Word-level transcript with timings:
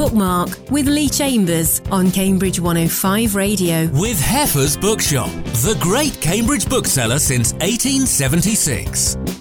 Bookmark 0.00 0.70
with 0.70 0.88
Lee 0.88 1.10
Chambers 1.10 1.82
on 1.92 2.10
Cambridge 2.10 2.58
105 2.58 3.34
Radio. 3.34 3.86
With 3.88 4.18
Heffer's 4.18 4.74
Bookshop, 4.74 5.28
the 5.60 5.76
great 5.78 6.18
Cambridge 6.22 6.66
bookseller 6.66 7.18
since 7.18 7.52
1876. 7.52 9.39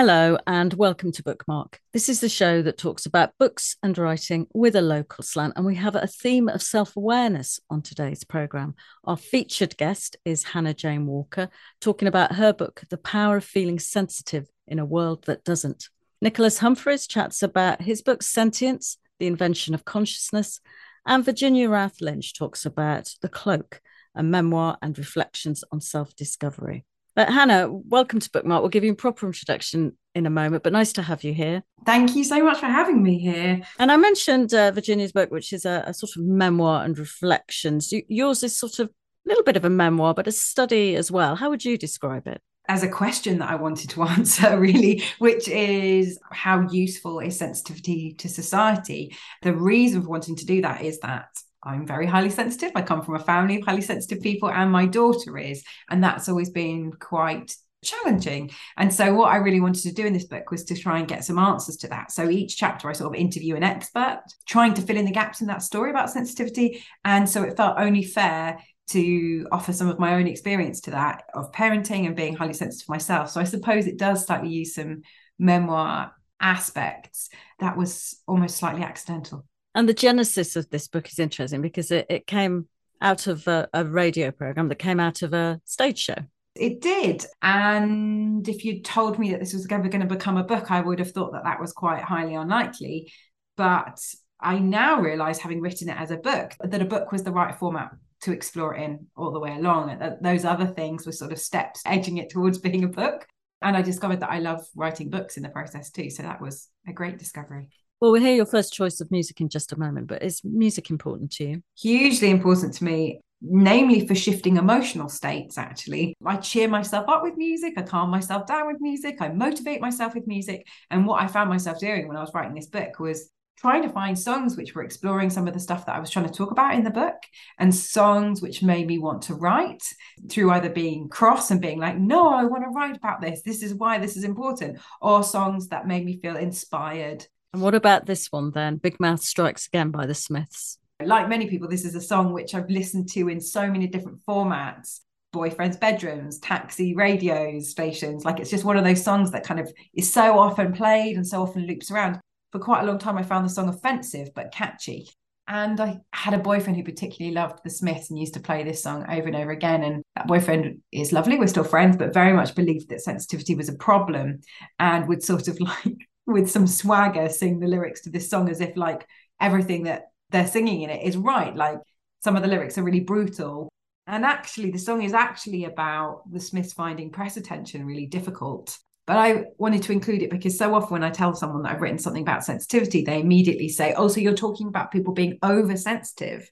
Hello, 0.00 0.38
and 0.46 0.72
welcome 0.72 1.12
to 1.12 1.22
Bookmark. 1.22 1.78
This 1.92 2.08
is 2.08 2.20
the 2.20 2.28
show 2.30 2.62
that 2.62 2.78
talks 2.78 3.04
about 3.04 3.36
books 3.38 3.76
and 3.82 3.98
writing 3.98 4.46
with 4.54 4.74
a 4.74 4.80
local 4.80 5.22
slant, 5.22 5.52
and 5.56 5.66
we 5.66 5.74
have 5.74 5.94
a 5.94 6.06
theme 6.06 6.48
of 6.48 6.62
self 6.62 6.96
awareness 6.96 7.60
on 7.68 7.82
today's 7.82 8.24
programme. 8.24 8.76
Our 9.04 9.18
featured 9.18 9.76
guest 9.76 10.16
is 10.24 10.42
Hannah 10.42 10.72
Jane 10.72 11.04
Walker, 11.04 11.50
talking 11.82 12.08
about 12.08 12.36
her 12.36 12.54
book, 12.54 12.82
The 12.88 12.96
Power 12.96 13.36
of 13.36 13.44
Feeling 13.44 13.78
Sensitive 13.78 14.48
in 14.66 14.78
a 14.78 14.86
World 14.86 15.24
That 15.26 15.44
Doesn't. 15.44 15.90
Nicholas 16.22 16.60
Humphreys 16.60 17.06
chats 17.06 17.42
about 17.42 17.82
his 17.82 18.00
book, 18.00 18.22
Sentience 18.22 18.96
The 19.18 19.26
Invention 19.26 19.74
of 19.74 19.84
Consciousness, 19.84 20.60
and 21.04 21.26
Virginia 21.26 21.68
Rath 21.68 22.00
Lynch 22.00 22.32
talks 22.32 22.64
about 22.64 23.12
The 23.20 23.28
Cloak, 23.28 23.82
a 24.14 24.22
memoir 24.22 24.78
and 24.80 24.96
reflections 24.96 25.62
on 25.70 25.82
self 25.82 26.16
discovery. 26.16 26.86
But 27.20 27.34
Hannah, 27.34 27.68
welcome 27.70 28.18
to 28.18 28.30
Bookmark. 28.30 28.62
We'll 28.62 28.70
give 28.70 28.82
you 28.82 28.92
a 28.92 28.96
proper 28.96 29.26
introduction 29.26 29.94
in 30.14 30.24
a 30.24 30.30
moment, 30.30 30.62
but 30.62 30.72
nice 30.72 30.90
to 30.94 31.02
have 31.02 31.22
you 31.22 31.34
here. 31.34 31.62
Thank 31.84 32.16
you 32.16 32.24
so 32.24 32.42
much 32.42 32.60
for 32.60 32.64
having 32.64 33.02
me 33.02 33.18
here. 33.18 33.60
And 33.78 33.92
I 33.92 33.98
mentioned 33.98 34.54
uh, 34.54 34.70
Virginia's 34.70 35.12
book, 35.12 35.30
which 35.30 35.52
is 35.52 35.66
a, 35.66 35.84
a, 35.86 35.92
sort 35.92 36.12
of 36.16 36.22
memoir 36.22 36.82
and 36.82 36.98
reflections. 36.98 37.92
Yours 38.08 38.42
is 38.42 38.58
sort 38.58 38.78
of 38.78 38.88
a 38.88 39.28
little 39.28 39.44
bit 39.44 39.58
of 39.58 39.66
a 39.66 39.68
memoir, 39.68 40.14
but 40.14 40.28
a 40.28 40.32
study 40.32 40.96
as 40.96 41.10
well. 41.10 41.36
How 41.36 41.50
would 41.50 41.62
you 41.62 41.76
describe 41.76 42.26
it? 42.26 42.40
As 42.68 42.82
a 42.82 42.88
question 42.88 43.40
that 43.40 43.50
I 43.50 43.56
wanted 43.56 43.90
to 43.90 44.02
answer, 44.16 44.58
really, 44.58 45.02
which 45.18 45.46
is 45.46 46.18
how 46.30 46.66
useful 46.70 47.20
is 47.20 47.38
sensitivity 47.38 48.14
to 48.14 48.30
society? 48.30 49.14
The 49.42 49.54
reason 49.54 50.00
for 50.00 50.08
wanting 50.08 50.36
to 50.36 50.46
do 50.46 50.62
that 50.62 50.80
is 50.80 51.00
that 51.00 51.28
I'm 51.62 51.86
very 51.86 52.06
highly 52.06 52.30
sensitive. 52.30 52.72
I 52.74 52.82
come 52.82 53.02
from 53.02 53.16
a 53.16 53.20
family 53.20 53.56
of 53.58 53.64
highly 53.64 53.82
sensitive 53.82 54.22
people, 54.22 54.50
and 54.50 54.70
my 54.72 54.86
daughter 54.86 55.36
is. 55.36 55.62
And 55.90 56.02
that's 56.02 56.28
always 56.28 56.50
been 56.50 56.92
quite 56.92 57.54
challenging. 57.84 58.50
And 58.76 58.92
so, 58.92 59.14
what 59.14 59.30
I 59.30 59.36
really 59.36 59.60
wanted 59.60 59.82
to 59.82 59.92
do 59.92 60.06
in 60.06 60.12
this 60.12 60.24
book 60.24 60.50
was 60.50 60.64
to 60.64 60.76
try 60.76 60.98
and 60.98 61.08
get 61.08 61.24
some 61.24 61.38
answers 61.38 61.76
to 61.78 61.88
that. 61.88 62.12
So, 62.12 62.30
each 62.30 62.56
chapter, 62.56 62.88
I 62.88 62.92
sort 62.92 63.14
of 63.14 63.20
interview 63.20 63.56
an 63.56 63.62
expert, 63.62 64.22
trying 64.46 64.74
to 64.74 64.82
fill 64.82 64.96
in 64.96 65.04
the 65.04 65.10
gaps 65.10 65.40
in 65.40 65.46
that 65.48 65.62
story 65.62 65.90
about 65.90 66.10
sensitivity. 66.10 66.82
And 67.04 67.28
so, 67.28 67.42
it 67.42 67.56
felt 67.56 67.78
only 67.78 68.04
fair 68.04 68.58
to 68.88 69.46
offer 69.52 69.72
some 69.72 69.88
of 69.88 69.98
my 69.98 70.14
own 70.14 70.26
experience 70.26 70.80
to 70.82 70.90
that 70.90 71.24
of 71.34 71.52
parenting 71.52 72.06
and 72.06 72.16
being 72.16 72.34
highly 72.34 72.54
sensitive 72.54 72.88
myself. 72.88 73.30
So, 73.30 73.40
I 73.40 73.44
suppose 73.44 73.86
it 73.86 73.98
does 73.98 74.24
slightly 74.24 74.50
use 74.50 74.74
some 74.74 75.02
memoir 75.38 76.12
aspects 76.40 77.28
that 77.58 77.76
was 77.76 78.18
almost 78.26 78.56
slightly 78.56 78.82
accidental. 78.82 79.44
And 79.74 79.88
the 79.88 79.94
genesis 79.94 80.56
of 80.56 80.68
this 80.70 80.88
book 80.88 81.08
is 81.08 81.18
interesting 81.18 81.62
because 81.62 81.90
it, 81.90 82.06
it 82.08 82.26
came 82.26 82.68
out 83.00 83.26
of 83.26 83.46
a, 83.46 83.68
a 83.72 83.84
radio 83.84 84.30
program 84.30 84.68
that 84.68 84.78
came 84.78 85.00
out 85.00 85.22
of 85.22 85.32
a 85.32 85.60
stage 85.64 85.98
show. 85.98 86.16
It 86.56 86.80
did. 86.80 87.24
And 87.42 88.46
if 88.48 88.64
you'd 88.64 88.84
told 88.84 89.18
me 89.18 89.30
that 89.30 89.40
this 89.40 89.54
was 89.54 89.66
ever 89.70 89.88
going 89.88 90.06
to 90.06 90.14
become 90.14 90.36
a 90.36 90.44
book, 90.44 90.70
I 90.70 90.80
would 90.80 90.98
have 90.98 91.12
thought 91.12 91.32
that 91.32 91.44
that 91.44 91.60
was 91.60 91.72
quite 91.72 92.02
highly 92.02 92.34
unlikely. 92.34 93.12
But 93.56 94.00
I 94.40 94.58
now 94.58 95.00
realize, 95.00 95.38
having 95.38 95.60
written 95.60 95.88
it 95.88 95.96
as 95.98 96.10
a 96.10 96.16
book, 96.16 96.52
that 96.60 96.82
a 96.82 96.86
book 96.86 97.12
was 97.12 97.22
the 97.22 97.32
right 97.32 97.54
format 97.54 97.92
to 98.22 98.32
explore 98.32 98.74
it 98.74 98.82
in 98.82 99.06
all 99.16 99.32
the 99.32 99.40
way 99.40 99.54
along. 99.54 99.90
And 99.90 100.16
those 100.20 100.44
other 100.44 100.66
things 100.66 101.06
were 101.06 101.12
sort 101.12 101.32
of 101.32 101.38
steps 101.38 101.82
edging 101.86 102.18
it 102.18 102.30
towards 102.30 102.58
being 102.58 102.84
a 102.84 102.88
book. 102.88 103.26
And 103.62 103.76
I 103.76 103.82
discovered 103.82 104.20
that 104.20 104.30
I 104.30 104.38
love 104.38 104.66
writing 104.74 105.10
books 105.10 105.36
in 105.36 105.42
the 105.42 105.50
process 105.50 105.90
too. 105.90 106.10
So 106.10 106.22
that 106.22 106.40
was 106.40 106.68
a 106.88 106.92
great 106.92 107.18
discovery. 107.18 107.68
Well, 108.00 108.12
we'll 108.12 108.22
hear 108.22 108.34
your 108.34 108.46
first 108.46 108.72
choice 108.72 109.02
of 109.02 109.10
music 109.10 109.42
in 109.42 109.50
just 109.50 109.72
a 109.72 109.78
moment, 109.78 110.06
but 110.06 110.22
is 110.22 110.40
music 110.42 110.88
important 110.88 111.32
to 111.32 111.44
you? 111.44 111.62
Hugely 111.78 112.30
important 112.30 112.72
to 112.74 112.84
me, 112.84 113.20
namely 113.42 114.06
for 114.06 114.14
shifting 114.14 114.56
emotional 114.56 115.10
states, 115.10 115.58
actually. 115.58 116.14
I 116.24 116.36
cheer 116.38 116.66
myself 116.66 117.10
up 117.10 117.22
with 117.22 117.36
music, 117.36 117.74
I 117.76 117.82
calm 117.82 118.08
myself 118.08 118.46
down 118.46 118.68
with 118.68 118.78
music, 118.80 119.18
I 119.20 119.28
motivate 119.28 119.82
myself 119.82 120.14
with 120.14 120.26
music. 120.26 120.66
And 120.90 121.06
what 121.06 121.20
I 121.20 121.26
found 121.26 121.50
myself 121.50 121.78
doing 121.78 122.08
when 122.08 122.16
I 122.16 122.22
was 122.22 122.32
writing 122.32 122.54
this 122.54 122.68
book 122.68 122.98
was 122.98 123.30
trying 123.58 123.82
to 123.82 123.90
find 123.90 124.18
songs 124.18 124.56
which 124.56 124.74
were 124.74 124.82
exploring 124.82 125.28
some 125.28 125.46
of 125.46 125.52
the 125.52 125.60
stuff 125.60 125.84
that 125.84 125.94
I 125.94 126.00
was 126.00 126.08
trying 126.08 126.26
to 126.26 126.32
talk 126.32 126.52
about 126.52 126.72
in 126.72 126.84
the 126.84 126.90
book 126.90 127.16
and 127.58 127.74
songs 127.74 128.40
which 128.40 128.62
made 128.62 128.86
me 128.86 128.98
want 128.98 129.20
to 129.24 129.34
write 129.34 129.82
through 130.30 130.52
either 130.52 130.70
being 130.70 131.10
cross 131.10 131.50
and 131.50 131.60
being 131.60 131.78
like, 131.78 131.98
no, 131.98 132.30
I 132.30 132.44
want 132.44 132.62
to 132.62 132.70
write 132.70 132.96
about 132.96 133.20
this. 133.20 133.42
This 133.42 133.62
is 133.62 133.74
why 133.74 133.98
this 133.98 134.16
is 134.16 134.24
important, 134.24 134.78
or 135.02 135.22
songs 135.22 135.68
that 135.68 135.86
made 135.86 136.06
me 136.06 136.18
feel 136.22 136.38
inspired 136.38 137.26
and 137.52 137.62
what 137.62 137.74
about 137.74 138.06
this 138.06 138.28
one 138.30 138.50
then? 138.52 138.76
Big 138.76 138.98
Mouth 139.00 139.20
Strikes 139.20 139.66
Again 139.66 139.90
by 139.90 140.06
the 140.06 140.14
Smiths. 140.14 140.78
Like 141.02 141.28
many 141.28 141.46
people, 141.46 141.68
this 141.68 141.84
is 141.84 141.94
a 141.94 142.00
song 142.00 142.32
which 142.32 142.54
I've 142.54 142.68
listened 142.68 143.08
to 143.10 143.28
in 143.28 143.40
so 143.40 143.70
many 143.70 143.86
different 143.86 144.20
formats 144.26 145.00
boyfriends' 145.32 145.78
bedrooms, 145.78 146.38
taxi 146.38 146.94
radios, 146.94 147.70
stations. 147.70 148.24
Like 148.24 148.40
it's 148.40 148.50
just 148.50 148.64
one 148.64 148.76
of 148.76 148.84
those 148.84 149.02
songs 149.02 149.30
that 149.30 149.44
kind 149.44 149.60
of 149.60 149.72
is 149.94 150.12
so 150.12 150.38
often 150.38 150.72
played 150.72 151.16
and 151.16 151.26
so 151.26 151.42
often 151.42 151.66
loops 151.66 151.90
around. 151.90 152.18
For 152.52 152.58
quite 152.58 152.82
a 152.82 152.86
long 152.86 152.98
time, 152.98 153.16
I 153.16 153.22
found 153.22 153.44
the 153.44 153.50
song 153.50 153.68
offensive 153.68 154.30
but 154.34 154.52
catchy. 154.52 155.08
And 155.46 155.80
I 155.80 155.98
had 156.12 156.34
a 156.34 156.38
boyfriend 156.38 156.76
who 156.76 156.84
particularly 156.84 157.34
loved 157.34 157.60
the 157.64 157.70
Smiths 157.70 158.10
and 158.10 158.18
used 158.18 158.34
to 158.34 158.40
play 158.40 158.62
this 158.62 158.82
song 158.82 159.04
over 159.10 159.26
and 159.26 159.36
over 159.36 159.50
again. 159.50 159.82
And 159.82 160.02
that 160.14 160.28
boyfriend 160.28 160.80
is 160.92 161.12
lovely. 161.12 161.38
We're 161.38 161.48
still 161.48 161.64
friends, 161.64 161.96
but 161.96 162.14
very 162.14 162.32
much 162.32 162.54
believed 162.54 162.88
that 162.90 163.00
sensitivity 163.00 163.56
was 163.56 163.68
a 163.68 163.74
problem 163.74 164.40
and 164.78 165.08
would 165.08 165.24
sort 165.24 165.48
of 165.48 165.60
like 165.60 166.08
with 166.32 166.50
some 166.50 166.66
swagger 166.66 167.28
sing 167.28 167.60
the 167.60 167.66
lyrics 167.66 168.02
to 168.02 168.10
this 168.10 168.30
song 168.30 168.48
as 168.48 168.60
if 168.60 168.76
like 168.76 169.06
everything 169.40 169.84
that 169.84 170.10
they're 170.30 170.46
singing 170.46 170.82
in 170.82 170.90
it 170.90 171.06
is 171.06 171.16
right. 171.16 171.54
Like 171.54 171.78
some 172.22 172.36
of 172.36 172.42
the 172.42 172.48
lyrics 172.48 172.78
are 172.78 172.82
really 172.82 173.00
brutal. 173.00 173.68
And 174.06 174.24
actually 174.24 174.70
the 174.70 174.78
song 174.78 175.02
is 175.02 175.12
actually 175.12 175.64
about 175.64 176.22
the 176.30 176.40
smiths 176.40 176.72
finding 176.72 177.10
press 177.10 177.36
attention 177.36 177.86
really 177.86 178.06
difficult. 178.06 178.78
But 179.06 179.16
i 179.16 179.44
wanted 179.58 179.82
to 179.84 179.92
include 179.92 180.22
it 180.22 180.30
because 180.30 180.56
so 180.56 180.74
often 180.74 180.92
when 180.92 181.04
i 181.04 181.10
tell 181.10 181.34
someone 181.34 181.62
that 181.62 181.72
i've 181.72 181.80
written 181.80 181.98
something 181.98 182.22
about 182.22 182.44
sensitivity 182.44 183.02
they 183.02 183.18
immediately 183.18 183.68
say 183.68 183.92
oh 183.96 184.06
so 184.06 184.20
you're 184.20 184.34
talking 184.34 184.68
about 184.68 184.92
people 184.92 185.14
being 185.14 185.38
oversensitive? 185.42 186.48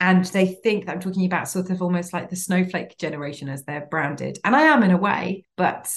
And 0.00 0.24
they 0.26 0.46
think 0.46 0.86
that 0.86 0.92
i'm 0.92 1.00
talking 1.00 1.24
about 1.24 1.48
sort 1.48 1.70
of 1.70 1.80
almost 1.80 2.12
like 2.12 2.28
the 2.28 2.36
snowflake 2.36 2.98
generation 2.98 3.48
as 3.48 3.64
they're 3.64 3.86
branded. 3.90 4.38
And 4.44 4.54
i 4.54 4.62
am 4.62 4.82
in 4.82 4.90
a 4.90 4.96
way 4.96 5.44
but 5.56 5.94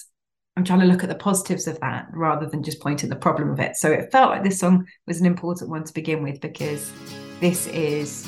I'm 0.57 0.63
trying 0.63 0.79
to 0.79 0.85
look 0.85 1.03
at 1.03 1.09
the 1.09 1.16
positives 1.16 1.67
of 1.67 1.77
that 1.81 2.07
rather 2.13 2.45
than 2.45 2.63
just 2.63 2.79
point 2.79 3.03
at 3.03 3.09
the 3.09 3.16
problem 3.17 3.49
of 3.49 3.59
it. 3.59 3.75
So 3.75 3.91
it 3.91 4.09
felt 4.09 4.29
like 4.29 4.41
this 4.41 4.57
song 4.57 4.88
was 5.05 5.19
an 5.19 5.25
important 5.25 5.69
one 5.69 5.83
to 5.83 5.93
begin 5.93 6.23
with 6.23 6.39
because 6.39 6.93
this 7.41 7.67
is 7.67 8.25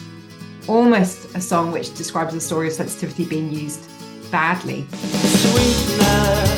almost 0.68 1.34
a 1.36 1.40
song 1.40 1.72
which 1.72 1.96
describes 1.96 2.34
the 2.34 2.42
story 2.42 2.68
of 2.68 2.74
sensitivity 2.74 3.24
being 3.24 3.50
used 3.50 3.90
badly. 4.30 4.86
Sweetness, 4.92 6.52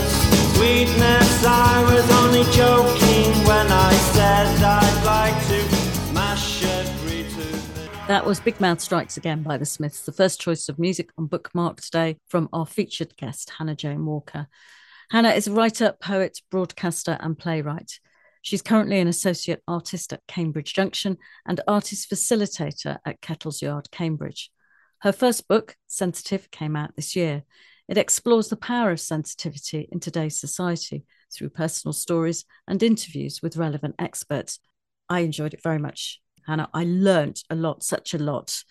sweetness, 0.55 1.45
I 1.45 1.83
was 1.83 2.09
only 2.13 2.51
joking 2.51 3.31
when 3.45 3.71
I 3.71 3.93
said 3.93 4.47
I'd 4.63 5.03
like 5.05 5.47
to 5.49 6.13
mash 6.15 6.63
every 6.63 7.25
tooth. 7.25 8.07
That 8.07 8.25
was 8.25 8.39
Big 8.39 8.59
Mouth 8.59 8.81
Strikes 8.81 9.17
Again 9.17 9.43
by 9.43 9.59
the 9.59 9.67
Smiths, 9.67 10.01
the 10.01 10.11
first 10.11 10.41
choice 10.41 10.67
of 10.67 10.79
music 10.79 11.11
on 11.15 11.27
Bookmark 11.27 11.79
today 11.79 12.17
from 12.25 12.49
our 12.51 12.65
featured 12.65 13.15
guest, 13.17 13.51
Hannah 13.59 13.75
Jane 13.75 14.07
Walker. 14.07 14.47
Hannah 15.11 15.29
is 15.29 15.47
a 15.47 15.51
writer, 15.51 15.95
poet, 15.99 16.39
broadcaster, 16.51 17.17
and 17.19 17.37
playwright. 17.37 17.99
She's 18.43 18.61
currently 18.61 18.99
an 18.99 19.07
associate 19.07 19.63
artist 19.67 20.13
at 20.13 20.21
Cambridge 20.27 20.73
Junction 20.73 21.17
and 21.47 21.59
artist 21.67 22.11
facilitator 22.11 22.99
at 23.03 23.19
Kettle's 23.19 23.61
Yard, 23.61 23.89
Cambridge. 23.91 24.51
Her 24.99 25.11
first 25.11 25.47
book, 25.47 25.75
Sensitive, 25.87 26.51
came 26.51 26.75
out 26.75 26.95
this 26.95 27.15
year. 27.15 27.43
It 27.87 27.97
explores 27.97 28.49
the 28.49 28.55
power 28.55 28.91
of 28.91 28.99
sensitivity 28.99 29.89
in 29.91 29.99
today's 29.99 30.39
society 30.39 31.05
through 31.33 31.49
personal 31.49 31.93
stories 31.93 32.45
and 32.67 32.83
interviews 32.83 33.41
with 33.41 33.57
relevant 33.57 33.95
experts. 33.97 34.59
I 35.09 35.21
enjoyed 35.21 35.55
it 35.55 35.63
very 35.63 35.79
much, 35.79 36.21
Hannah. 36.45 36.69
I 36.71 36.83
learnt 36.83 37.43
a 37.49 37.55
lot, 37.55 37.81
such 37.81 38.13
a 38.13 38.19
lot. 38.19 38.63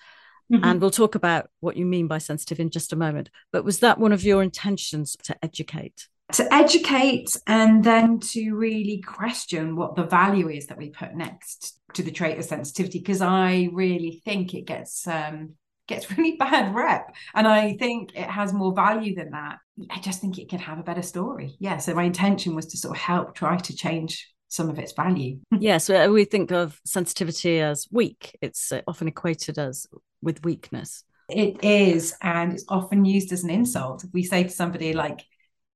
Mm-hmm. 0.52 0.64
And 0.64 0.80
we'll 0.80 0.92
talk 0.92 1.16
about 1.16 1.50
what 1.58 1.76
you 1.76 1.84
mean 1.84 2.06
by 2.06 2.18
sensitive 2.18 2.60
in 2.60 2.70
just 2.70 2.92
a 2.92 2.96
moment. 2.96 3.28
But 3.52 3.64
was 3.64 3.80
that 3.80 3.98
one 3.98 4.12
of 4.12 4.22
your 4.22 4.40
intentions 4.40 5.16
to 5.24 5.36
educate? 5.42 6.06
To 6.32 6.54
educate 6.54 7.36
and 7.46 7.82
then 7.82 8.20
to 8.20 8.52
really 8.54 9.00
question 9.00 9.76
what 9.76 9.96
the 9.96 10.04
value 10.04 10.48
is 10.48 10.66
that 10.66 10.78
we 10.78 10.90
put 10.90 11.14
next 11.14 11.78
to 11.94 12.02
the 12.02 12.10
trait 12.10 12.38
of 12.38 12.44
sensitivity 12.44 12.98
because 12.98 13.22
i 13.22 13.68
really 13.72 14.20
think 14.24 14.54
it 14.54 14.66
gets 14.66 15.06
um 15.06 15.54
gets 15.86 16.10
really 16.18 16.36
bad 16.36 16.74
rep. 16.74 17.14
And 17.34 17.48
i 17.48 17.74
think 17.78 18.14
it 18.14 18.28
has 18.28 18.52
more 18.52 18.74
value 18.74 19.14
than 19.14 19.30
that. 19.30 19.56
I 19.90 20.00
just 20.00 20.20
think 20.20 20.38
it 20.38 20.50
could 20.50 20.60
have 20.60 20.78
a 20.78 20.82
better 20.82 21.02
story. 21.02 21.56
Yeah 21.58 21.78
so 21.78 21.94
my 21.94 22.04
intention 22.04 22.54
was 22.54 22.66
to 22.66 22.76
sort 22.76 22.96
of 22.96 23.02
help 23.02 23.34
try 23.34 23.56
to 23.56 23.74
change 23.74 24.30
some 24.48 24.68
of 24.68 24.78
its 24.78 24.92
value. 24.92 25.38
Yes 25.58 25.88
we 25.88 26.24
think 26.24 26.52
of 26.52 26.78
sensitivity 26.84 27.60
as 27.60 27.88
weak. 27.90 28.36
It's 28.42 28.70
uh, 28.70 28.82
often 28.86 29.08
equated 29.08 29.58
as 29.58 29.86
with 30.20 30.44
weakness. 30.44 31.04
It 31.30 31.62
is, 31.62 32.14
and 32.22 32.54
it's 32.54 32.64
often 32.68 33.04
used 33.04 33.32
as 33.32 33.44
an 33.44 33.50
insult. 33.50 34.02
If 34.02 34.10
we 34.14 34.22
say 34.22 34.44
to 34.44 34.48
somebody 34.48 34.94
like, 34.94 35.20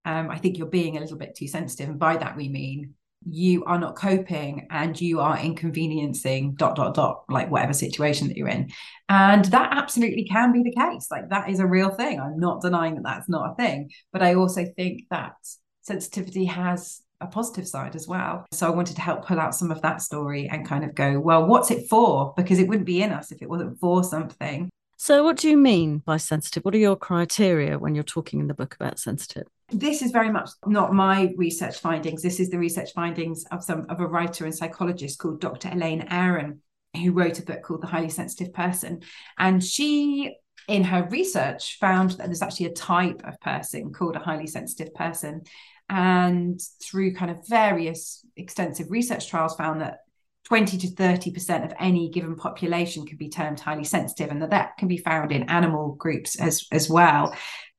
um, 0.04 0.30
I 0.30 0.38
think 0.38 0.58
you're 0.58 0.66
being 0.66 0.96
a 0.96 1.00
little 1.00 1.18
bit 1.18 1.34
too 1.34 1.48
sensitive, 1.48 1.88
and 1.88 1.98
by 1.98 2.16
that 2.16 2.36
we 2.36 2.48
mean 2.48 2.94
you 3.24 3.64
are 3.66 3.78
not 3.78 3.94
coping 3.94 4.66
and 4.70 5.00
you 5.00 5.20
are 5.20 5.38
inconveniencing 5.38 6.54
dot 6.54 6.74
dot 6.74 6.92
dot 6.92 7.22
like 7.28 7.48
whatever 7.50 7.72
situation 7.72 8.26
that 8.26 8.36
you're 8.36 8.48
in. 8.48 8.68
And 9.08 9.44
that 9.46 9.76
absolutely 9.76 10.24
can 10.24 10.52
be 10.52 10.64
the 10.64 10.74
case. 10.74 11.06
Like 11.08 11.28
that 11.30 11.48
is 11.48 11.60
a 11.60 11.66
real 11.66 11.90
thing. 11.90 12.18
I'm 12.18 12.40
not 12.40 12.62
denying 12.62 12.96
that 12.96 13.04
that's 13.04 13.28
not 13.28 13.52
a 13.52 13.54
thing 13.54 13.90
but 14.12 14.22
i 14.22 14.34
also 14.34 14.64
think 14.76 15.02
that 15.10 15.34
sensitivity 15.82 16.44
has 16.44 17.00
a 17.20 17.26
positive 17.26 17.68
side 17.68 17.94
as 17.94 18.08
well. 18.08 18.44
So 18.52 18.66
i 18.66 18.70
wanted 18.70 18.96
to 18.96 19.02
help 19.02 19.26
pull 19.26 19.38
out 19.38 19.54
some 19.54 19.70
of 19.70 19.80
that 19.82 20.02
story 20.02 20.48
and 20.48 20.66
kind 20.66 20.84
of 20.84 20.94
go 20.94 21.20
well 21.20 21.46
what's 21.46 21.70
it 21.70 21.88
for? 21.88 22.34
Because 22.36 22.58
it 22.58 22.68
wouldn't 22.68 22.86
be 22.86 23.02
in 23.02 23.12
us 23.12 23.32
if 23.32 23.42
it 23.42 23.48
wasn't 23.48 23.78
for 23.78 24.04
something. 24.04 24.68
So, 24.96 25.24
what 25.24 25.36
do 25.36 25.50
you 25.50 25.56
mean 25.56 25.98
by 25.98 26.16
sensitive? 26.16 26.64
What 26.64 26.76
are 26.76 26.78
your 26.78 26.94
criteria 26.94 27.76
when 27.76 27.96
you're 27.96 28.04
talking 28.04 28.38
in 28.38 28.46
the 28.46 28.54
book 28.54 28.76
about 28.76 29.00
sensitive? 29.00 29.48
This 29.72 30.02
is 30.02 30.10
very 30.10 30.30
much 30.30 30.50
not 30.66 30.92
my 30.92 31.32
research 31.36 31.78
findings. 31.78 32.22
This 32.22 32.40
is 32.40 32.50
the 32.50 32.58
research 32.58 32.92
findings 32.92 33.44
of 33.50 33.64
some 33.64 33.86
of 33.88 34.00
a 34.00 34.06
writer 34.06 34.44
and 34.44 34.54
psychologist 34.54 35.18
called 35.18 35.40
Dr. 35.40 35.70
Elaine 35.72 36.06
Aron, 36.10 36.60
who 36.94 37.12
wrote 37.12 37.38
a 37.38 37.42
book 37.42 37.62
called 37.62 37.82
The 37.82 37.86
Highly 37.86 38.10
Sensitive 38.10 38.52
Person. 38.52 39.00
And 39.38 39.64
she, 39.64 40.36
in 40.68 40.84
her 40.84 41.08
research, 41.10 41.78
found 41.78 42.12
that 42.12 42.26
there's 42.26 42.42
actually 42.42 42.66
a 42.66 42.72
type 42.72 43.22
of 43.24 43.40
person 43.40 43.92
called 43.92 44.16
a 44.16 44.20
highly 44.20 44.46
sensitive 44.46 44.92
person. 44.94 45.42
And 45.88 46.60
through 46.82 47.14
kind 47.14 47.30
of 47.30 47.48
various 47.48 48.26
extensive 48.36 48.90
research 48.90 49.28
trials, 49.28 49.56
found 49.56 49.80
that 49.80 50.00
20 50.44 50.76
to 50.78 50.88
30% 50.88 51.64
of 51.64 51.72
any 51.78 52.10
given 52.10 52.36
population 52.36 53.06
can 53.06 53.16
be 53.16 53.30
termed 53.30 53.60
highly 53.60 53.84
sensitive, 53.84 54.30
and 54.30 54.42
that 54.42 54.50
that 54.50 54.76
can 54.76 54.88
be 54.88 54.98
found 54.98 55.32
in 55.32 55.44
animal 55.44 55.94
groups 55.94 56.38
as, 56.38 56.66
as 56.70 56.90
well 56.90 57.34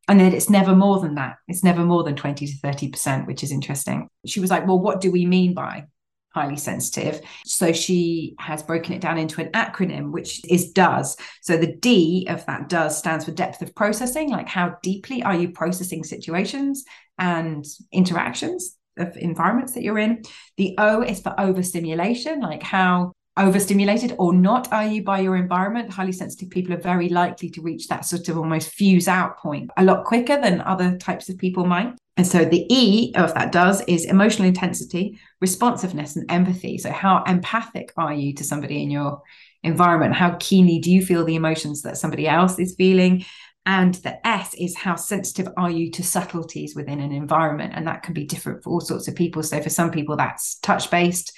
and 0.08 0.20
then 0.20 0.34
it's 0.34 0.50
never 0.50 0.76
more 0.76 1.00
than 1.00 1.16
that. 1.16 1.38
It's 1.48 1.64
never 1.64 1.84
more 1.84 2.04
than 2.04 2.16
20 2.16 2.48
to 2.48 2.58
30% 2.58 3.28
which 3.28 3.44
is 3.44 3.52
interesting. 3.52 4.10
She 4.26 4.40
was 4.40 4.50
like 4.50 4.68
well 4.68 4.80
what 4.80 5.02
do 5.02 5.12
we 5.12 5.26
mean 5.26 5.54
by 5.54 5.86
highly 6.34 6.58
sensitive? 6.58 7.22
So 7.46 7.72
she 7.72 8.36
has 8.40 8.64
broken 8.64 8.94
it 8.94 9.02
down 9.02 9.18
into 9.18 9.40
an 9.40 9.52
acronym 9.52 10.12
which 10.12 10.42
is 10.50 10.72
does 10.72 11.16
so 11.42 11.58
the 11.58 11.76
d 11.76 12.28
of 12.30 12.46
that 12.48 12.70
does 12.70 12.98
stands 12.98 13.26
for 13.26 13.32
depth 13.32 13.62
of 13.62 13.76
processing 13.76 14.30
like 14.30 14.48
how 14.48 14.76
deeply 14.82 15.22
are 15.24 15.36
you 15.36 15.52
processing 15.52 16.04
situations 16.04 16.86
and 17.18 17.66
interactions 17.92 18.78
of 18.98 19.16
environments 19.18 19.74
that 19.74 19.84
you're 19.84 20.00
in. 20.00 20.24
The 20.58 20.76
o 20.78 21.02
is 21.02 21.22
for 21.22 21.40
overstimulation 21.40 22.40
like 22.40 22.64
how 22.64 23.14
overstimulated 23.38 24.16
or 24.20 24.34
not 24.34 24.72
are 24.72 24.86
you 24.86 25.04
by 25.04 25.20
your 25.20 25.36
environment 25.36 25.92
highly 25.92 26.12
sensitive 26.12 26.50
people 26.52 26.72
are 26.72 26.82
very 26.82 27.10
likely 27.10 27.50
to 27.50 27.62
reach 27.62 27.88
that 27.88 28.06
sort 28.06 28.30
of 28.30 28.38
almost 28.38 28.70
fuse 28.70 29.08
out 29.08 29.38
point 29.40 29.72
a 29.78 29.84
lot 29.84 30.06
quicker 30.06 30.40
than 30.40 30.62
other 30.62 30.96
types 30.98 31.30
of 31.30 31.38
people 31.38 31.66
might 31.66 31.96
and 32.16 32.28
so 32.28 32.46
the 32.46 32.66
e 32.70 33.12
of 33.16 33.34
that 33.34 33.52
does 33.52 33.82
is 33.88 34.06
emotional 34.06 34.48
intensity 34.48 35.20
responsiveness 35.42 36.16
and 36.16 36.30
empathy 36.32 36.78
so 36.78 36.92
how 36.92 37.24
empathic 37.24 37.92
are 37.98 38.14
you 38.14 38.36
to 38.36 38.44
somebody 38.44 38.84
in 38.84 38.92
your 38.92 39.20
environment 39.64 40.14
how 40.14 40.36
keenly 40.40 40.78
do 40.78 40.92
you 40.92 41.04
feel 41.04 41.26
the 41.26 41.36
emotions 41.36 41.82
that 41.82 41.98
somebody 41.98 42.28
else 42.28 42.60
is 42.60 42.76
feeling 42.76 43.26
and 43.66 43.96
the 43.96 44.26
S 44.28 44.54
is 44.56 44.76
how 44.76 44.96
sensitive 44.96 45.48
are 45.56 45.72
you 45.72 45.90
to 45.92 46.04
subtleties 46.04 46.76
within 46.76 47.00
an 47.00 47.14
environment? 47.14 47.72
And 47.74 47.88
that 47.88 48.04
can 48.04 48.14
be 48.14 48.26
different 48.26 48.62
for 48.62 48.72
all 48.72 48.82
sorts 48.82 49.08
of 49.08 49.16
people. 49.16 49.42
So, 49.42 49.62
for 49.62 49.70
some 49.70 49.90
people, 49.90 50.18
that's 50.18 50.56
touch 50.56 50.92
based. 50.92 51.32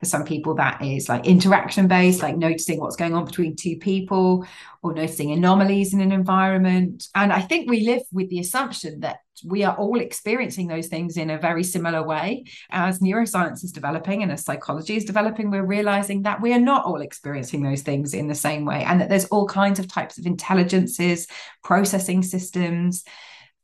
For 0.00 0.06
some 0.06 0.24
people, 0.24 0.54
that 0.54 0.82
is 0.82 1.08
like 1.10 1.26
interaction 1.26 1.86
based, 1.86 2.22
like 2.22 2.36
noticing 2.36 2.80
what's 2.80 2.96
going 2.96 3.14
on 3.14 3.26
between 3.26 3.54
two 3.54 3.76
people 3.76 4.46
or 4.82 4.94
noticing 4.94 5.30
anomalies 5.30 5.92
in 5.92 6.00
an 6.00 6.10
environment. 6.10 7.06
And 7.14 7.30
I 7.32 7.40
think 7.42 7.68
we 7.68 7.84
live 7.84 8.02
with 8.10 8.30
the 8.30 8.40
assumption 8.40 9.00
that 9.00 9.18
we 9.44 9.62
are 9.64 9.76
all 9.76 10.00
experiencing 10.00 10.66
those 10.68 10.88
things 10.88 11.16
in 11.16 11.30
a 11.30 11.38
very 11.38 11.62
similar 11.62 12.02
way. 12.02 12.44
As 12.70 13.00
neuroscience 13.00 13.64
is 13.64 13.72
developing 13.72 14.22
and 14.22 14.32
as 14.32 14.44
psychology 14.44 14.96
is 14.96 15.04
developing, 15.04 15.50
we're 15.50 15.64
realizing 15.64 16.22
that 16.22 16.40
we 16.40 16.52
are 16.52 16.60
not 16.60 16.84
all 16.84 17.00
experiencing 17.00 17.62
those 17.62 17.82
things 17.82 18.14
in 18.14 18.26
the 18.26 18.34
same 18.34 18.64
way 18.64 18.84
and 18.84 19.00
that 19.00 19.08
there's 19.08 19.26
all 19.26 19.46
kinds 19.46 19.78
of 19.78 19.88
types 19.88 20.18
of 20.18 20.26
intelligences, 20.26 21.26
processing 21.62 22.22
systems. 22.22 23.04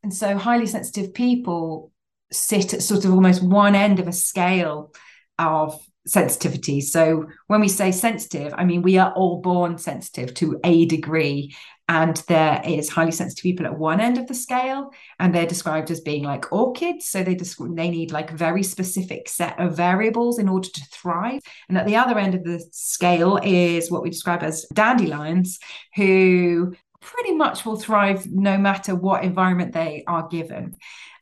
And 0.03 0.12
so, 0.12 0.37
highly 0.37 0.67
sensitive 0.67 1.15
people 1.15 1.93
sit 2.31 2.75
at 2.75 2.83
sort 2.83 3.05
of 3.05 3.12
almost 3.12 3.43
one 3.43 3.75
end 3.75 4.00
of 4.00 4.09
a 4.09 4.12
scale 4.12 4.93
of 5.38 5.81
sensitivity. 6.06 6.81
So 6.81 7.26
when 7.49 7.61
we 7.61 7.69
say 7.69 7.93
sensitive, 7.93 8.55
I 8.56 8.64
mean 8.64 8.82
we 8.82 8.99
are 8.99 9.12
all 9.12 9.41
born 9.41 9.79
sensitive 9.79 10.35
to 10.35 10.61
a 10.64 10.87
degree. 10.87 11.55
And 11.88 12.17
there 12.26 12.61
is 12.67 12.88
highly 12.88 13.12
sensitive 13.12 13.44
people 13.44 13.64
at 13.64 13.79
one 13.79 14.00
end 14.00 14.19
of 14.19 14.26
the 14.26 14.35
scale, 14.35 14.91
and 15.20 15.32
they're 15.32 15.47
described 15.47 15.88
as 15.93 16.00
being 16.00 16.25
like 16.25 16.53
orchids. 16.53 17.08
So 17.08 17.23
they 17.23 17.37
describe 17.37 17.76
they 17.76 17.91
need 17.91 18.11
like 18.11 18.31
very 18.32 18.64
specific 18.64 19.29
set 19.29 19.61
of 19.61 19.76
variables 19.76 20.41
in 20.41 20.49
order 20.49 20.69
to 20.69 20.81
thrive. 20.87 21.43
And 21.69 21.79
at 21.79 21.87
the 21.87 21.94
other 21.94 22.19
end 22.19 22.35
of 22.35 22.43
the 22.43 22.61
scale 22.73 23.38
is 23.41 23.88
what 23.88 24.02
we 24.02 24.11
describe 24.11 24.43
as 24.43 24.67
dandelions, 24.75 25.61
who 25.94 26.75
pretty 27.00 27.35
much 27.35 27.64
will 27.64 27.79
thrive 27.79 28.26
no 28.26 28.59
matter 28.59 28.97
what 28.97 29.23
environment 29.23 29.73
they 29.73 30.02
are 30.09 30.26
given. 30.26 30.75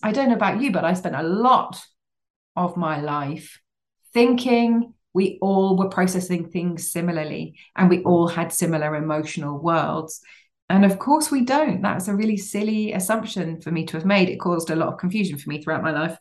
I 0.02 0.12
don't 0.12 0.30
know 0.30 0.34
about 0.34 0.62
you, 0.62 0.72
but 0.72 0.84
I 0.84 0.94
spent 0.94 1.14
a 1.14 1.22
lot 1.22 1.78
of 2.56 2.78
my 2.78 3.02
life 3.02 3.60
thinking. 4.14 4.94
We 5.12 5.38
all 5.40 5.76
were 5.76 5.88
processing 5.88 6.48
things 6.48 6.90
similarly 6.90 7.56
and 7.76 7.88
we 7.88 8.02
all 8.02 8.26
had 8.26 8.52
similar 8.52 8.96
emotional 8.96 9.60
worlds. 9.60 10.20
And 10.68 10.84
of 10.84 10.98
course 10.98 11.30
we 11.30 11.44
don't. 11.44 11.82
That's 11.82 12.08
a 12.08 12.16
really 12.16 12.36
silly 12.36 12.92
assumption 12.92 13.60
for 13.60 13.70
me 13.70 13.84
to 13.86 13.96
have 13.96 14.06
made. 14.06 14.28
It 14.28 14.40
caused 14.40 14.70
a 14.70 14.76
lot 14.76 14.88
of 14.88 14.98
confusion 14.98 15.38
for 15.38 15.48
me 15.48 15.62
throughout 15.62 15.82
my 15.82 15.92
life. 15.92 16.18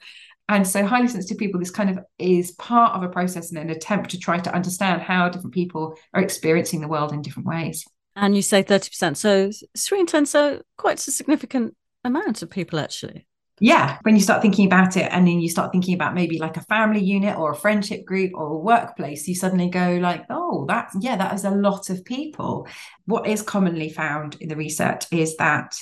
And 0.50 0.68
so 0.68 0.86
highly 0.86 1.07
sensitive 1.07 1.38
people 1.38 1.60
this 1.60 1.72
kind 1.72 1.90
of 1.90 2.00
is 2.19 2.51
part 2.51 2.95
of 2.95 3.04
a 3.04 3.10
process 3.10 3.50
and 3.50 3.60
an 3.60 3.69
attempt 3.69 4.12
to 4.12 4.19
try 4.19 4.38
to 4.40 4.54
understand 4.54 5.01
how 5.01 5.30
different 5.30 5.54
people 5.54 5.95
are 6.13 6.22
experiencing 6.22 6.81
the 6.81 6.88
world 6.88 7.13
in 7.13 7.22
different 7.22 7.48
ways. 7.48 7.86
And 8.16 8.36
you 8.36 8.42
say 8.42 8.63
30%. 8.63 9.18
So, 9.18 9.50
three 9.78 10.01
in 10.01 10.06
10, 10.06 10.25
so 10.25 10.62
quite 10.78 11.00
a 11.07 11.12
significant 11.12 11.75
amount 12.04 12.42
of 12.42 12.50
people 12.50 12.80
actually. 12.80 13.25
Yeah 13.60 13.98
when 14.02 14.16
you 14.16 14.22
start 14.22 14.42
thinking 14.42 14.66
about 14.66 14.98
it 14.98 15.08
and 15.12 15.28
then 15.28 15.40
you 15.40 15.50
start 15.50 15.72
thinking 15.72 15.94
about 15.94 16.16
maybe 16.16 16.40
like 16.40 16.58
a 16.58 16.62
family 16.62 17.04
unit 17.04 17.38
or 17.38 17.52
a 17.52 17.56
friendship 17.56 18.04
group 18.06 18.32
or 18.34 18.48
a 18.48 18.58
workplace 18.58 19.28
you 19.28 19.36
suddenly 19.36 19.70
go 19.70 19.98
like 20.02 20.26
oh 20.30 20.66
that's 20.68 20.96
yeah 21.00 21.16
that 21.16 21.34
is 21.34 21.44
a 21.44 21.52
lot 21.52 21.90
of 21.90 22.04
people. 22.04 22.68
What 23.06 23.28
is 23.28 23.42
commonly 23.42 23.90
found 23.90 24.38
in 24.40 24.50
the 24.50 24.56
research 24.56 25.06
is 25.12 25.38
that 25.38 25.76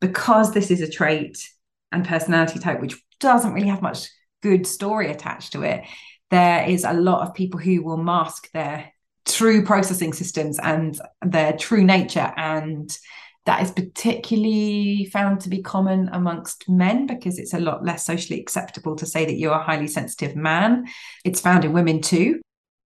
because 0.00 0.52
this 0.52 0.70
is 0.70 0.80
a 0.80 0.90
trait 0.90 1.38
and 1.90 2.06
personality 2.06 2.58
type 2.58 2.80
which 2.80 3.00
doesn't 3.18 3.52
really 3.52 3.68
have 3.68 3.82
much 3.82 4.08
good 4.42 4.66
story 4.66 5.10
attached 5.10 5.52
to 5.52 5.62
it 5.62 5.84
there 6.30 6.68
is 6.68 6.84
a 6.84 6.92
lot 6.92 7.26
of 7.26 7.34
people 7.34 7.58
who 7.60 7.82
will 7.82 7.96
mask 7.96 8.50
their 8.52 8.92
true 9.24 9.64
processing 9.64 10.12
systems 10.12 10.58
and 10.62 11.00
their 11.22 11.52
true 11.56 11.84
nature 11.84 12.32
and 12.36 12.96
that 13.46 13.62
is 13.62 13.70
particularly 13.70 15.08
found 15.12 15.40
to 15.40 15.48
be 15.48 15.62
common 15.62 16.08
amongst 16.12 16.68
men 16.68 17.06
because 17.06 17.38
it's 17.38 17.54
a 17.54 17.60
lot 17.60 17.84
less 17.84 18.04
socially 18.04 18.40
acceptable 18.40 18.96
to 18.96 19.06
say 19.06 19.24
that 19.24 19.36
you're 19.36 19.54
a 19.54 19.62
highly 19.62 19.86
sensitive 19.86 20.34
man. 20.34 20.86
It's 21.24 21.40
found 21.40 21.64
in 21.64 21.72
women 21.72 22.00
too. 22.02 22.40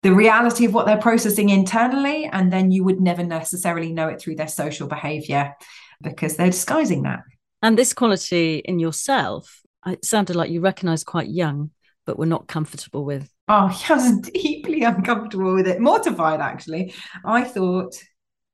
The 0.04 0.14
reality 0.14 0.66
of 0.66 0.74
what 0.74 0.86
they're 0.86 0.98
processing 0.98 1.50
internally, 1.50 2.26
and 2.26 2.52
then 2.52 2.72
you 2.72 2.84
would 2.84 3.00
never 3.00 3.24
necessarily 3.24 3.92
know 3.92 4.08
it 4.08 4.20
through 4.20 4.36
their 4.36 4.48
social 4.48 4.88
behavior 4.88 5.54
because 6.02 6.38
they're 6.38 6.48
disguising 6.48 7.04
that. 7.04 7.22
And 7.62 7.78
this 7.78 7.94
quality 7.94 8.60
in 8.66 8.80
yourself, 8.80 9.62
uh, 9.86 9.92
it 9.92 10.06
sounded 10.06 10.36
like 10.36 10.50
you 10.50 10.62
recognized 10.62 11.06
quite 11.06 11.30
young, 11.30 11.72
but 12.06 12.18
were 12.18 12.26
not 12.26 12.48
comfortable 12.48 13.06
with. 13.06 13.32
Oh, 13.48 13.80
I 13.90 13.94
was 13.94 14.20
deeply 14.22 14.84
uncomfortable 14.84 15.54
with 15.54 15.68
it, 15.68 15.80
mortified 15.80 16.42
actually. 16.42 16.94
I 17.26 17.44
thought 17.44 17.96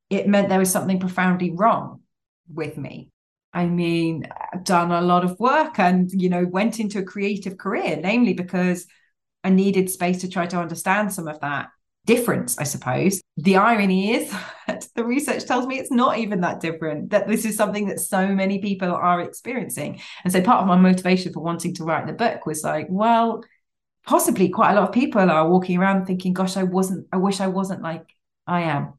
it 0.10 0.27
meant 0.27 0.50
there 0.50 0.60
was 0.60 0.72
something 0.72 1.00
profoundly 1.00 1.51
wrong 1.51 2.01
with 2.51 2.77
me. 2.77 3.10
I 3.53 3.67
mean, 3.67 4.27
I've 4.51 4.63
done 4.63 4.91
a 4.91 5.01
lot 5.01 5.24
of 5.24 5.39
work 5.39 5.79
and, 5.79 6.10
you 6.12 6.29
know, 6.29 6.45
went 6.45 6.79
into 6.79 7.00
a 7.00 7.03
creative 7.03 7.57
career, 7.57 8.00
namely 8.01 8.33
because 8.33 8.88
I 9.43 9.50
needed 9.50 9.89
space 9.89 10.22
to 10.22 10.29
try 10.29 10.48
to 10.48 10.60
understand 10.60 11.13
some 11.13 11.27
of 11.27 11.39
that 11.41 11.69
difference, 12.05 12.57
I 12.57 12.63
suppose. 12.63 13.22
The 13.38 13.57
irony 13.57 14.15
is 14.15 14.31
that 14.67 14.88
the 14.95 15.05
research 15.05 15.45
tells 15.45 15.67
me 15.67 15.79
it's 15.79 15.91
not 15.91 16.17
even 16.17 16.41
that 16.41 16.60
different, 16.60 17.12
that 17.12 17.27
this 17.27 17.45
is 17.45 17.55
something 17.55 17.88
that 17.88 18.00
so 18.00 18.27
many 18.27 18.60
people 18.60 18.91
are 18.91 19.22
experiencing. 19.22 20.01
And 20.24 20.33
so 20.33 20.41
part 20.41 20.62
of 20.62 20.67
my 20.67 20.75
motivation 20.75 21.31
for 21.31 21.41
wanting 21.41 21.75
to 21.75 21.83
write 21.83 22.07
the 22.07 22.13
book 22.13 22.45
was 22.45 22.63
like, 22.63 22.88
well, 22.89 23.43
possibly 24.05 24.50
quite 24.50 24.72
a 24.72 24.75
lot 24.75 24.89
of 24.89 24.93
people 24.93 25.22
are 25.22 25.50
walking 25.50 25.77
around 25.77 26.05
thinking, 26.05 26.33
gosh, 26.33 26.57
I 26.57 26.63
wasn't, 26.63 27.07
I 27.12 27.17
wish 27.17 27.39
I 27.39 27.48
wasn't 27.48 27.81
like 27.81 28.05
I 28.48 28.62
am. 28.62 28.93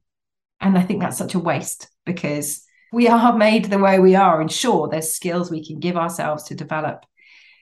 And 0.65 0.79
I 0.79 0.83
think 0.83 1.01
that's 1.01 1.19
such 1.19 1.35
a 1.35 1.39
waste 1.39 1.89
because 2.07 2.65
we 2.91 3.07
are 3.07 3.37
made 3.37 3.67
the 3.67 3.79
way 3.79 3.99
we 3.99 4.15
are. 4.15 4.41
And 4.41 4.51
sure, 4.51 4.89
there's 4.89 5.13
skills 5.13 5.51
we 5.51 5.65
can 5.65 5.79
give 5.79 5.97
ourselves 5.97 6.45
to 6.45 6.55
develop 6.55 7.05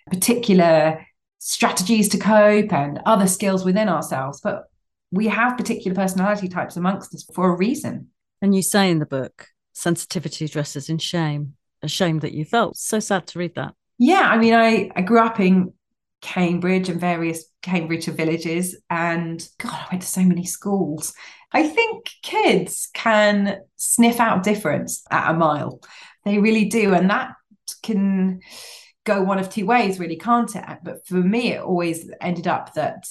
particular 0.06 1.04
strategies 1.38 2.08
to 2.10 2.18
cope 2.18 2.72
and 2.72 3.00
other 3.04 3.26
skills 3.26 3.64
within 3.64 3.88
ourselves. 3.88 4.40
But 4.40 4.66
we 5.10 5.26
have 5.26 5.56
particular 5.56 5.96
personality 5.96 6.48
types 6.48 6.76
amongst 6.76 7.12
us 7.12 7.28
for 7.34 7.52
a 7.52 7.56
reason. 7.56 8.06
And 8.40 8.54
you 8.54 8.62
say 8.62 8.88
in 8.88 9.00
the 9.00 9.06
book 9.06 9.48
sensitivity 9.72 10.46
dresses 10.46 10.88
in 10.88 10.98
shame, 10.98 11.54
a 11.82 11.88
shame 11.88 12.20
that 12.20 12.32
you 12.32 12.44
felt. 12.44 12.76
So 12.76 13.00
sad 13.00 13.26
to 13.28 13.38
read 13.40 13.56
that. 13.56 13.74
Yeah, 13.98 14.28
I 14.28 14.38
mean, 14.38 14.54
I, 14.54 14.90
I 14.94 15.02
grew 15.02 15.18
up 15.18 15.40
in 15.40 15.72
Cambridge 16.20 16.88
and 16.88 17.00
various 17.00 17.44
Cambridgeshire 17.62 18.14
villages, 18.14 18.76
and 18.88 19.46
God, 19.58 19.72
I 19.72 19.86
went 19.90 20.02
to 20.02 20.08
so 20.08 20.22
many 20.22 20.44
schools. 20.44 21.14
I 21.52 21.68
think 21.68 22.10
kids 22.22 22.88
can 22.94 23.60
sniff 23.76 24.20
out 24.20 24.42
difference 24.42 25.04
at 25.10 25.30
a 25.30 25.34
mile. 25.34 25.80
They 26.24 26.38
really 26.38 26.66
do. 26.66 26.94
And 26.94 27.10
that 27.10 27.32
can 27.82 28.40
go 29.04 29.22
one 29.22 29.38
of 29.38 29.50
two 29.50 29.66
ways, 29.66 29.98
really, 29.98 30.16
can't 30.16 30.54
it? 30.54 30.64
But 30.82 31.06
for 31.06 31.14
me, 31.14 31.52
it 31.52 31.60
always 31.60 32.10
ended 32.20 32.46
up 32.46 32.74
that 32.74 33.06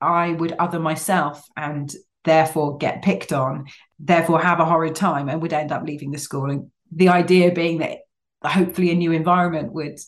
I 0.00 0.32
would 0.32 0.52
other 0.52 0.78
myself 0.78 1.46
and 1.56 1.92
therefore 2.24 2.76
get 2.76 3.02
picked 3.02 3.32
on, 3.32 3.66
therefore 3.98 4.42
have 4.42 4.60
a 4.60 4.64
horrid 4.64 4.94
time 4.94 5.28
and 5.28 5.40
would 5.40 5.52
end 5.52 5.72
up 5.72 5.84
leaving 5.84 6.10
the 6.10 6.18
school. 6.18 6.50
And 6.50 6.70
the 6.92 7.08
idea 7.08 7.52
being 7.52 7.78
that 7.78 7.98
hopefully 8.44 8.90
a 8.90 8.94
new 8.94 9.12
environment 9.12 9.72
would 9.72 9.98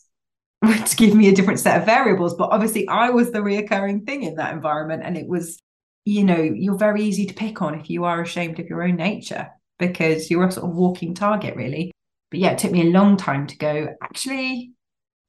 give 0.97 1.14
me 1.14 1.28
a 1.28 1.35
different 1.35 1.61
set 1.61 1.78
of 1.78 1.87
variables. 1.87 2.35
But 2.35 2.50
obviously 2.50 2.87
I 2.88 3.11
was 3.11 3.30
the 3.30 3.38
reoccurring 3.38 4.04
thing 4.04 4.25
in 4.25 4.35
that 4.35 4.52
environment. 4.52 5.02
And 5.04 5.16
it 5.16 5.26
was, 5.26 5.62
you 6.09 6.25
know, 6.25 6.41
you're 6.41 6.79
very 6.79 7.03
easy 7.03 7.27
to 7.27 7.35
pick 7.35 7.61
on 7.61 7.79
if 7.79 7.91
you 7.91 8.05
are 8.05 8.23
ashamed 8.23 8.59
of 8.59 8.67
your 8.67 8.83
own 8.83 8.97
nature 8.97 9.50
because 9.79 10.31
you're 10.31 10.47
a 10.47 10.50
sort 10.50 10.71
of 10.71 10.75
walking 10.75 11.12
target, 11.12 11.55
really. 11.55 11.93
But 12.31 12.41
yeah, 12.41 12.53
it 12.53 12.59
took 12.59 12.73
me 12.73 12.81
a 12.81 12.91
long 12.91 13.19
time 13.19 13.47
to 13.47 13.59
go, 13.59 13.88
actually, 14.03 14.73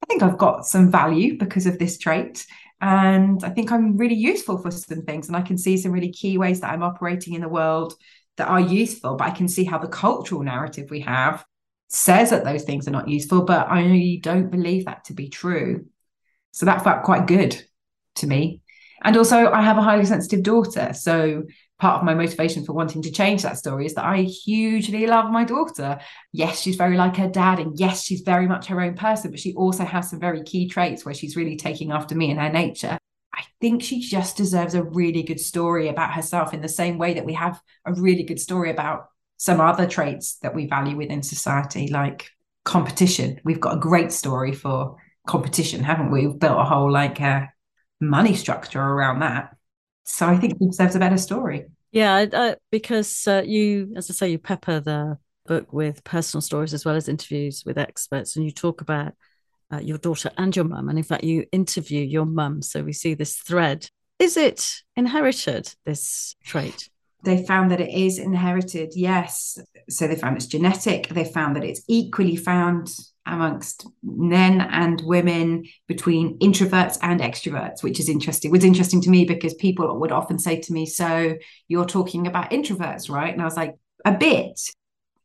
I 0.02 0.06
think 0.06 0.22
I've 0.22 0.38
got 0.38 0.64
some 0.64 0.90
value 0.90 1.38
because 1.38 1.66
of 1.66 1.78
this 1.78 1.98
trait. 1.98 2.46
And 2.80 3.44
I 3.44 3.50
think 3.50 3.70
I'm 3.70 3.98
really 3.98 4.14
useful 4.14 4.56
for 4.56 4.70
some 4.70 5.02
things. 5.02 5.28
And 5.28 5.36
I 5.36 5.42
can 5.42 5.58
see 5.58 5.76
some 5.76 5.92
really 5.92 6.12
key 6.12 6.38
ways 6.38 6.60
that 6.60 6.72
I'm 6.72 6.82
operating 6.82 7.34
in 7.34 7.42
the 7.42 7.48
world 7.48 7.92
that 8.38 8.48
are 8.48 8.60
useful. 8.60 9.16
But 9.16 9.28
I 9.28 9.32
can 9.32 9.48
see 9.48 9.64
how 9.64 9.76
the 9.76 9.86
cultural 9.86 10.42
narrative 10.42 10.88
we 10.90 11.00
have 11.00 11.44
says 11.88 12.30
that 12.30 12.44
those 12.44 12.62
things 12.62 12.88
are 12.88 12.92
not 12.92 13.08
useful. 13.08 13.42
But 13.42 13.68
I 13.68 14.18
don't 14.22 14.50
believe 14.50 14.86
that 14.86 15.04
to 15.04 15.12
be 15.12 15.28
true. 15.28 15.84
So 16.52 16.64
that 16.64 16.84
felt 16.84 17.02
quite 17.02 17.26
good 17.26 17.62
to 18.16 18.26
me. 18.26 18.62
And 19.02 19.16
also, 19.16 19.50
I 19.50 19.62
have 19.62 19.78
a 19.78 19.82
highly 19.82 20.04
sensitive 20.04 20.42
daughter. 20.42 20.92
So 20.92 21.44
part 21.78 21.98
of 21.98 22.04
my 22.04 22.14
motivation 22.14 22.64
for 22.64 22.74
wanting 22.74 23.02
to 23.02 23.10
change 23.10 23.42
that 23.42 23.56
story 23.56 23.86
is 23.86 23.94
that 23.94 24.04
I 24.04 24.22
hugely 24.22 25.06
love 25.06 25.30
my 25.30 25.44
daughter. 25.44 25.98
Yes, 26.32 26.60
she's 26.60 26.76
very 26.76 26.96
like 26.96 27.16
her 27.16 27.28
dad, 27.28 27.58
and 27.58 27.78
yes, 27.78 28.04
she's 28.04 28.20
very 28.20 28.46
much 28.46 28.66
her 28.66 28.80
own 28.80 28.94
person, 28.94 29.30
but 29.30 29.40
she 29.40 29.54
also 29.54 29.84
has 29.84 30.10
some 30.10 30.20
very 30.20 30.42
key 30.42 30.68
traits 30.68 31.04
where 31.04 31.14
she's 31.14 31.36
really 31.36 31.56
taking 31.56 31.90
after 31.90 32.14
me 32.14 32.30
and 32.30 32.38
her 32.38 32.52
nature. 32.52 32.98
I 33.34 33.44
think 33.60 33.82
she 33.82 34.00
just 34.00 34.36
deserves 34.36 34.74
a 34.74 34.82
really 34.82 35.22
good 35.22 35.40
story 35.40 35.88
about 35.88 36.12
herself 36.12 36.52
in 36.52 36.60
the 36.60 36.68
same 36.68 36.98
way 36.98 37.14
that 37.14 37.24
we 37.24 37.32
have 37.32 37.60
a 37.86 37.94
really 37.94 38.24
good 38.24 38.40
story 38.40 38.70
about 38.70 39.06
some 39.38 39.60
other 39.60 39.86
traits 39.86 40.36
that 40.42 40.54
we 40.54 40.66
value 40.66 40.96
within 40.96 41.22
society, 41.22 41.88
like 41.88 42.30
competition. 42.64 43.40
We've 43.42 43.60
got 43.60 43.76
a 43.76 43.80
great 43.80 44.12
story 44.12 44.52
for 44.52 44.96
competition, 45.26 45.82
haven't 45.82 46.10
we? 46.10 46.26
We've 46.26 46.38
built 46.38 46.58
a 46.58 46.64
whole 46.64 46.92
like 46.92 47.20
uh, 47.22 47.46
money 48.00 48.34
structure 48.34 48.80
around 48.80 49.20
that 49.20 49.54
so 50.10 50.26
I 50.26 50.36
think 50.36 50.58
he 50.58 50.66
deserves 50.66 50.96
a 50.96 50.98
better 50.98 51.16
story. 51.16 51.66
Yeah, 51.92 52.54
because 52.70 53.26
uh, 53.26 53.42
you, 53.44 53.92
as 53.96 54.10
I 54.10 54.14
say, 54.14 54.30
you 54.30 54.38
pepper 54.38 54.80
the 54.80 55.18
book 55.46 55.72
with 55.72 56.04
personal 56.04 56.42
stories 56.42 56.74
as 56.74 56.84
well 56.84 56.96
as 56.96 57.08
interviews 57.08 57.62
with 57.64 57.78
experts, 57.78 58.36
and 58.36 58.44
you 58.44 58.52
talk 58.52 58.80
about 58.80 59.12
uh, 59.72 59.78
your 59.78 59.98
daughter 59.98 60.30
and 60.36 60.54
your 60.54 60.64
mum, 60.64 60.88
and 60.88 60.98
in 60.98 61.04
fact, 61.04 61.24
you 61.24 61.46
interview 61.52 62.02
your 62.02 62.26
mum. 62.26 62.62
So 62.62 62.82
we 62.82 62.92
see 62.92 63.14
this 63.14 63.36
thread. 63.36 63.88
Is 64.18 64.36
it 64.36 64.82
inherited? 64.96 65.74
This 65.84 66.36
trait? 66.44 66.90
They 67.24 67.44
found 67.44 67.70
that 67.70 67.80
it 67.80 67.90
is 67.90 68.18
inherited. 68.18 68.92
Yes. 68.94 69.58
So 69.88 70.06
they 70.06 70.16
found 70.16 70.36
it's 70.36 70.46
genetic. 70.46 71.08
They 71.08 71.24
found 71.24 71.56
that 71.56 71.64
it's 71.64 71.82
equally 71.86 72.36
found 72.36 72.88
amongst 73.26 73.86
men 74.02 74.60
and 74.60 75.00
women 75.02 75.64
between 75.86 76.38
introverts 76.38 76.98
and 77.02 77.20
extroverts 77.20 77.82
which 77.82 78.00
is 78.00 78.08
interesting 78.08 78.50
was 78.50 78.64
interesting 78.64 79.00
to 79.00 79.10
me 79.10 79.24
because 79.24 79.54
people 79.54 80.00
would 80.00 80.12
often 80.12 80.38
say 80.38 80.58
to 80.58 80.72
me 80.72 80.86
so 80.86 81.34
you're 81.68 81.84
talking 81.84 82.26
about 82.26 82.50
introverts 82.50 83.10
right? 83.10 83.32
And 83.32 83.42
i 83.42 83.44
was 83.44 83.56
like 83.56 83.76
a 84.04 84.12
bit. 84.12 84.60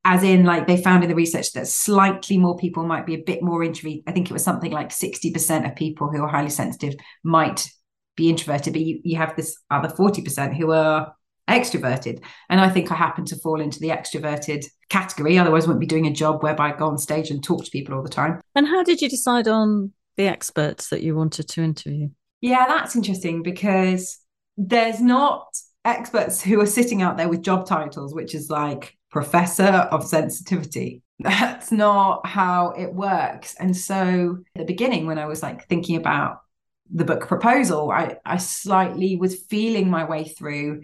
As 0.07 0.21
in 0.21 0.43
like 0.43 0.67
they 0.67 0.77
found 0.77 1.03
in 1.03 1.09
the 1.09 1.15
research 1.15 1.53
that 1.53 1.67
slightly 1.67 2.37
more 2.37 2.55
people 2.57 2.85
might 2.85 3.07
be 3.07 3.15
a 3.15 3.23
bit 3.23 3.41
more 3.41 3.63
introvert 3.63 4.03
i 4.05 4.11
think 4.11 4.29
it 4.29 4.33
was 4.33 4.43
something 4.43 4.71
like 4.71 4.89
60% 4.89 5.67
of 5.67 5.75
people 5.75 6.11
who 6.11 6.21
are 6.21 6.27
highly 6.27 6.51
sensitive 6.51 6.93
might 7.23 7.67
be 8.15 8.29
introverted 8.29 8.73
but 8.73 8.83
you, 8.83 9.01
you 9.03 9.17
have 9.17 9.35
this 9.35 9.57
other 9.71 9.89
40% 9.89 10.55
who 10.55 10.71
are 10.71 11.15
extroverted. 11.49 12.23
And 12.49 12.59
I 12.59 12.69
think 12.69 12.91
I 12.91 12.95
happen 12.95 13.25
to 13.25 13.35
fall 13.35 13.61
into 13.61 13.79
the 13.79 13.89
extroverted 13.89 14.65
category. 14.89 15.37
Otherwise, 15.37 15.65
I 15.65 15.67
wouldn't 15.67 15.81
be 15.81 15.85
doing 15.85 16.07
a 16.07 16.13
job 16.13 16.43
whereby 16.43 16.71
I 16.71 16.77
go 16.77 16.87
on 16.87 16.97
stage 16.97 17.29
and 17.29 17.43
talk 17.43 17.63
to 17.65 17.71
people 17.71 17.95
all 17.95 18.03
the 18.03 18.09
time. 18.09 18.41
And 18.55 18.67
how 18.67 18.83
did 18.83 19.01
you 19.01 19.09
decide 19.09 19.47
on 19.47 19.91
the 20.17 20.27
experts 20.27 20.89
that 20.89 21.03
you 21.03 21.15
wanted 21.15 21.47
to 21.49 21.61
interview? 21.61 22.09
Yeah, 22.41 22.65
that's 22.67 22.95
interesting 22.95 23.43
because 23.43 24.19
there's 24.57 25.01
not 25.01 25.45
experts 25.83 26.41
who 26.41 26.59
are 26.61 26.65
sitting 26.65 27.01
out 27.01 27.17
there 27.17 27.29
with 27.29 27.41
job 27.41 27.65
titles, 27.65 28.13
which 28.13 28.33
is 28.33 28.49
like 28.49 28.97
professor 29.11 29.63
of 29.63 30.05
sensitivity. 30.05 31.01
That's 31.19 31.71
not 31.71 32.25
how 32.27 32.71
it 32.71 32.93
works. 32.93 33.55
And 33.59 33.75
so 33.75 34.39
at 34.55 34.59
the 34.59 34.65
beginning, 34.65 35.05
when 35.05 35.17
I 35.17 35.25
was 35.25 35.41
like 35.41 35.67
thinking 35.67 35.95
about 35.95 36.41
the 36.91 37.05
book 37.05 37.27
proposal, 37.27 37.89
I, 37.89 38.17
I 38.25 38.37
slightly 38.37 39.15
was 39.15 39.43
feeling 39.49 39.89
my 39.89 40.03
way 40.03 40.25
through 40.25 40.81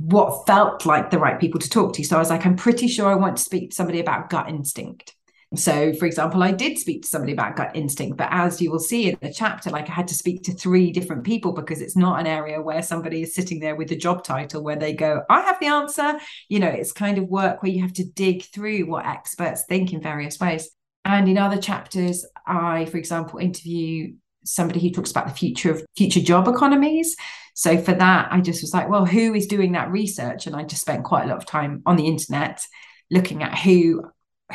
what 0.00 0.46
felt 0.46 0.86
like 0.86 1.10
the 1.10 1.18
right 1.18 1.38
people 1.38 1.60
to 1.60 1.68
talk 1.68 1.92
to. 1.94 2.04
So 2.04 2.16
I 2.16 2.18
was 2.18 2.30
like, 2.30 2.46
I'm 2.46 2.56
pretty 2.56 2.88
sure 2.88 3.10
I 3.10 3.16
want 3.16 3.36
to 3.36 3.42
speak 3.42 3.70
to 3.70 3.76
somebody 3.76 4.00
about 4.00 4.30
gut 4.30 4.48
instinct. 4.48 5.14
So, 5.56 5.92
for 5.94 6.06
example, 6.06 6.44
I 6.44 6.52
did 6.52 6.78
speak 6.78 7.02
to 7.02 7.08
somebody 7.08 7.32
about 7.32 7.56
gut 7.56 7.72
instinct, 7.74 8.16
but 8.16 8.28
as 8.30 8.62
you 8.62 8.70
will 8.70 8.78
see 8.78 9.08
in 9.08 9.18
the 9.20 9.32
chapter, 9.32 9.68
like 9.68 9.90
I 9.90 9.92
had 9.92 10.06
to 10.08 10.14
speak 10.14 10.44
to 10.44 10.52
three 10.52 10.92
different 10.92 11.24
people 11.24 11.52
because 11.52 11.80
it's 11.80 11.96
not 11.96 12.20
an 12.20 12.28
area 12.28 12.62
where 12.62 12.82
somebody 12.82 13.22
is 13.22 13.34
sitting 13.34 13.58
there 13.58 13.74
with 13.74 13.90
a 13.90 13.96
job 13.96 14.22
title 14.22 14.62
where 14.62 14.76
they 14.76 14.92
go, 14.92 15.22
I 15.28 15.40
have 15.40 15.58
the 15.58 15.66
answer. 15.66 16.20
You 16.48 16.60
know, 16.60 16.68
it's 16.68 16.92
kind 16.92 17.18
of 17.18 17.24
work 17.24 17.62
where 17.62 17.72
you 17.72 17.82
have 17.82 17.92
to 17.94 18.04
dig 18.04 18.44
through 18.44 18.86
what 18.86 19.06
experts 19.06 19.64
think 19.68 19.92
in 19.92 20.00
various 20.00 20.38
ways. 20.38 20.70
And 21.04 21.28
in 21.28 21.36
other 21.36 21.60
chapters, 21.60 22.24
I, 22.46 22.84
for 22.84 22.98
example, 22.98 23.40
interview 23.40 24.14
somebody 24.44 24.80
who 24.80 24.90
talks 24.90 25.10
about 25.10 25.28
the 25.28 25.34
future 25.34 25.70
of 25.70 25.84
future 25.96 26.20
job 26.20 26.48
economies. 26.48 27.16
So 27.54 27.78
for 27.78 27.92
that, 27.92 28.28
I 28.30 28.40
just 28.40 28.62
was 28.62 28.72
like, 28.72 28.88
well, 28.88 29.04
who 29.04 29.34
is 29.34 29.46
doing 29.46 29.72
that 29.72 29.90
research? 29.90 30.46
And 30.46 30.56
I 30.56 30.64
just 30.64 30.82
spent 30.82 31.04
quite 31.04 31.24
a 31.24 31.28
lot 31.28 31.38
of 31.38 31.46
time 31.46 31.82
on 31.86 31.96
the 31.96 32.06
internet 32.06 32.64
looking 33.10 33.42
at 33.42 33.58
who 33.58 34.04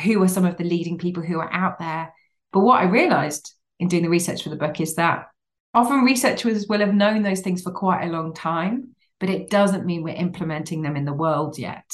who 0.02 0.22
are 0.22 0.28
some 0.28 0.44
of 0.44 0.56
the 0.58 0.64
leading 0.64 0.98
people 0.98 1.22
who 1.22 1.38
are 1.38 1.52
out 1.52 1.78
there. 1.78 2.12
But 2.52 2.60
what 2.60 2.80
I 2.80 2.84
realized 2.84 3.54
in 3.78 3.88
doing 3.88 4.02
the 4.02 4.10
research 4.10 4.42
for 4.42 4.50
the 4.50 4.56
book 4.56 4.80
is 4.80 4.96
that 4.96 5.26
often 5.72 6.04
researchers 6.04 6.66
will 6.66 6.80
have 6.80 6.94
known 6.94 7.22
those 7.22 7.40
things 7.40 7.62
for 7.62 7.70
quite 7.70 8.04
a 8.04 8.10
long 8.10 8.34
time, 8.34 8.94
but 9.20 9.30
it 9.30 9.48
doesn't 9.48 9.86
mean 9.86 10.02
we're 10.02 10.14
implementing 10.14 10.82
them 10.82 10.96
in 10.96 11.04
the 11.06 11.12
world 11.12 11.58
yet. 11.58 11.90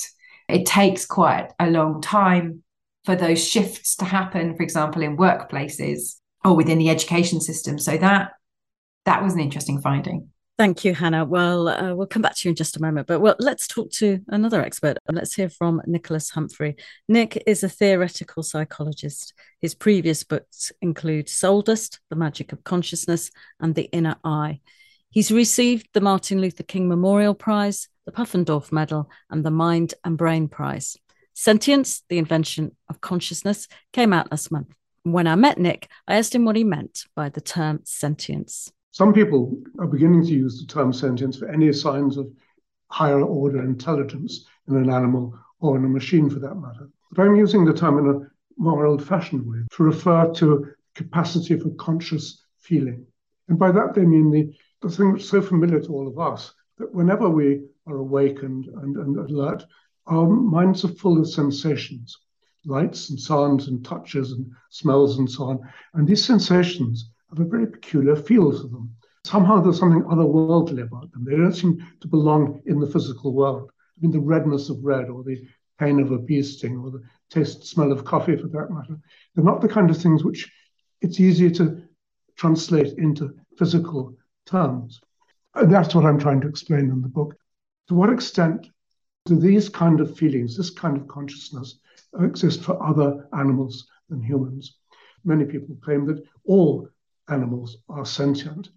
It 0.49 0.67
takes 0.67 1.07
quite 1.07 1.51
a 1.61 1.71
long 1.71 2.01
time 2.01 2.65
for 3.05 3.15
those 3.15 3.47
shifts 3.47 3.97
to 3.97 4.05
happen, 4.05 4.57
for 4.57 4.63
example, 4.63 5.03
in 5.03 5.17
workplaces 5.17 6.17
or 6.45 6.57
within 6.57 6.79
the 6.79 6.91
education 6.91 7.41
system. 7.41 7.79
So 7.79 7.97
that 7.97 8.33
that 9.05 9.23
was 9.23 9.35
an 9.35 9.41
interesting 9.41 9.81
finding. 9.81 10.29
Thank 10.59 10.85
you, 10.85 10.95
Hannah. 10.95 11.25
Well, 11.25 11.67
uh, 11.67 11.95
we'll 11.95 12.07
come 12.07 12.23
back 12.23 12.37
to 12.37 12.49
you 12.49 12.51
in 12.51 12.57
just 12.57 12.77
a 12.77 12.81
moment, 12.81 13.07
but 13.07 13.21
well, 13.21 13.35
let's 13.39 13.67
talk 13.67 13.91
to 13.93 14.21
another 14.29 14.63
expert. 14.63 14.99
Let's 15.11 15.35
hear 15.35 15.49
from 15.49 15.81
Nicholas 15.87 16.31
Humphrey. 16.31 16.77
Nick 17.09 17.43
is 17.47 17.65
a 17.65 17.69
theoretical 17.69 18.43
psychologist. 18.43 19.33
His 19.61 19.75
previous 19.75 20.25
books 20.25 20.71
include 20.83 21.29
Soul 21.29 21.63
Dust, 21.63 22.01
The 22.11 22.17
Magic 22.17 22.53
of 22.53 22.65
Consciousness, 22.65 23.31
and 23.61 23.75
The 23.75 23.91
Inner 23.93 24.17
Eye. 24.23 24.61
He's 25.09 25.33
received 25.33 25.89
the 25.95 26.01
Martin 26.01 26.41
Luther 26.41 26.63
King 26.63 26.87
Memorial 26.87 27.35
Prize, 27.35 27.89
the 28.05 28.13
Pufendorf 28.13 28.71
Medal, 28.71 29.11
and 29.31 29.45
the 29.45 29.51
Mind 29.51 29.95
and 30.05 30.19
Brain 30.19 30.49
Prize. 30.49 30.97
Sentience, 31.35 32.03
the 32.09 32.19
invention 32.19 32.77
of 32.89 33.01
consciousness, 33.01 33.69
came 33.93 34.13
out 34.13 34.31
last 34.31 34.53
month. 34.53 34.75
When 35.05 35.27
I 35.27 35.35
met 35.35 35.59
Nick, 35.59 35.89
I 36.07 36.17
asked 36.17 36.35
him 36.35 36.45
what 36.45 36.55
he 36.55 36.63
meant 36.63 37.07
by 37.17 37.29
the 37.29 37.41
term 37.41 37.81
sentience. 37.83 38.73
Some 38.93 39.13
people 39.13 39.61
are 39.81 39.87
beginning 39.87 40.25
to 40.27 40.33
use 40.33 40.61
the 40.61 40.73
term 40.73 40.93
sentience 40.93 41.37
for 41.37 41.49
any 41.49 41.73
signs 41.73 42.17
of 42.17 42.31
higher 42.89 43.21
order 43.21 43.63
intelligence 43.65 44.47
in 44.69 44.77
an 44.77 44.91
animal 44.91 45.37
or 45.59 45.77
in 45.77 45.85
a 45.85 45.89
machine 45.89 46.31
for 46.31 46.39
that 46.39 46.55
matter. 46.55 46.89
But 47.11 47.23
I'm 47.23 47.35
using 47.35 47.65
the 47.65 47.75
term 47.75 47.99
in 47.99 48.15
a 48.15 48.21
more 48.57 48.87
old 48.87 49.05
fashioned 49.05 49.45
way 49.45 49.59
to 49.73 49.83
refer 49.83 50.33
to 50.35 50.69
capacity 50.95 51.59
for 51.59 51.71
conscious 51.71 52.45
feeling. 52.61 53.05
And 53.49 53.59
by 53.59 53.73
that, 53.73 53.95
they 53.95 54.05
mean 54.05 54.31
the, 54.31 54.55
the 54.83 54.95
thing 54.95 55.13
that's 55.13 55.29
so 55.29 55.43
familiar 55.43 55.81
to 55.81 55.93
all 55.93 56.07
of 56.07 56.19
us 56.19 56.55
that 56.79 56.95
whenever 56.95 57.29
we 57.29 57.63
are 57.87 57.97
awakened 57.97 58.67
and, 58.67 58.97
and 58.97 59.17
alert, 59.17 59.65
our 60.07 60.29
minds 60.29 60.85
are 60.85 60.95
full 60.95 61.19
of 61.19 61.29
sensations, 61.29 62.19
lights 62.65 63.11
and 63.11 63.19
sounds 63.19 63.69
and 63.69 63.85
touches 63.85 64.33
and 64.33 64.51
smells 64.71 65.19
and 65.19 65.31
so 65.31 65.45
on. 65.45 65.61
And 65.95 66.07
these 66.07 66.25
sensations 66.25 67.11
have 67.31 67.41
a 67.41 67.49
very 67.49 67.67
peculiar 67.67 68.17
feel 68.17 68.53
to 68.53 68.69
them. 68.69 68.95
Somehow 69.25 69.61
there's 69.61 69.79
something 69.79 70.03
otherworldly 70.03 70.83
about 70.83 71.13
them. 71.13 71.25
They 71.25 71.37
don't 71.37 71.53
seem 71.53 71.87
to 72.01 72.09
belong 72.09 72.61
in 72.67 72.81
the 72.81 72.87
physical 72.87 73.33
world. 73.33 73.71
I 73.97 74.01
mean, 74.01 74.11
the 74.11 74.21
redness 74.21 74.69
of 74.69 74.85
red 74.85 75.09
or 75.09 75.23
the 75.23 75.47
pain 75.79 76.01
of 76.01 76.13
a 76.13 76.19
bee 76.19 76.43
sting 76.43 76.79
or 76.79 76.91
the 76.91 77.03
taste 77.31 77.65
smell 77.67 77.93
of 77.93 78.05
coffee 78.05 78.37
for 78.37 78.49
that 78.49 78.71
matter. 78.71 78.99
They're 79.35 79.45
not 79.45 79.61
the 79.61 79.69
kind 79.69 79.91
of 79.91 79.97
things 79.97 80.25
which 80.25 80.51
it's 81.01 81.21
easier 81.21 81.51
to 81.51 81.83
translate 82.37 82.99
into 82.99 83.35
physical 83.59 84.17
terms. 84.47 85.01
And 85.55 85.73
that's 85.73 85.95
what 85.95 86.05
I'm 86.05 86.19
trying 86.19 86.41
to 86.43 86.49
explain 86.49 86.91
in 86.91 87.03
the 87.03 87.09
book. 87.09 87.37
To 87.89 87.95
what 87.95 88.13
extent 88.13 88.69
do 89.25 89.39
these 89.39 89.69
kind 89.69 90.01
of 90.01 90.17
feelings, 90.17 90.57
this 90.57 90.71
kind 90.71 90.97
of 90.97 91.09
consciousness, 91.09 91.79
exist 92.21 92.63
for 92.63 92.83
other 92.83 93.29
animals 93.33 93.87
than 94.09 94.23
humans? 94.23 94.79
Many 95.25 95.45
people 95.45 95.77
claim 95.83 96.07
that 96.07 96.25
all 96.45 96.89
animals 97.29 97.79
are 97.89 98.05
sentient. 98.05 98.71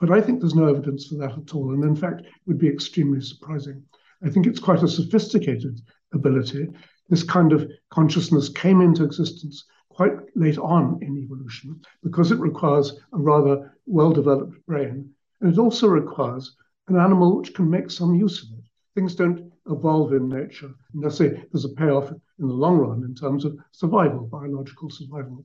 But 0.00 0.10
I 0.10 0.20
think 0.20 0.40
there's 0.40 0.54
no 0.54 0.66
evidence 0.66 1.06
for 1.06 1.16
that 1.16 1.38
at 1.38 1.54
all. 1.54 1.74
And 1.74 1.84
in 1.84 1.94
fact, 1.94 2.22
it 2.22 2.26
would 2.46 2.58
be 2.58 2.68
extremely 2.68 3.20
surprising. 3.20 3.84
I 4.24 4.30
think 4.30 4.46
it's 4.46 4.58
quite 4.58 4.82
a 4.82 4.88
sophisticated 4.88 5.80
ability. 6.12 6.68
This 7.08 7.22
kind 7.22 7.52
of 7.52 7.70
consciousness 7.90 8.48
came 8.48 8.80
into 8.80 9.04
existence 9.04 9.64
quite 9.90 10.12
late 10.34 10.58
on 10.58 10.98
in 11.02 11.18
evolution 11.18 11.80
because 12.02 12.32
it 12.32 12.38
requires 12.38 12.94
a 13.12 13.18
rather 13.18 13.72
well 13.86 14.10
developed 14.10 14.64
brain. 14.66 15.10
And 15.40 15.52
it 15.52 15.58
also 15.58 15.86
requires 15.86 16.56
an 16.88 16.96
animal 16.96 17.36
which 17.36 17.54
can 17.54 17.68
make 17.68 17.90
some 17.90 18.14
use 18.14 18.42
of 18.42 18.58
it. 18.58 18.64
Things 18.94 19.14
don't 19.14 19.51
evolve 19.66 20.12
in 20.12 20.28
nature 20.28 20.70
And 20.92 21.06
I 21.06 21.08
say 21.08 21.44
there's 21.52 21.64
a 21.64 21.70
payoff 21.70 22.10
in 22.10 22.48
the 22.48 22.54
long 22.54 22.78
run 22.78 23.04
in 23.04 23.14
terms 23.14 23.44
of 23.44 23.56
survival, 23.70 24.26
biological 24.26 24.90
survival. 24.90 25.44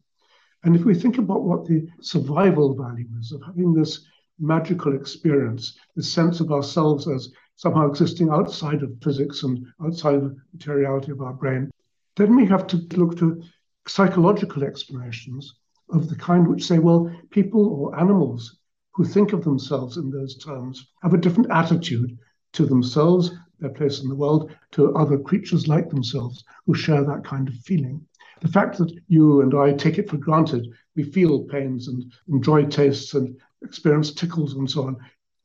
And 0.63 0.75
if 0.75 0.85
we 0.85 0.95
think 0.95 1.17
about 1.17 1.43
what 1.43 1.65
the 1.65 1.87
survival 2.01 2.75
value 2.75 3.07
is 3.19 3.31
of 3.31 3.43
having 3.45 3.73
this 3.73 4.05
magical 4.39 4.95
experience, 4.95 5.77
this 5.95 6.11
sense 6.11 6.39
of 6.39 6.51
ourselves 6.51 7.07
as 7.07 7.31
somehow 7.55 7.87
existing 7.87 8.29
outside 8.29 8.83
of 8.83 8.97
physics 9.01 9.43
and 9.43 9.65
outside 9.83 10.15
of 10.15 10.23
the 10.23 10.35
materiality 10.53 11.11
of 11.11 11.21
our 11.21 11.33
brain, 11.33 11.71
then 12.15 12.35
we 12.35 12.45
have 12.45 12.67
to 12.67 12.77
look 12.95 13.17
to 13.17 13.41
psychological 13.87 14.63
explanations 14.63 15.55
of 15.89 16.09
the 16.09 16.15
kind 16.15 16.47
which 16.47 16.65
say, 16.65 16.79
well, 16.79 17.11
people 17.29 17.67
or 17.67 17.99
animals 17.99 18.57
who 18.93 19.05
think 19.05 19.31
of 19.31 19.43
themselves 19.43 19.97
in 19.97 20.09
those 20.09 20.37
terms 20.37 20.87
have 21.03 21.13
a 21.13 21.17
different 21.17 21.49
attitude 21.51 22.17
to 22.53 22.65
themselves, 22.65 23.31
their 23.59 23.69
place 23.69 24.01
in 24.01 24.09
the 24.09 24.15
world, 24.15 24.51
to 24.71 24.95
other 24.95 25.17
creatures 25.17 25.67
like 25.67 25.89
themselves 25.89 26.43
who 26.65 26.73
share 26.73 27.03
that 27.03 27.23
kind 27.23 27.47
of 27.47 27.55
feeling. 27.55 28.05
The 28.41 28.47
fact 28.47 28.77
that 28.77 28.95
you 29.07 29.41
and 29.41 29.55
I 29.55 29.73
take 29.73 29.97
it 29.97 30.09
for 30.09 30.17
granted, 30.17 30.67
we 30.95 31.03
feel 31.03 31.43
pains 31.43 31.87
and 31.87 32.11
enjoy 32.27 32.65
tastes 32.65 33.13
and 33.13 33.35
experience 33.63 34.13
tickles 34.13 34.53
and 34.53 34.69
so 34.69 34.83
on. 34.83 34.97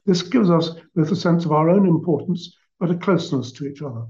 This 0.04 0.22
gives 0.22 0.50
us 0.50 0.70
both 0.94 1.10
a 1.10 1.16
sense 1.16 1.44
of 1.44 1.52
our 1.52 1.70
own 1.70 1.86
importance, 1.86 2.56
but 2.78 2.90
a 2.90 2.96
closeness 2.96 3.52
to 3.52 3.66
each 3.66 3.80
other. 3.80 4.06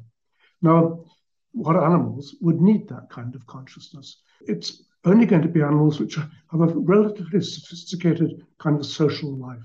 Now, 0.62 1.04
what 1.52 1.76
animals 1.76 2.34
would 2.40 2.60
need 2.60 2.88
that 2.88 3.10
kind 3.10 3.34
of 3.34 3.46
consciousness? 3.46 4.22
It's 4.46 4.84
only 5.04 5.26
going 5.26 5.42
to 5.42 5.48
be 5.48 5.62
animals 5.62 6.00
which 6.00 6.16
have 6.16 6.60
a 6.60 6.66
relatively 6.66 7.42
sophisticated 7.42 8.46
kind 8.58 8.78
of 8.78 8.86
social 8.86 9.36
life, 9.36 9.62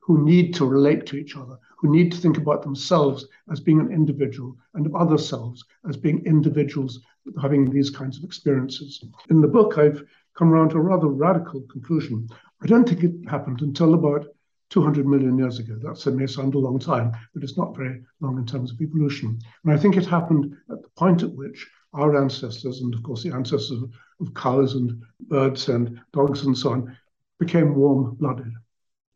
who 0.00 0.24
need 0.24 0.54
to 0.54 0.66
relate 0.66 1.06
to 1.06 1.16
each 1.16 1.36
other, 1.36 1.58
who 1.78 1.90
need 1.90 2.10
to 2.10 2.18
think 2.18 2.36
about 2.36 2.62
themselves 2.62 3.26
as 3.50 3.60
being 3.60 3.80
an 3.80 3.92
individual 3.92 4.56
and 4.74 4.84
of 4.84 4.94
other 4.96 5.16
selves 5.16 5.64
as 5.88 5.96
being 5.96 6.24
individuals 6.26 7.00
having 7.40 7.70
these 7.70 7.88
kinds 7.88 8.18
of 8.18 8.24
experiences. 8.24 9.04
In 9.30 9.40
the 9.40 9.48
book, 9.48 9.78
I've 9.78 10.02
come 10.36 10.52
around 10.52 10.70
to 10.70 10.78
a 10.78 10.80
rather 10.80 11.06
radical 11.06 11.60
conclusion. 11.62 12.28
I 12.62 12.66
don't 12.66 12.88
think 12.88 13.04
it 13.04 13.28
happened 13.28 13.62
until 13.62 13.94
about 13.94 14.26
200 14.70 15.06
million 15.06 15.38
years 15.38 15.58
ago. 15.58 15.78
That 15.80 16.14
may 16.14 16.26
sound 16.26 16.54
a 16.54 16.58
long 16.58 16.78
time, 16.78 17.12
but 17.32 17.42
it's 17.42 17.56
not 17.56 17.76
very 17.76 18.02
long 18.20 18.38
in 18.38 18.46
terms 18.46 18.72
of 18.72 18.80
evolution. 18.80 19.38
And 19.64 19.72
I 19.72 19.78
think 19.78 19.96
it 19.96 20.04
happened 20.04 20.56
at 20.70 20.82
the 20.82 20.88
point 20.96 21.22
at 21.22 21.32
which 21.32 21.66
our 21.94 22.20
ancestors, 22.20 22.80
and 22.80 22.92
of 22.92 23.02
course 23.02 23.22
the 23.22 23.32
ancestors 23.32 23.82
of, 24.20 24.34
cows 24.34 24.74
and 24.74 25.00
birds 25.28 25.68
and 25.68 26.00
dogs 26.12 26.44
and 26.44 26.58
so 26.58 26.72
on, 26.72 26.96
became 27.38 27.76
warm 27.76 28.16
blooded. 28.16 28.52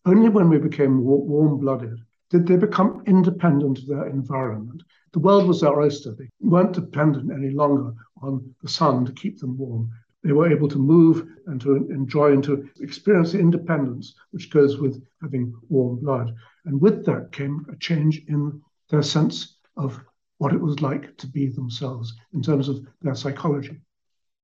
Only 0.06 0.28
when 0.28 0.48
we 0.48 0.58
became 0.58 1.02
warm 1.02 1.58
blooded 1.58 1.98
did 2.32 2.48
they 2.48 2.56
become 2.56 3.04
independent 3.06 3.78
of 3.78 3.86
their 3.86 4.08
environment. 4.08 4.82
The 5.12 5.20
world 5.20 5.46
was 5.46 5.60
their 5.60 5.78
oyster. 5.78 6.16
They 6.18 6.28
weren't 6.40 6.72
dependent 6.72 7.30
any 7.30 7.50
longer 7.50 7.94
on 8.20 8.54
the 8.62 8.68
sun 8.68 9.04
to 9.06 9.12
keep 9.12 9.38
them 9.38 9.56
warm 9.56 9.92
they 10.22 10.32
were 10.32 10.50
able 10.50 10.68
to 10.68 10.78
move 10.78 11.28
and 11.46 11.60
to 11.60 11.74
enjoy 11.90 12.32
and 12.32 12.44
to 12.44 12.68
experience 12.80 13.32
the 13.32 13.40
independence 13.40 14.14
which 14.30 14.50
goes 14.50 14.78
with 14.78 15.02
having 15.20 15.52
warm 15.68 15.98
blood. 15.98 16.34
And 16.64 16.80
with 16.80 17.04
that 17.06 17.32
came 17.32 17.66
a 17.70 17.76
change 17.76 18.22
in 18.28 18.62
their 18.88 19.02
sense 19.02 19.56
of 19.76 20.00
what 20.38 20.52
it 20.52 20.60
was 20.60 20.80
like 20.80 21.16
to 21.18 21.26
be 21.26 21.48
themselves 21.48 22.14
in 22.34 22.42
terms 22.42 22.68
of 22.68 22.86
their 23.00 23.14
psychology. 23.14 23.80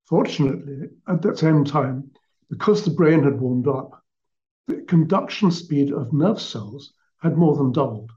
Fortunately, 0.05 0.89
at 1.07 1.21
that 1.21 1.39
same 1.39 1.63
time, 1.63 2.11
because 2.49 2.83
the 2.83 2.91
brain 2.91 3.23
had 3.23 3.39
warmed 3.39 3.67
up, 3.67 4.03
the 4.67 4.81
conduction 4.81 5.51
speed 5.51 5.91
of 5.91 6.13
nerve 6.13 6.41
cells 6.41 6.93
had 7.21 7.37
more 7.37 7.55
than 7.55 7.71
doubled. 7.71 8.11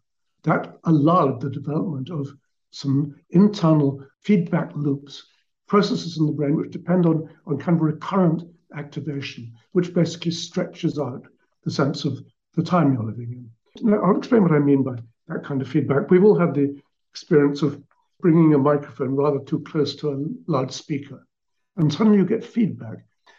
That 0.45 0.79
allowed 0.85 1.41
the 1.41 1.51
development 1.51 2.11
of 2.11 2.29
some 2.71 3.15
internal 3.31 4.05
feedback 4.21 4.75
loops 4.75 5.25
processes 5.69 6.19
in 6.19 6.27
the 6.27 6.33
brain 6.33 6.57
which 6.57 6.73
depend 6.73 7.07
on, 7.07 7.29
on 7.47 7.59
kind 7.59 7.77
of 7.77 7.83
recurrent 7.83 8.43
activation, 8.77 9.53
which 9.73 9.95
basically 9.95 10.31
stretches 10.31 10.99
out 10.99 11.27
the 11.65 11.71
sense 11.71 12.05
of 12.05 12.23
the 12.55 12.63
time 12.63 12.93
you're 12.93 13.05
living 13.05 13.33
in. 13.33 13.51
Now, 13.89 14.03
I'll 14.03 14.19
explain 14.19 14.43
what 14.43 14.53
I 14.53 14.59
mean 14.59 14.83
by 14.83 14.97
that 15.29 15.45
kind 15.45 15.63
of 15.63 15.69
feedback. 15.69 16.11
We've 16.11 16.25
all 16.25 16.39
had 16.39 16.55
the 16.55 16.81
experience 17.11 17.63
of 17.63 17.83
bringing 18.21 18.55
a 18.55 18.59
microphone 18.59 19.15
rather 19.15 19.41
too 19.41 19.61
close 19.61 19.95
to 19.97 20.11
a 20.11 20.25
loudspeaker, 20.51 21.27
and 21.77 21.93
suddenly 21.93 22.19
you 22.19 22.25
get 22.25 22.45
feedback. 22.45 22.99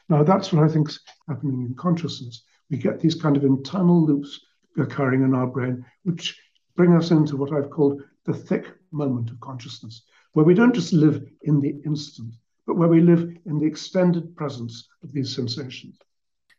Now, 0.10 0.24
that's 0.24 0.52
what 0.52 0.64
I 0.64 0.68
think 0.68 0.90
is 0.90 1.00
happening 1.28 1.62
in 1.62 1.76
consciousness. 1.76 2.44
We 2.70 2.78
get 2.78 3.00
these 3.00 3.16
kind 3.16 3.38
of 3.38 3.44
internal 3.44 4.06
loops 4.06 4.40
occurring 4.78 5.24
in 5.24 5.34
our 5.34 5.48
brain, 5.48 5.86
which 6.04 6.40
bring 6.76 6.94
us 6.94 7.12
into 7.12 7.38
what 7.38 7.52
I've 7.52 7.70
called 7.70 8.02
the 8.26 8.34
thick 8.34 8.68
moment 8.92 9.30
of 9.30 9.40
consciousness 9.40 10.04
where 10.34 10.46
we 10.46 10.54
don't 10.54 10.76
just 10.76 10.94
live 10.94 11.24
in 11.44 11.62
the 11.62 11.80
instant, 11.86 12.34
but 12.68 12.76
where 12.76 12.88
we 12.88 13.02
live 13.02 13.38
in 13.46 13.60
the 13.60 13.66
extended 13.66 14.36
presence 14.36 14.88
of 15.04 15.12
these 15.14 15.34
sensations. 15.34 15.98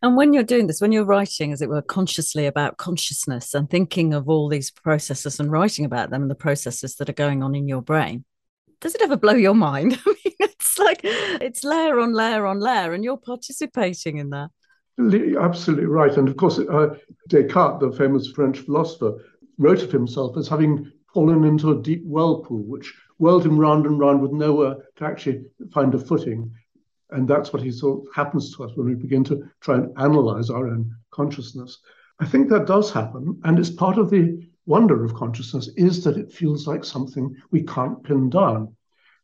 And 0.00 0.16
when 0.16 0.32
you're 0.32 0.42
doing 0.42 0.66
this, 0.66 0.80
when 0.80 0.92
you're 0.92 1.04
writing, 1.04 1.52
as 1.52 1.62
it 1.62 1.68
were, 1.68 1.82
consciously 1.82 2.46
about 2.46 2.76
consciousness 2.76 3.54
and 3.54 3.68
thinking 3.68 4.12
of 4.12 4.28
all 4.28 4.48
these 4.48 4.70
processes 4.70 5.40
and 5.40 5.50
writing 5.50 5.84
about 5.84 6.10
them 6.10 6.22
and 6.22 6.30
the 6.30 6.36
processes 6.36 6.96
that 6.96 7.08
are 7.08 7.14
going 7.14 7.42
on 7.42 7.54
in 7.54 7.68
your 7.68 7.82
brain, 7.82 8.24
does 8.80 8.94
it 8.94 9.02
ever 9.02 9.16
blow 9.16 9.34
your 9.34 9.54
mind? 9.54 9.98
I 10.06 10.08
mean, 10.10 10.34
it's 10.40 10.78
like 10.78 11.00
it's 11.04 11.64
layer 11.64 11.98
on 11.98 12.12
layer 12.12 12.46
on 12.46 12.60
layer, 12.60 12.92
and 12.92 13.02
you're 13.02 13.16
participating 13.16 14.18
in 14.18 14.30
that. 14.30 14.50
Absolutely 14.98 15.86
right. 15.86 16.16
And 16.16 16.28
of 16.28 16.36
course, 16.36 16.58
uh, 16.58 16.94
Descartes, 17.28 17.80
the 17.80 17.92
famous 17.96 18.28
French 18.28 18.60
philosopher, 18.60 19.24
wrote 19.58 19.82
of 19.82 19.90
himself 19.90 20.36
as 20.36 20.48
having 20.48 20.90
fallen 21.12 21.44
into 21.44 21.70
a 21.70 21.82
deep 21.82 22.04
whirlpool, 22.04 22.62
which 22.62 22.94
whirled 23.18 23.44
him 23.44 23.58
round 23.58 23.86
and 23.86 23.98
round 23.98 24.20
with 24.20 24.32
nowhere 24.32 24.76
to 24.96 25.04
actually 25.04 25.44
find 25.72 25.94
a 25.94 25.98
footing. 25.98 26.50
And 27.10 27.28
that's 27.28 27.52
what 27.52 27.62
he 27.62 27.70
thought 27.70 28.06
happens 28.14 28.54
to 28.56 28.64
us 28.64 28.72
when 28.74 28.86
we 28.86 28.94
begin 28.94 29.24
to 29.24 29.48
try 29.60 29.76
and 29.76 29.96
analyze 29.98 30.50
our 30.50 30.68
own 30.68 30.94
consciousness. 31.12 31.78
I 32.20 32.26
think 32.26 32.48
that 32.48 32.66
does 32.66 32.92
happen. 32.92 33.40
And 33.44 33.58
it's 33.58 33.70
part 33.70 33.98
of 33.98 34.10
the 34.10 34.48
wonder 34.66 35.04
of 35.04 35.14
consciousness 35.14 35.68
is 35.76 36.02
that 36.04 36.16
it 36.16 36.32
feels 36.32 36.66
like 36.66 36.84
something 36.84 37.34
we 37.50 37.62
can't 37.62 38.02
pin 38.02 38.30
down. 38.30 38.74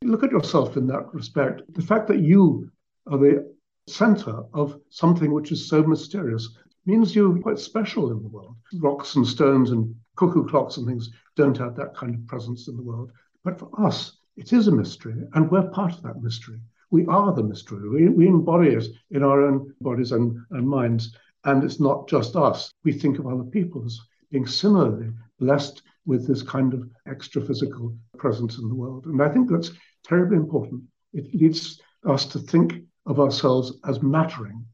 Look 0.03 0.23
at 0.23 0.33
yourself 0.33 0.77
in 0.77 0.87
that 0.89 1.13
respect. 1.13 1.63
The 1.75 1.83
fact 1.83 2.09
that 2.09 2.21
you 2.21 2.71
are 3.07 3.19
the 3.19 3.55
center 3.91 4.43
of 4.55 4.81
something 4.91 5.33
which 5.33 5.53
is 5.53 5.69
so 5.69 5.83
mysterious 5.83 6.49
means 6.87 7.15
you're 7.15 7.39
quite 7.41 7.59
special 7.59 8.11
in 8.11 8.23
the 8.23 8.29
world. 8.29 8.57
Rocks 8.75 9.17
and 9.17 9.27
stones 9.27 9.71
and 9.71 9.95
cuckoo 10.17 10.47
clocks 10.47 10.77
and 10.77 10.87
things 10.87 11.11
don't 11.37 11.59
have 11.59 11.77
that 11.77 11.95
kind 11.95 12.15
of 12.15 12.27
presence 12.27 12.69
in 12.69 12.77
the 12.77 12.83
world. 12.83 13.11
But 13.45 13.59
for 13.59 13.71
us, 13.79 14.19
it 14.37 14.53
is 14.53 14.69
a 14.69 14.73
mystery, 14.73 15.15
and 15.35 15.51
we're 15.51 15.69
part 15.71 15.93
of 15.93 16.03
that 16.03 16.23
mystery. 16.23 16.61
We 16.91 17.07
are 17.07 17.33
the 17.33 17.43
mystery. 17.43 17.89
We, 17.89 18.09
we 18.09 18.27
embody 18.27 18.71
it 18.71 18.87
in 19.11 19.23
our 19.23 19.43
own 19.43 19.75
bodies 19.81 20.13
and, 20.13 20.37
and 20.51 20.69
minds. 20.69 21.15
And 21.45 21.63
it's 21.63 21.81
not 21.81 22.09
just 22.09 22.37
us. 22.37 22.73
We 22.85 22.93
think 22.93 23.19
of 23.19 23.27
other 23.27 23.45
people 23.45 23.85
as 23.85 23.99
being 24.31 24.47
similarly 24.47 25.11
blessed 25.39 25.83
with 26.07 26.27
this 26.27 26.43
kind 26.43 26.75
of 26.75 26.89
extra 27.07 27.41
physical 27.43 27.95
presence 28.19 28.59
in 28.59 28.69
the 28.69 28.75
world. 28.75 29.07
And 29.07 29.23
I 29.23 29.29
think 29.29 29.51
that's 29.51 29.73
terribly 30.05 30.37
important. 30.37 30.83
It 31.13 31.35
leads 31.35 31.81
us 32.05 32.27
to 32.27 32.39
think 32.39 32.83
of 33.07 33.21
ourselves 33.21 33.73
as 33.85 34.03
mattering. 34.03 34.65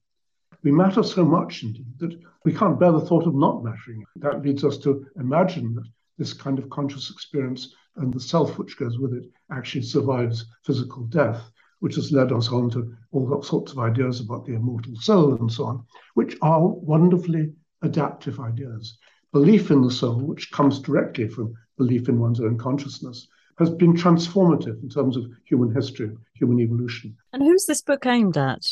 We 0.62 0.72
matter 0.72 1.02
so 1.02 1.24
much 1.24 1.62
indeed 1.62 1.98
that 1.98 2.18
we 2.44 2.52
can't 2.52 2.78
bear 2.78 2.92
the 2.92 3.00
thought 3.00 3.26
of 3.26 3.34
not 3.34 3.62
mattering. 3.62 4.04
That 4.16 4.42
leads 4.42 4.64
us 4.64 4.78
to 4.78 5.06
imagine 5.16 5.74
that 5.74 5.86
this 6.18 6.32
kind 6.32 6.58
of 6.58 6.70
conscious 6.70 7.10
experience 7.10 7.74
and 7.96 8.12
the 8.12 8.20
self 8.20 8.58
which 8.58 8.78
goes 8.78 8.98
with 8.98 9.12
it 9.12 9.30
actually 9.50 9.82
survives 9.82 10.44
physical 10.64 11.04
death, 11.04 11.50
which 11.80 11.94
has 11.96 12.12
led 12.12 12.32
us 12.32 12.50
on 12.50 12.70
to 12.70 12.94
all 13.12 13.42
sorts 13.42 13.72
of 13.72 13.78
ideas 13.78 14.20
about 14.20 14.44
the 14.44 14.54
immortal 14.54 14.96
soul 14.96 15.34
and 15.34 15.52
so 15.52 15.64
on, 15.64 15.84
which 16.14 16.36
are 16.42 16.66
wonderfully 16.66 17.52
adaptive 17.82 18.40
ideas. 18.40 18.98
Belief 19.32 19.70
in 19.70 19.82
the 19.82 19.90
soul, 19.90 20.20
which 20.20 20.50
comes 20.50 20.80
directly 20.80 21.28
from 21.28 21.54
belief 21.76 22.08
in 22.08 22.18
one's 22.18 22.40
own 22.40 22.56
consciousness, 22.56 23.28
has 23.58 23.70
been 23.70 23.94
transformative 23.94 24.82
in 24.82 24.88
terms 24.88 25.16
of 25.16 25.24
human 25.44 25.74
history, 25.74 26.10
human 26.34 26.60
evolution. 26.60 27.16
And 27.32 27.42
who's 27.42 27.66
this 27.66 27.82
book 27.82 28.06
aimed 28.06 28.36
at? 28.36 28.66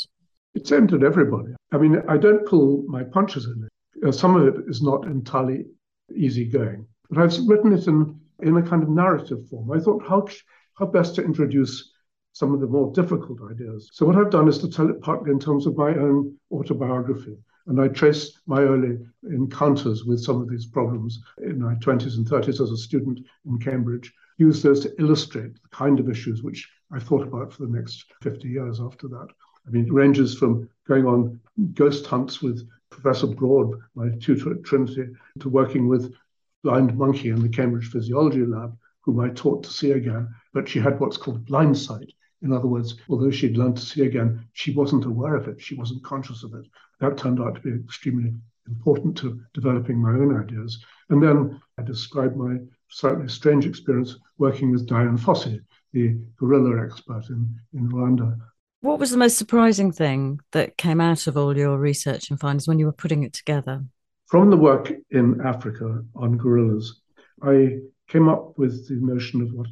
It's 0.54 0.72
aimed 0.72 0.92
at 0.92 1.02
everybody. 1.02 1.54
I 1.72 1.78
mean, 1.78 2.02
I 2.08 2.16
don't 2.16 2.46
pull 2.46 2.84
my 2.86 3.02
punches 3.02 3.46
in 3.46 3.64
it. 3.64 4.06
Uh, 4.06 4.12
some 4.12 4.36
of 4.36 4.46
it 4.46 4.68
is 4.68 4.82
not 4.82 5.04
entirely 5.06 5.66
easygoing, 6.14 6.86
but 7.08 7.18
I've 7.18 7.36
written 7.46 7.72
it 7.72 7.86
in, 7.86 8.18
in 8.42 8.56
a 8.56 8.62
kind 8.62 8.82
of 8.82 8.88
narrative 8.88 9.48
form. 9.48 9.72
I 9.72 9.80
thought, 9.80 10.06
how, 10.06 10.26
how 10.74 10.86
best 10.86 11.14
to 11.16 11.24
introduce 11.24 11.92
some 12.32 12.52
of 12.52 12.60
the 12.60 12.66
more 12.66 12.92
difficult 12.92 13.38
ideas. 13.50 13.88
So, 13.92 14.04
what 14.04 14.16
I've 14.16 14.30
done 14.30 14.48
is 14.48 14.58
to 14.58 14.68
tell 14.68 14.90
it 14.90 15.00
partly 15.00 15.30
in 15.30 15.38
terms 15.38 15.66
of 15.66 15.76
my 15.76 15.90
own 15.90 16.36
autobiography. 16.52 17.36
And 17.66 17.80
I 17.80 17.88
trace 17.88 18.38
my 18.46 18.60
early 18.60 18.98
encounters 19.22 20.04
with 20.04 20.22
some 20.22 20.42
of 20.42 20.50
these 20.50 20.66
problems 20.66 21.22
in 21.38 21.62
my 21.62 21.74
20s 21.76 22.16
and 22.16 22.26
30s 22.26 22.60
as 22.60 22.70
a 22.70 22.76
student 22.76 23.20
in 23.46 23.58
Cambridge, 23.58 24.12
use 24.36 24.62
those 24.62 24.80
to 24.80 25.00
illustrate 25.00 25.54
the 25.54 25.68
kind 25.70 26.00
of 26.00 26.08
issues 26.08 26.42
which 26.42 26.68
I 26.90 26.98
thought 26.98 27.26
about 27.26 27.52
for 27.52 27.66
the 27.66 27.72
next 27.72 28.04
50 28.22 28.48
years 28.48 28.80
after 28.80 29.08
that. 29.08 29.28
I 29.66 29.70
mean, 29.70 29.86
it 29.86 29.92
ranges 29.92 30.34
from 30.36 30.68
going 30.86 31.06
on 31.06 31.40
ghost 31.74 32.06
hunts 32.06 32.42
with 32.42 32.68
Professor 32.90 33.26
Broad, 33.26 33.80
my 33.94 34.10
tutor 34.20 34.52
at 34.52 34.64
Trinity, 34.64 35.08
to 35.40 35.48
working 35.48 35.88
with 35.88 36.14
Blind 36.62 36.96
Monkey 36.96 37.30
in 37.30 37.40
the 37.40 37.48
Cambridge 37.48 37.90
Physiology 37.90 38.44
Lab, 38.44 38.76
whom 39.00 39.20
I 39.20 39.30
taught 39.30 39.64
to 39.64 39.70
see 39.70 39.92
again, 39.92 40.28
but 40.52 40.68
she 40.68 40.78
had 40.78 40.98
what's 41.00 41.16
called 41.16 41.44
blind 41.44 41.76
sight. 41.76 42.12
In 42.42 42.52
other 42.52 42.68
words, 42.68 42.96
although 43.08 43.30
she'd 43.30 43.56
learned 43.56 43.76
to 43.76 43.84
see 43.84 44.02
again, 44.02 44.46
she 44.52 44.74
wasn't 44.74 45.06
aware 45.06 45.34
of 45.34 45.48
it, 45.48 45.60
she 45.60 45.74
wasn't 45.74 46.04
conscious 46.04 46.42
of 46.42 46.54
it. 46.54 46.66
That 47.00 47.16
turned 47.16 47.40
out 47.40 47.54
to 47.56 47.60
be 47.60 47.72
extremely 47.72 48.34
important 48.66 49.16
to 49.18 49.40
developing 49.52 49.98
my 49.98 50.10
own 50.10 50.36
ideas. 50.36 50.84
And 51.10 51.22
then 51.22 51.60
I 51.78 51.82
described 51.82 52.36
my 52.36 52.58
slightly 52.94 53.26
strange 53.26 53.66
experience 53.66 54.16
working 54.38 54.70
with 54.70 54.86
Dian 54.86 55.18
Fossey, 55.18 55.60
the 55.92 56.16
gorilla 56.38 56.84
expert 56.84 57.28
in, 57.28 57.52
in 57.72 57.90
Rwanda. 57.90 58.38
What 58.82 59.00
was 59.00 59.10
the 59.10 59.16
most 59.16 59.36
surprising 59.36 59.90
thing 59.90 60.38
that 60.52 60.76
came 60.76 61.00
out 61.00 61.26
of 61.26 61.36
all 61.36 61.56
your 61.56 61.76
research 61.76 62.30
and 62.30 62.38
findings 62.38 62.68
when 62.68 62.78
you 62.78 62.86
were 62.86 62.92
putting 62.92 63.24
it 63.24 63.32
together? 63.32 63.84
From 64.26 64.48
the 64.48 64.56
work 64.56 64.92
in 65.10 65.40
Africa 65.40 66.04
on 66.14 66.36
gorillas, 66.36 67.00
I 67.42 67.78
came 68.08 68.28
up 68.28 68.56
with 68.58 68.86
the 68.88 68.94
notion 68.94 69.42
of 69.42 69.52
what 69.52 69.66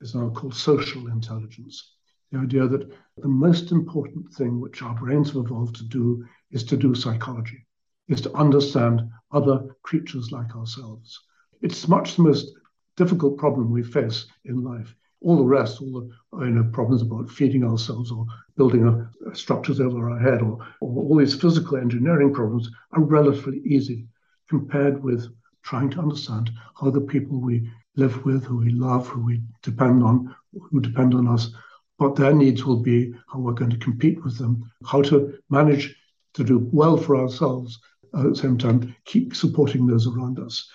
is 0.00 0.16
now 0.16 0.30
called 0.30 0.54
social 0.54 1.06
intelligence. 1.06 1.94
The 2.32 2.38
idea 2.38 2.66
that 2.66 2.90
the 3.16 3.28
most 3.28 3.70
important 3.70 4.32
thing 4.32 4.58
which 4.60 4.82
our 4.82 4.94
brains 4.94 5.28
have 5.28 5.44
evolved 5.44 5.76
to 5.76 5.84
do 5.84 6.26
is 6.50 6.64
to 6.64 6.76
do 6.76 6.96
psychology, 6.96 7.64
is 8.08 8.20
to 8.22 8.34
understand 8.34 9.02
other 9.30 9.68
creatures 9.82 10.32
like 10.32 10.56
ourselves. 10.56 11.20
It's 11.62 11.88
much 11.88 12.16
the 12.16 12.22
most 12.22 12.52
difficult 12.96 13.36
problem 13.36 13.70
we 13.70 13.82
face 13.82 14.26
in 14.44 14.62
life. 14.62 14.94
All 15.22 15.36
the 15.36 15.44
rest, 15.44 15.82
all 15.82 16.00
the 16.00 16.44
you 16.44 16.50
know, 16.50 16.64
problems 16.72 17.02
about 17.02 17.30
feeding 17.30 17.64
ourselves 17.64 18.10
or 18.10 18.26
building 18.56 18.86
a, 18.86 19.34
structures 19.34 19.80
over 19.80 20.10
our 20.10 20.18
head 20.18 20.40
or, 20.40 20.58
or 20.80 21.04
all 21.04 21.16
these 21.16 21.34
physical 21.34 21.76
engineering 21.76 22.32
problems 22.32 22.70
are 22.92 23.02
relatively 23.02 23.58
easy 23.58 24.06
compared 24.48 25.02
with 25.02 25.28
trying 25.62 25.90
to 25.90 26.00
understand 26.00 26.50
how 26.80 26.90
the 26.90 27.00
people 27.00 27.38
we 27.38 27.70
live 27.96 28.24
with, 28.24 28.44
who 28.44 28.58
we 28.58 28.70
love, 28.70 29.06
who 29.08 29.22
we 29.22 29.42
depend 29.62 30.02
on, 30.02 30.34
who 30.70 30.80
depend 30.80 31.14
on 31.14 31.28
us, 31.28 31.52
what 31.98 32.16
their 32.16 32.32
needs 32.32 32.64
will 32.64 32.80
be, 32.80 33.12
how 33.30 33.38
we're 33.38 33.52
going 33.52 33.70
to 33.70 33.76
compete 33.76 34.24
with 34.24 34.38
them, 34.38 34.70
how 34.86 35.02
to 35.02 35.38
manage 35.50 35.94
to 36.32 36.42
do 36.42 36.68
well 36.72 36.96
for 36.96 37.16
ourselves, 37.16 37.78
at 38.16 38.24
the 38.24 38.34
same 38.34 38.56
time, 38.56 38.96
keep 39.04 39.36
supporting 39.36 39.86
those 39.86 40.06
around 40.06 40.38
us. 40.38 40.68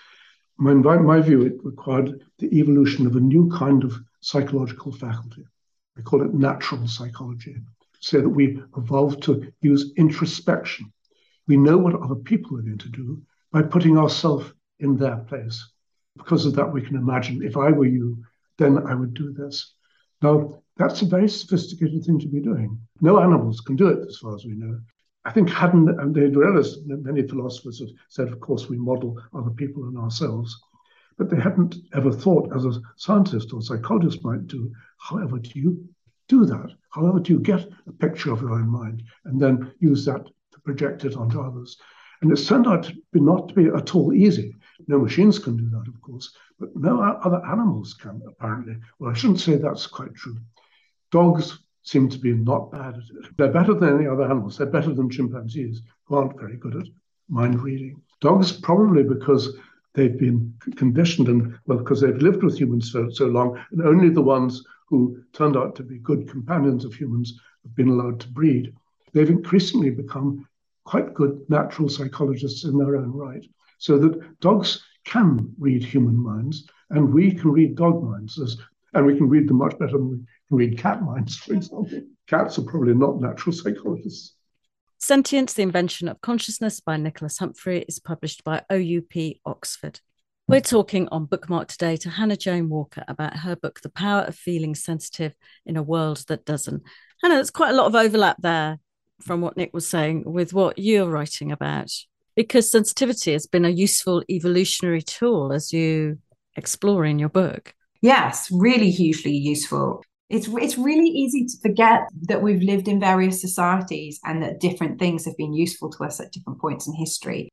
My, 0.57 0.73
my 0.73 1.21
view, 1.21 1.41
it 1.43 1.63
required 1.63 2.23
the 2.39 2.57
evolution 2.57 3.05
of 3.05 3.15
a 3.15 3.19
new 3.19 3.49
kind 3.49 3.83
of 3.83 3.93
psychological 4.21 4.91
faculty. 4.91 5.45
I 5.97 6.01
call 6.01 6.21
it 6.21 6.33
natural 6.33 6.87
psychology, 6.87 7.57
so 7.99 8.21
that 8.21 8.29
we 8.29 8.61
evolved 8.77 9.23
to 9.23 9.51
use 9.61 9.93
introspection. 9.97 10.91
We 11.47 11.57
know 11.57 11.77
what 11.77 11.95
other 12.01 12.15
people 12.15 12.57
are 12.57 12.61
going 12.61 12.77
to 12.77 12.89
do 12.89 13.21
by 13.51 13.61
putting 13.63 13.97
ourselves 13.97 14.51
in 14.79 14.97
their 14.97 15.17
place. 15.17 15.63
Because 16.17 16.45
of 16.45 16.55
that, 16.55 16.71
we 16.71 16.81
can 16.81 16.95
imagine 16.95 17.43
if 17.43 17.57
I 17.57 17.71
were 17.71 17.85
you, 17.85 18.23
then 18.57 18.77
I 18.87 18.95
would 18.95 19.13
do 19.13 19.33
this. 19.33 19.73
Now, 20.21 20.61
that's 20.77 21.01
a 21.01 21.05
very 21.05 21.29
sophisticated 21.29 22.03
thing 22.03 22.19
to 22.19 22.27
be 22.27 22.39
doing. 22.39 22.79
No 23.01 23.19
animals 23.19 23.59
can 23.61 23.75
do 23.75 23.87
it, 23.87 24.07
as 24.07 24.17
far 24.17 24.35
as 24.35 24.45
we 24.45 24.53
know. 24.53 24.79
I 25.25 25.31
think 25.31 25.49
hadn't, 25.49 25.89
and 25.89 26.13
they 26.13 26.27
realized, 26.27 26.85
many 26.85 27.27
philosophers 27.27 27.79
have 27.79 27.89
said, 28.09 28.27
of 28.27 28.39
course, 28.39 28.69
we 28.69 28.77
model 28.77 29.19
other 29.33 29.49
people 29.49 29.85
and 29.85 29.97
ourselves, 29.97 30.55
but 31.17 31.29
they 31.29 31.39
hadn't 31.39 31.75
ever 31.93 32.11
thought, 32.11 32.55
as 32.55 32.65
a 32.65 32.79
scientist 32.95 33.51
or 33.51 33.61
psychologist 33.61 34.23
might 34.23 34.45
do, 34.47 34.71
however 34.99 35.39
do 35.39 35.59
you 35.59 35.87
do 36.27 36.45
that? 36.45 36.71
However 36.89 37.19
do 37.19 37.33
you 37.33 37.39
get 37.39 37.67
a 37.87 37.91
picture 37.91 38.31
of 38.31 38.41
your 38.41 38.51
own 38.53 38.67
mind 38.67 39.03
and 39.25 39.39
then 39.39 39.71
use 39.79 40.05
that 40.05 40.25
to 40.25 40.59
project 40.61 41.05
it 41.05 41.15
onto 41.15 41.41
others? 41.41 41.77
And 42.21 42.31
it's 42.31 42.47
turned 42.47 42.67
out 42.67 42.83
to 42.83 42.93
be 43.11 43.19
not 43.19 43.49
to 43.49 43.53
be 43.53 43.67
at 43.67 43.95
all 43.95 44.13
easy. 44.13 44.55
No 44.87 44.99
machines 44.99 45.39
can 45.39 45.57
do 45.57 45.69
that, 45.69 45.87
of 45.87 46.01
course, 46.01 46.35
but 46.59 46.75
no 46.75 47.01
other 47.01 47.41
animals 47.45 47.93
can, 47.93 48.21
apparently. 48.27 48.77
Well, 48.99 49.11
I 49.11 49.13
shouldn't 49.13 49.39
say 49.39 49.55
that's 49.55 49.87
quite 49.87 50.13
true. 50.15 50.37
Dogs 51.11 51.59
seem 51.85 52.09
to 52.09 52.19
be 52.19 52.33
not 52.33 52.71
bad 52.71 52.95
at 52.95 53.03
it. 53.03 53.37
They're 53.37 53.51
better 53.51 53.73
than 53.73 53.97
any 53.97 54.07
other 54.07 54.25
animals. 54.25 54.57
They're 54.57 54.67
better 54.67 54.93
than 54.93 55.09
chimpanzees, 55.09 55.81
who 56.05 56.15
aren't 56.15 56.39
very 56.39 56.57
good 56.57 56.75
at 56.75 56.87
mind 57.29 57.61
reading. 57.61 58.01
Dogs, 58.21 58.51
probably 58.51 59.03
because 59.03 59.55
they've 59.93 60.17
been 60.17 60.53
conditioned 60.75 61.29
and, 61.29 61.57
well, 61.67 61.77
because 61.77 62.01
they've 62.01 62.17
lived 62.17 62.43
with 62.43 62.57
humans 62.57 62.89
for 62.89 63.09
so 63.11 63.27
long, 63.27 63.63
and 63.71 63.81
only 63.83 64.09
the 64.09 64.21
ones 64.21 64.63
who 64.87 65.23
turned 65.31 65.55
out 65.55 65.75
to 65.75 65.83
be 65.83 65.99
good 65.99 66.27
companions 66.27 66.85
of 66.85 66.93
humans 66.93 67.39
have 67.63 67.75
been 67.75 67.89
allowed 67.89 68.19
to 68.19 68.27
breed. 68.29 68.73
They've 69.13 69.29
increasingly 69.29 69.91
become 69.91 70.47
quite 70.85 71.13
good 71.13 71.45
natural 71.49 71.89
psychologists 71.89 72.63
in 72.63 72.77
their 72.77 72.97
own 72.97 73.11
right, 73.11 73.45
so 73.77 73.97
that 73.99 74.39
dogs 74.39 74.83
can 75.03 75.53
read 75.59 75.83
human 75.83 76.17
minds 76.17 76.67
and 76.89 77.13
we 77.13 77.31
can 77.31 77.51
read 77.51 77.75
dog 77.75 78.03
minds, 78.03 78.39
as, 78.39 78.57
and 78.95 79.05
we 79.05 79.15
can 79.15 79.29
read 79.29 79.47
them 79.47 79.57
much 79.57 79.77
better 79.77 79.91
than 79.91 80.09
we 80.09 80.17
can 80.47 80.57
read 80.57 80.77
cat 80.79 81.03
minds, 81.03 81.35
for 81.35 81.53
example. 81.53 82.01
Cats 82.27 82.57
are 82.57 82.63
probably 82.63 82.95
not 82.95 83.19
natural 83.19 83.53
psychologists. 83.53 84.35
Sentience, 84.97 85.53
The 85.53 85.61
Invention 85.61 86.07
of 86.07 86.21
Consciousness 86.21 86.79
by 86.79 86.97
Nicholas 86.97 87.37
Humphrey 87.37 87.85
is 87.87 87.99
published 87.99 88.43
by 88.43 88.63
OUP 88.71 89.35
Oxford. 89.45 89.99
We're 90.47 90.61
talking 90.61 91.09
on 91.11 91.25
Bookmark 91.25 91.67
today 91.67 91.97
to 91.97 92.09
Hannah 92.09 92.37
Jane 92.37 92.69
Walker 92.69 93.03
about 93.07 93.37
her 93.37 93.55
book, 93.55 93.81
The 93.81 93.89
Power 93.89 94.21
of 94.21 94.35
Feeling 94.35 94.75
Sensitive 94.75 95.35
in 95.65 95.75
a 95.75 95.83
World 95.83 96.23
That 96.27 96.45
Doesn't. 96.45 96.83
Hannah, 97.21 97.35
there's 97.35 97.51
quite 97.51 97.71
a 97.71 97.75
lot 97.75 97.87
of 97.87 97.95
overlap 97.95 98.37
there 98.39 98.79
from 99.21 99.41
what 99.41 99.57
Nick 99.57 99.73
was 99.73 99.87
saying 99.87 100.23
with 100.25 100.53
what 100.53 100.79
you're 100.79 101.09
writing 101.09 101.51
about, 101.51 101.91
because 102.35 102.71
sensitivity 102.71 103.33
has 103.33 103.47
been 103.47 103.65
a 103.65 103.69
useful 103.69 104.23
evolutionary 104.29 105.01
tool 105.01 105.51
as 105.51 105.73
you 105.73 106.19
explore 106.55 107.05
in 107.05 107.19
your 107.19 107.29
book. 107.29 107.73
Yes, 108.05 108.49
really 108.51 108.91
hugely 108.91 109.35
useful. 109.35 110.03
It's 110.29 110.47
it's 110.47 110.77
really 110.77 111.09
easy 111.09 111.47
to 111.47 111.57
forget 111.63 112.01
that 112.27 112.43
we've 112.43 112.61
lived 112.61 112.87
in 112.87 112.99
various 112.99 113.41
societies 113.41 114.19
and 114.23 114.43
that 114.43 114.59
different 114.59 114.99
things 114.99 115.25
have 115.25 115.35
been 115.37 115.53
useful 115.53 115.89
to 115.89 116.03
us 116.03 116.19
at 116.19 116.31
different 116.31 116.61
points 116.61 116.85
in 116.85 116.93
history. 116.93 117.49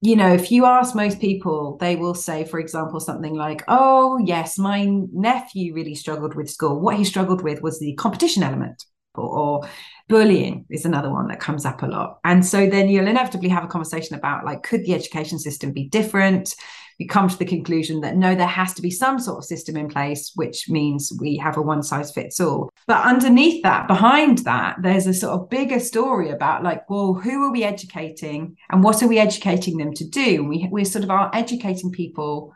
You 0.00 0.14
know 0.14 0.32
if 0.32 0.52
you 0.52 0.66
ask 0.66 0.94
most 0.94 1.20
people 1.20 1.76
they 1.80 1.96
will 1.96 2.14
say 2.14 2.44
for 2.44 2.60
example 2.60 3.00
something 3.00 3.34
like 3.34 3.64
oh 3.66 4.18
yes 4.24 4.56
my 4.56 4.84
nephew 5.12 5.74
really 5.74 5.96
struggled 5.96 6.36
with 6.36 6.48
school. 6.48 6.78
What 6.78 6.96
he 6.96 7.02
struggled 7.02 7.42
with 7.42 7.60
was 7.60 7.80
the 7.80 7.94
competition 7.94 8.44
element 8.44 8.84
or, 9.16 9.38
or 9.38 9.68
bullying 10.08 10.64
is 10.70 10.84
another 10.84 11.10
one 11.10 11.26
that 11.26 11.40
comes 11.40 11.66
up 11.66 11.82
a 11.82 11.86
lot. 11.86 12.20
And 12.24 12.46
so 12.46 12.68
then 12.68 12.88
you'll 12.88 13.08
inevitably 13.08 13.48
have 13.48 13.64
a 13.64 13.68
conversation 13.74 14.14
about 14.14 14.44
like 14.44 14.62
could 14.62 14.84
the 14.84 14.94
education 14.94 15.40
system 15.40 15.72
be 15.72 15.88
different 15.88 16.54
we 16.98 17.06
come 17.06 17.28
to 17.28 17.38
the 17.38 17.44
conclusion 17.44 18.00
that 18.00 18.16
no, 18.16 18.34
there 18.34 18.46
has 18.46 18.74
to 18.74 18.82
be 18.82 18.90
some 18.90 19.20
sort 19.20 19.38
of 19.38 19.44
system 19.44 19.76
in 19.76 19.88
place, 19.88 20.32
which 20.34 20.68
means 20.68 21.12
we 21.20 21.36
have 21.36 21.56
a 21.56 21.62
one 21.62 21.82
size 21.82 22.10
fits 22.10 22.40
all. 22.40 22.70
But 22.86 23.04
underneath 23.04 23.62
that, 23.62 23.86
behind 23.86 24.38
that, 24.38 24.76
there's 24.82 25.06
a 25.06 25.14
sort 25.14 25.40
of 25.40 25.48
bigger 25.48 25.78
story 25.78 26.30
about 26.30 26.64
like, 26.64 26.88
well, 26.90 27.14
who 27.14 27.44
are 27.44 27.52
we 27.52 27.62
educating 27.62 28.56
and 28.70 28.82
what 28.82 29.02
are 29.02 29.08
we 29.08 29.18
educating 29.18 29.76
them 29.76 29.94
to 29.94 30.04
do? 30.08 30.44
We, 30.44 30.68
we 30.70 30.84
sort 30.84 31.04
of 31.04 31.10
are 31.10 31.30
educating 31.32 31.92
people 31.92 32.52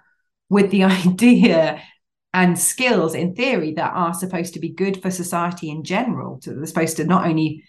with 0.49 0.71
the 0.71 0.85
idea 0.85 1.81
and 2.35 2.59
skills 2.59 3.15
in 3.15 3.35
theory 3.35 3.75
that 3.75 3.93
are 3.93 4.15
supposed 4.15 4.55
to 4.55 4.61
be 4.61 4.71
good 4.71 5.01
for 5.03 5.11
society 5.11 5.71
in 5.71 5.85
general. 5.85 6.41
So 6.43 6.55
they're 6.55 6.67
supposed 6.67 6.97
to 6.97 7.05
not 7.05 7.27
only 7.27 7.63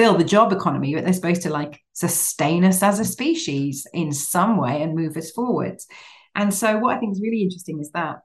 fill 0.00 0.16
the 0.16 0.24
job 0.24 0.50
economy, 0.50 0.94
but 0.94 1.04
they're 1.04 1.12
supposed 1.12 1.42
to 1.42 1.50
like 1.50 1.78
sustain 1.92 2.64
us 2.64 2.82
as 2.82 2.98
a 2.98 3.04
species 3.04 3.86
in 3.92 4.12
some 4.12 4.56
way 4.56 4.80
and 4.80 4.94
move 4.94 5.14
us 5.14 5.30
forwards. 5.30 5.86
And 6.34 6.54
so, 6.54 6.78
what 6.78 6.96
I 6.96 6.98
think 6.98 7.12
is 7.12 7.20
really 7.20 7.42
interesting 7.42 7.80
is 7.80 7.90
that 7.90 8.20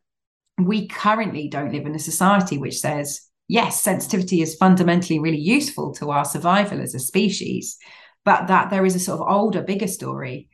we 0.58 0.88
currently 0.88 1.50
don't 1.50 1.74
live 1.74 1.86
in 1.86 1.94
a 1.94 2.00
society 2.00 2.58
which 2.58 2.80
says, 2.80 3.20
yes, 3.50 3.82
sensitivity 3.82 4.42
is 4.42 4.56
fundamentally 4.56 5.20
really 5.20 5.38
useful 5.38 5.94
to 5.96 6.12
our 6.12 6.24
survival 6.24 6.80
as 6.82 6.96
a 6.96 7.00
species, 7.00 7.78
but 8.24 8.48
that 8.48 8.70
there 8.70 8.86
is 8.86 8.96
a 8.96 9.00
sort 9.00 9.20
of 9.20 9.28
older, 9.28 9.62
bigger 9.62 9.88
story 9.88 10.48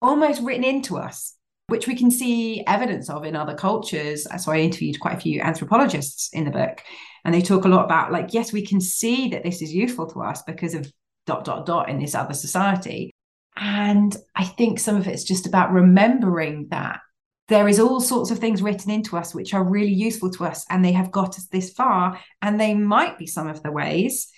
almost 0.00 0.40
written 0.40 0.64
into 0.64 0.96
us 0.96 1.36
which 1.68 1.88
we 1.88 1.96
can 1.96 2.10
see 2.10 2.62
evidence 2.66 3.10
of 3.10 3.24
in 3.24 3.34
other 3.34 3.54
cultures. 3.54 4.26
So 4.42 4.52
I 4.52 4.58
interviewed 4.58 5.00
quite 5.00 5.16
a 5.16 5.20
few 5.20 5.40
anthropologists 5.40 6.30
in 6.32 6.44
the 6.44 6.50
book, 6.50 6.80
and 7.26 7.34
they 7.34 7.42
talk 7.42 7.64
a 7.64 7.68
lot 7.68 7.84
about 7.84 8.12
like, 8.12 8.32
yes, 8.32 8.52
we 8.52 8.64
can 8.64 8.80
see 8.80 9.30
that 9.30 9.42
this 9.42 9.60
is 9.60 9.74
useful 9.74 10.06
to 10.06 10.22
us 10.22 10.42
because 10.42 10.74
of 10.74 10.90
dot 11.26 11.44
dot 11.44 11.66
dot 11.66 11.88
in 11.88 11.98
this 11.98 12.14
other 12.14 12.34
society. 12.34 13.10
And 13.56 14.16
I 14.36 14.44
think 14.44 14.78
some 14.78 14.94
of 14.94 15.08
it's 15.08 15.24
just 15.24 15.44
about 15.44 15.72
remembering 15.72 16.68
that 16.70 17.00
there 17.48 17.66
is 17.66 17.80
all 17.80 18.00
sorts 18.00 18.30
of 18.30 18.38
things 18.38 18.62
written 18.62 18.92
into 18.92 19.16
us 19.16 19.34
which 19.34 19.54
are 19.54 19.64
really 19.64 19.92
useful 19.92 20.30
to 20.30 20.44
us 20.44 20.64
and 20.70 20.84
they 20.84 20.92
have 20.92 21.10
got 21.10 21.30
us 21.30 21.48
this 21.48 21.72
far 21.72 22.20
and 22.42 22.60
they 22.60 22.74
might 22.74 23.18
be 23.18 23.26
some 23.26 23.48
of 23.48 23.60
the 23.64 23.72
ways 23.72 24.28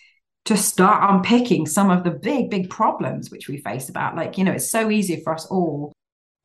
to 0.46 0.56
start 0.56 1.10
unpicking 1.10 1.66
some 1.66 1.90
of 1.90 2.04
the 2.04 2.10
big 2.10 2.48
big 2.48 2.70
problems 2.70 3.30
which 3.30 3.48
we 3.48 3.58
face 3.58 3.90
about 3.90 4.16
like 4.16 4.38
you 4.38 4.44
know 4.44 4.52
it's 4.52 4.70
so 4.70 4.90
easy 4.90 5.20
for 5.22 5.34
us 5.34 5.46
all 5.46 5.92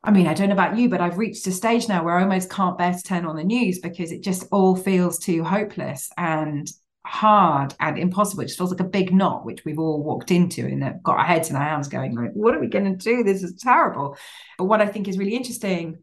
I 0.04 0.10
mean, 0.10 0.26
I 0.26 0.34
don't 0.34 0.48
know 0.48 0.54
about 0.54 0.76
you, 0.76 0.90
but 0.90 1.00
I've 1.00 1.16
reached 1.16 1.46
a 1.46 1.52
stage 1.52 1.88
now 1.88 2.04
where 2.04 2.18
I 2.18 2.22
almost 2.22 2.50
can't 2.50 2.76
bear 2.76 2.92
to 2.92 3.02
turn 3.02 3.24
on 3.24 3.36
the 3.36 3.42
news 3.42 3.78
because 3.78 4.12
it 4.12 4.22
just 4.22 4.44
all 4.52 4.76
feels 4.76 5.18
too 5.18 5.42
hopeless 5.42 6.10
and 6.18 6.70
hard 7.06 7.74
and 7.80 7.98
impossible. 7.98 8.42
It 8.42 8.48
just 8.48 8.58
feels 8.58 8.70
like 8.70 8.80
a 8.80 8.84
big 8.84 9.14
knot, 9.14 9.46
which 9.46 9.64
we've 9.64 9.78
all 9.78 10.02
walked 10.02 10.30
into 10.30 10.66
and 10.66 11.02
got 11.02 11.18
our 11.18 11.24
heads 11.24 11.48
in 11.48 11.56
our 11.56 11.62
hands 11.62 11.88
going, 11.88 12.14
like, 12.14 12.32
what 12.34 12.54
are 12.54 12.60
we 12.60 12.66
going 12.66 12.84
to 12.84 13.02
do? 13.02 13.22
This 13.22 13.42
is 13.42 13.54
terrible. 13.54 14.18
But 14.58 14.66
what 14.66 14.82
I 14.82 14.86
think 14.86 15.08
is 15.08 15.16
really 15.16 15.36
interesting 15.36 15.98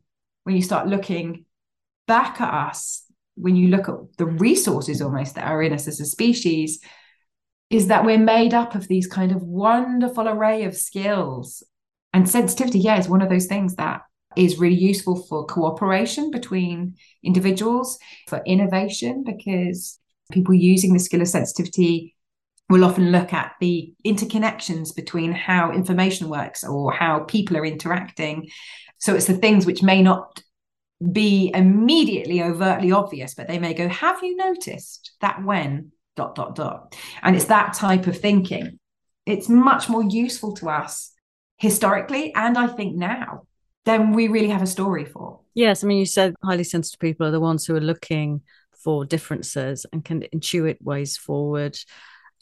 when 0.45 0.55
you 0.55 0.63
start 0.63 0.87
looking 0.87 1.45
back 2.07 2.41
at 2.41 2.51
us, 2.51 3.03
when 3.35 3.55
you 3.55 3.67
look 3.67 3.87
at 3.87 3.95
the 4.17 4.25
resources 4.25 4.99
almost 4.99 5.35
that 5.35 5.45
are 5.45 5.61
in 5.61 5.73
us 5.73 5.87
as 5.87 5.99
a 5.99 6.05
species, 6.05 6.79
is 7.69 7.87
that 7.87 8.03
we're 8.03 8.17
made 8.17 8.55
up 8.55 8.73
of 8.73 8.87
these 8.87 9.05
kind 9.05 9.31
of 9.31 9.43
wonderful 9.43 10.27
array 10.27 10.63
of 10.63 10.75
skills 10.75 11.63
and 12.13 12.29
sensitivity, 12.29 12.79
yeah, 12.79 12.99
is 12.99 13.07
one 13.07 13.21
of 13.21 13.29
those 13.29 13.45
things 13.45 13.75
that 13.75 14.01
is 14.35 14.59
really 14.59 14.75
useful 14.75 15.23
for 15.23 15.45
cooperation 15.45 16.31
between 16.31 16.95
individuals, 17.23 17.97
for 18.27 18.41
innovation, 18.45 19.23
because 19.23 19.99
people 20.31 20.53
using 20.53 20.93
the 20.93 20.99
skill 20.99 21.21
of 21.21 21.27
sensitivity 21.27 22.15
will 22.69 22.85
often 22.85 23.11
look 23.11 23.33
at 23.33 23.53
the 23.59 23.93
interconnections 24.05 24.95
between 24.95 25.33
how 25.33 25.71
information 25.71 26.29
works 26.29 26.63
or 26.63 26.93
how 26.93 27.19
people 27.19 27.57
are 27.57 27.65
interacting. 27.65 28.49
So 28.97 29.13
it's 29.13 29.27
the 29.27 29.37
things 29.37 29.65
which 29.65 29.83
may 29.83 30.01
not 30.01 30.41
be 31.11 31.51
immediately 31.53 32.41
overtly 32.41 32.91
obvious, 32.91 33.33
but 33.33 33.47
they 33.47 33.59
may 33.59 33.73
go, 33.73 33.89
Have 33.89 34.23
you 34.23 34.35
noticed 34.37 35.11
that 35.19 35.43
when 35.43 35.91
dot 36.15 36.35
dot 36.35 36.55
dot? 36.55 36.95
And 37.23 37.35
it's 37.35 37.45
that 37.45 37.73
type 37.73 38.07
of 38.07 38.17
thinking. 38.17 38.79
It's 39.25 39.49
much 39.49 39.89
more 39.89 40.03
useful 40.03 40.53
to 40.55 40.69
us 40.69 41.11
historically 41.61 42.33
and 42.33 42.57
I 42.57 42.65
think 42.65 42.95
now, 42.95 43.45
then 43.85 44.13
we 44.13 44.27
really 44.27 44.49
have 44.49 44.63
a 44.63 44.67
story 44.67 45.05
for. 45.05 45.41
Yes, 45.53 45.83
I 45.83 45.87
mean, 45.87 45.99
you 45.99 46.07
said 46.07 46.33
highly 46.43 46.63
sensitive 46.63 46.99
people 46.99 47.27
are 47.27 47.31
the 47.31 47.39
ones 47.39 47.67
who 47.67 47.75
are 47.75 47.79
looking 47.81 48.41
for 48.83 49.05
differences 49.05 49.85
and 49.93 50.03
can 50.03 50.23
intuit 50.33 50.81
ways 50.81 51.17
forward. 51.17 51.77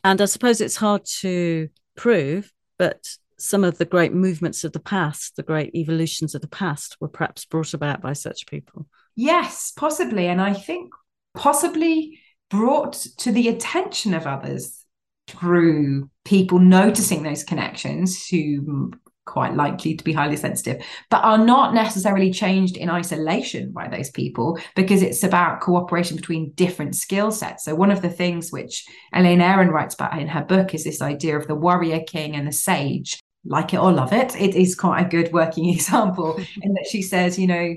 And 0.05 0.21
I 0.21 0.25
suppose 0.25 0.61
it's 0.61 0.77
hard 0.77 1.03
to 1.19 1.67
prove, 1.97 2.49
but 2.77 3.09
some 3.37 3.65
of 3.65 3.77
the 3.77 3.83
great 3.83 4.13
movements 4.13 4.63
of 4.63 4.71
the 4.71 4.79
past, 4.79 5.35
the 5.35 5.43
great 5.43 5.75
evolutions 5.75 6.33
of 6.33 6.39
the 6.39 6.47
past, 6.47 6.95
were 7.01 7.09
perhaps 7.09 7.43
brought 7.43 7.73
about 7.73 8.01
by 8.01 8.13
such 8.13 8.47
people. 8.47 8.87
Yes, 9.17 9.73
possibly. 9.75 10.27
And 10.27 10.39
I 10.39 10.53
think 10.53 10.93
possibly 11.33 12.21
brought 12.49 12.93
to 13.17 13.33
the 13.33 13.49
attention 13.49 14.13
of 14.13 14.25
others 14.25 14.85
through 15.27 16.09
people 16.23 16.59
noticing 16.59 17.23
those 17.23 17.43
connections 17.43 18.25
who 18.29 18.91
quite 19.29 19.55
likely 19.55 19.95
to 19.95 20.03
be 20.03 20.11
highly 20.11 20.35
sensitive, 20.35 20.83
but 21.09 21.23
are 21.23 21.37
not 21.37 21.73
necessarily 21.73 22.31
changed 22.31 22.75
in 22.75 22.89
isolation 22.89 23.71
by 23.71 23.87
those 23.87 24.09
people 24.09 24.59
because 24.75 25.03
it's 25.03 25.23
about 25.23 25.61
cooperation 25.61 26.17
between 26.17 26.51
different 26.53 26.95
skill 26.95 27.31
sets. 27.31 27.65
So, 27.65 27.75
one 27.75 27.91
of 27.91 28.01
the 28.01 28.09
things 28.09 28.51
which 28.51 28.85
Elaine 29.13 29.41
Aron 29.41 29.69
writes 29.69 29.93
about 29.93 30.19
in 30.19 30.27
her 30.27 30.43
book 30.43 30.73
is 30.73 30.83
this 30.83 31.01
idea 31.01 31.37
of 31.37 31.47
the 31.47 31.55
warrior 31.55 32.01
king 32.01 32.35
and 32.35 32.47
the 32.47 32.51
sage. 32.51 33.19
Like 33.45 33.73
it 33.73 33.79
or 33.79 33.93
love 33.93 34.11
it, 34.11 34.35
it 34.35 34.55
is 34.55 34.75
quite 34.75 35.05
a 35.05 35.09
good 35.09 35.31
working 35.31 35.69
example 35.75 36.41
in 36.61 36.73
that 36.73 36.87
she 36.89 37.01
says, 37.01 37.39
you 37.39 37.47
know, 37.47 37.75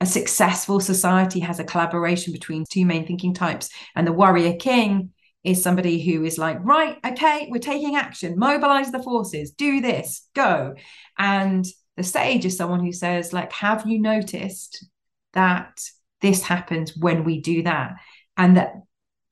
a 0.00 0.06
successful 0.06 0.80
society 0.80 1.40
has 1.40 1.58
a 1.58 1.64
collaboration 1.64 2.32
between 2.32 2.64
two 2.68 2.86
main 2.86 3.06
thinking 3.06 3.34
types, 3.34 3.68
and 3.94 4.06
the 4.06 4.12
warrior 4.12 4.54
king 4.54 5.10
is 5.44 5.62
somebody 5.62 6.00
who 6.00 6.24
is 6.24 6.38
like, 6.38 6.58
right, 6.62 6.98
okay, 7.04 7.48
we're 7.50 7.58
taking 7.58 7.96
action, 7.96 8.38
mobilize 8.38 8.92
the 8.92 9.02
forces, 9.02 9.50
do 9.52 9.80
this, 9.80 10.28
go. 10.34 10.74
And 11.18 11.66
the 11.96 12.02
sage 12.04 12.44
is 12.44 12.56
someone 12.56 12.80
who 12.80 12.92
says, 12.92 13.32
like, 13.32 13.52
have 13.52 13.86
you 13.86 14.00
noticed 14.00 14.86
that 15.32 15.80
this 16.20 16.42
happens 16.42 16.96
when 16.96 17.24
we 17.24 17.40
do 17.40 17.62
that? 17.64 17.94
And 18.36 18.56
that 18.56 18.74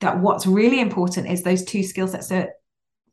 that 0.01 0.19
what's 0.19 0.47
really 0.47 0.79
important 0.79 1.29
is 1.29 1.43
those 1.43 1.63
two 1.63 1.83
skill 1.83 2.07
sets 2.07 2.31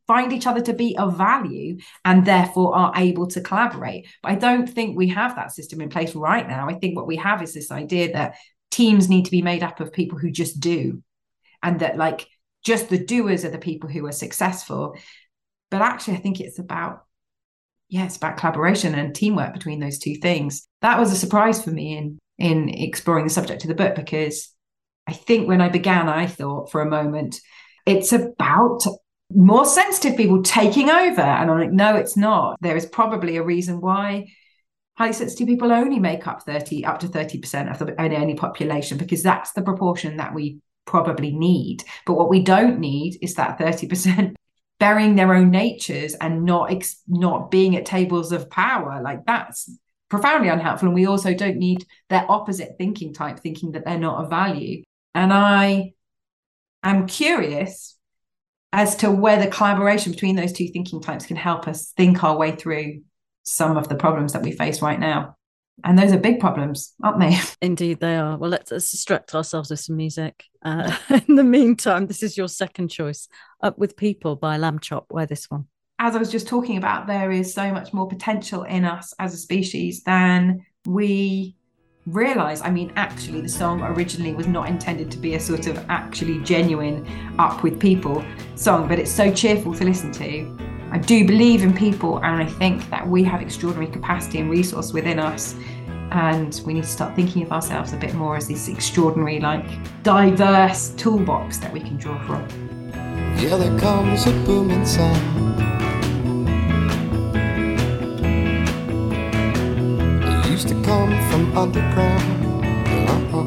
find 0.09 0.33
each 0.33 0.47
other 0.47 0.63
to 0.63 0.73
be 0.73 0.97
of 0.97 1.17
value 1.17 1.77
and 2.05 2.25
therefore 2.25 2.75
are 2.75 2.93
able 2.97 3.27
to 3.27 3.43
collaborate. 3.43 4.09
But 4.23 4.33
I 4.33 4.35
don't 4.37 4.67
think 4.67 4.97
we 4.97 5.09
have 5.09 5.37
that 5.37 5.53
system 5.53 5.83
in 5.83 5.91
place 5.91 6.15
right 6.15 6.49
now. 6.49 6.67
I 6.67 6.75
think 6.75 6.97
what 6.97 7.07
we 7.07 7.17
have 7.17 7.43
is 7.43 7.53
this 7.53 7.71
idea 7.71 8.13
that 8.15 8.37
teams 8.71 9.09
need 9.09 9.27
to 9.27 9.31
be 9.31 9.43
made 9.43 9.63
up 9.63 9.81
of 9.81 9.93
people 9.93 10.19
who 10.19 10.31
just 10.31 10.61
do 10.61 11.03
and 11.63 11.81
that 11.81 11.99
like 11.99 12.27
just 12.65 12.89
the 12.89 12.99
doers 12.99 13.45
are 13.45 13.51
the 13.51 13.59
people 13.59 13.89
who 13.89 14.07
are 14.07 14.13
successful. 14.13 14.97
But 15.71 15.83
actually 15.83 16.15
i 16.15 16.21
think 16.21 16.41
it's 16.41 16.59
about 16.59 17.05
yeah 17.89 18.05
it's 18.05 18.17
about 18.17 18.37
collaboration 18.37 18.95
and 18.95 19.15
teamwork 19.15 19.53
between 19.53 19.81
those 19.81 19.99
two 19.99 20.17
things. 20.17 20.67
That 20.83 20.99
was 20.99 21.13
a 21.13 21.17
surprise 21.17 21.63
for 21.63 21.71
me 21.71 21.97
in 21.97 22.19
in 22.39 22.69
exploring 22.69 23.25
the 23.25 23.31
subject 23.31 23.65
of 23.65 23.69
the 23.69 23.75
book 23.75 23.95
because 23.97 24.55
i 25.07 25.13
think 25.13 25.49
when 25.49 25.61
i 25.61 25.69
began 25.69 26.09
i 26.09 26.27
thought 26.27 26.71
for 26.71 26.81
a 26.81 26.89
moment 26.89 27.41
it's 27.85 28.13
about 28.13 28.83
more 29.35 29.65
sensitive 29.67 30.17
people 30.17 30.43
taking 30.43 30.89
over. 30.91 31.21
And 31.21 31.51
i'm 31.51 31.59
like 31.59 31.73
no 31.73 31.97
it's 31.97 32.17
not. 32.17 32.57
There 32.61 32.77
is 32.77 32.87
probably 32.87 33.37
a 33.37 33.43
reason 33.43 33.81
why 33.81 34.29
highly 34.97 35.13
sensitive 35.13 35.47
people 35.47 35.71
only 35.71 36.01
make 36.01 36.27
up 36.27 36.43
30 36.43 36.85
up 36.85 36.99
to 37.01 37.09
30% 37.09 37.71
of 37.71 37.87
the 37.87 38.01
any 38.01 38.35
population 38.35 38.99
because 38.99 39.23
that's 39.23 39.53
the 39.53 39.63
proportion 39.63 40.17
that 40.17 40.35
we 40.35 40.59
probably 40.89 41.31
need. 41.31 41.85
But 42.07 42.15
what 42.15 42.31
we 42.31 42.43
don't 42.43 42.81
need 42.81 43.19
is 43.21 43.35
that 43.35 43.59
30% 43.59 44.35
burying 44.81 45.17
their 45.17 45.35
own 45.35 45.51
natures 45.51 46.15
and 46.15 46.45
not 46.45 46.73
ex- 46.73 47.03
not 47.07 47.51
being 47.51 47.77
at 47.77 47.85
tables 47.85 48.33
of 48.33 48.49
power. 48.49 49.01
Like 49.03 49.27
that's 49.27 49.71
profoundly 50.09 50.49
unhelpful. 50.49 50.89
And 50.89 50.95
we 50.95 51.07
also 51.07 51.35
don't 51.35 51.59
need 51.59 51.87
their 52.09 52.25
opposite 52.31 52.77
thinking 52.79 53.13
type, 53.13 53.41
thinking 53.41 53.73
that 53.73 53.85
they're 53.85 53.99
not 53.99 54.25
of 54.25 54.31
value. 54.31 54.83
And 55.15 55.33
I 55.33 55.93
am 56.83 57.07
curious 57.07 57.97
as 58.73 58.97
to 58.97 59.11
where 59.11 59.43
the 59.43 59.51
collaboration 59.51 60.13
between 60.13 60.37
those 60.37 60.53
two 60.53 60.69
thinking 60.69 61.03
types 61.03 61.27
can 61.27 61.37
help 61.37 61.69
us 61.69 61.93
think 61.97 62.25
our 62.25 62.37
way 62.37 62.53
through 62.53 63.03
some 63.45 63.77
of 63.77 63.89
the 63.89 63.95
problems 63.95 64.33
that 64.33 64.43
we 64.43 64.53
face 64.53 64.81
right 64.81 64.99
now. 65.01 65.37
And 65.85 65.99
those 65.99 66.13
are 66.13 66.19
big 66.19 66.41
problems, 66.41 66.95
aren't 67.03 67.21
they? 67.21 67.39
Indeed, 67.63 68.01
they 68.01 68.17
are. 68.17 68.37
Well, 68.37 68.51
let's, 68.51 68.71
let's 68.71 68.91
distract 68.91 69.35
ourselves 69.35 69.71
with 69.71 69.81
some 69.81 69.97
music. 69.97 70.45
Uh, 70.63 70.97
in 71.29 71.37
the 71.37 71.45
meantime, 71.45 72.07
this 72.07 72.23
is 72.23 72.37
your 72.37 72.49
second 72.49 72.89
choice 72.89 73.29
Up 73.63 73.79
with 73.79 73.97
People 73.97 74.37
by 74.37 74.59
Lambchop. 74.59 75.05
Where 75.09 75.27
this 75.27 75.51
one? 75.51 75.67
As 76.01 76.15
I 76.15 76.19
was 76.19 76.31
just 76.31 76.47
talking 76.47 76.77
about, 76.77 77.07
there 77.07 77.31
is 77.31 77.53
so 77.53 77.73
much 77.73 77.93
more 77.93 78.09
potential 78.09 78.63
in 78.65 78.85
us 78.85 79.13
as 79.19 79.35
a 79.35 79.37
species 79.37 80.03
than 80.05 80.65
we 80.87 81.57
realize. 82.07 82.61
I 82.63 82.71
mean, 82.71 82.93
actually, 82.97 83.41
the 83.41 83.49
song 83.49 83.83
originally 83.83 84.35
was 84.35 84.47
not 84.47 84.69
intended 84.69 85.11
to 85.13 85.19
be 85.19 85.35
a 85.35 85.41
sort 85.41 85.67
of 85.67 85.79
actually 85.89 86.41
genuine 86.43 87.07
Up 87.39 87.63
with 87.63 87.81
People 87.81 88.25
song, 88.55 88.89
but 88.89 88.99
it's 88.99 89.11
so 89.11 89.33
cheerful 89.33 89.75
to 89.75 89.85
listen 89.85 90.13
to. 90.13 90.68
I 90.91 90.99
do 90.99 91.27
believe 91.27 91.63
in 91.63 91.75
people, 91.75 92.17
and 92.19 92.43
I 92.43 92.47
think 92.47 92.89
that 92.91 93.07
we 93.07 93.23
have 93.25 93.43
extraordinary 93.43 93.91
capacity 93.93 94.39
and 94.39 94.51
resource 94.51 94.93
within 94.93 95.19
us. 95.19 95.55
And 96.11 96.59
we 96.65 96.73
need 96.73 96.85
to 96.85 96.89
start 96.89 97.15
thinking 97.15 97.43
of 97.43 97.53
ourselves 97.53 97.93
a 97.93 97.97
bit 97.99 98.15
more 98.15 98.37
as 98.37 98.49
this 98.49 98.69
extraordinary, 98.69 99.39
like 99.41 99.67
diverse 100.03 100.91
toolbox 100.97 101.59
that 101.59 101.71
we 101.71 101.81
can 101.81 101.99
draw 101.99 102.19
from. 102.27 102.43
Yeah, 103.37 103.57
there 103.59 103.79
comes 103.79 104.27
a 104.27 104.33
booming 104.47 104.87
sound. 104.87 105.17
It 110.25 110.51
used 110.51 110.69
to 110.69 110.75
come 110.83 111.11
from 111.31 111.57
underground. 111.57 112.47
Uh-huh. 113.11 113.43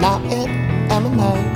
Now 0.00 0.22
it 0.26 0.48
emanates 0.92 1.53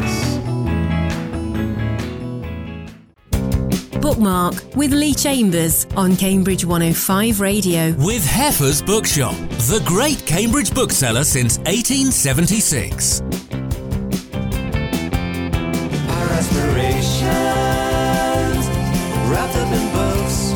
Bookmark 4.18 4.74
with 4.74 4.92
Lee 4.92 5.14
Chambers 5.14 5.86
on 5.96 6.16
Cambridge 6.16 6.64
105 6.64 7.40
Radio. 7.40 7.92
With 7.98 8.26
Heffer's 8.26 8.82
Bookshop, 8.82 9.36
the 9.68 9.80
great 9.86 10.26
Cambridge 10.26 10.74
bookseller 10.74 11.22
since 11.22 11.58
1876. 11.58 13.20
Our 16.10 16.28
aspirations 16.30 17.28
wrapped 19.30 19.54
up 19.54 19.72
in 19.72 19.92
books. 19.92 20.52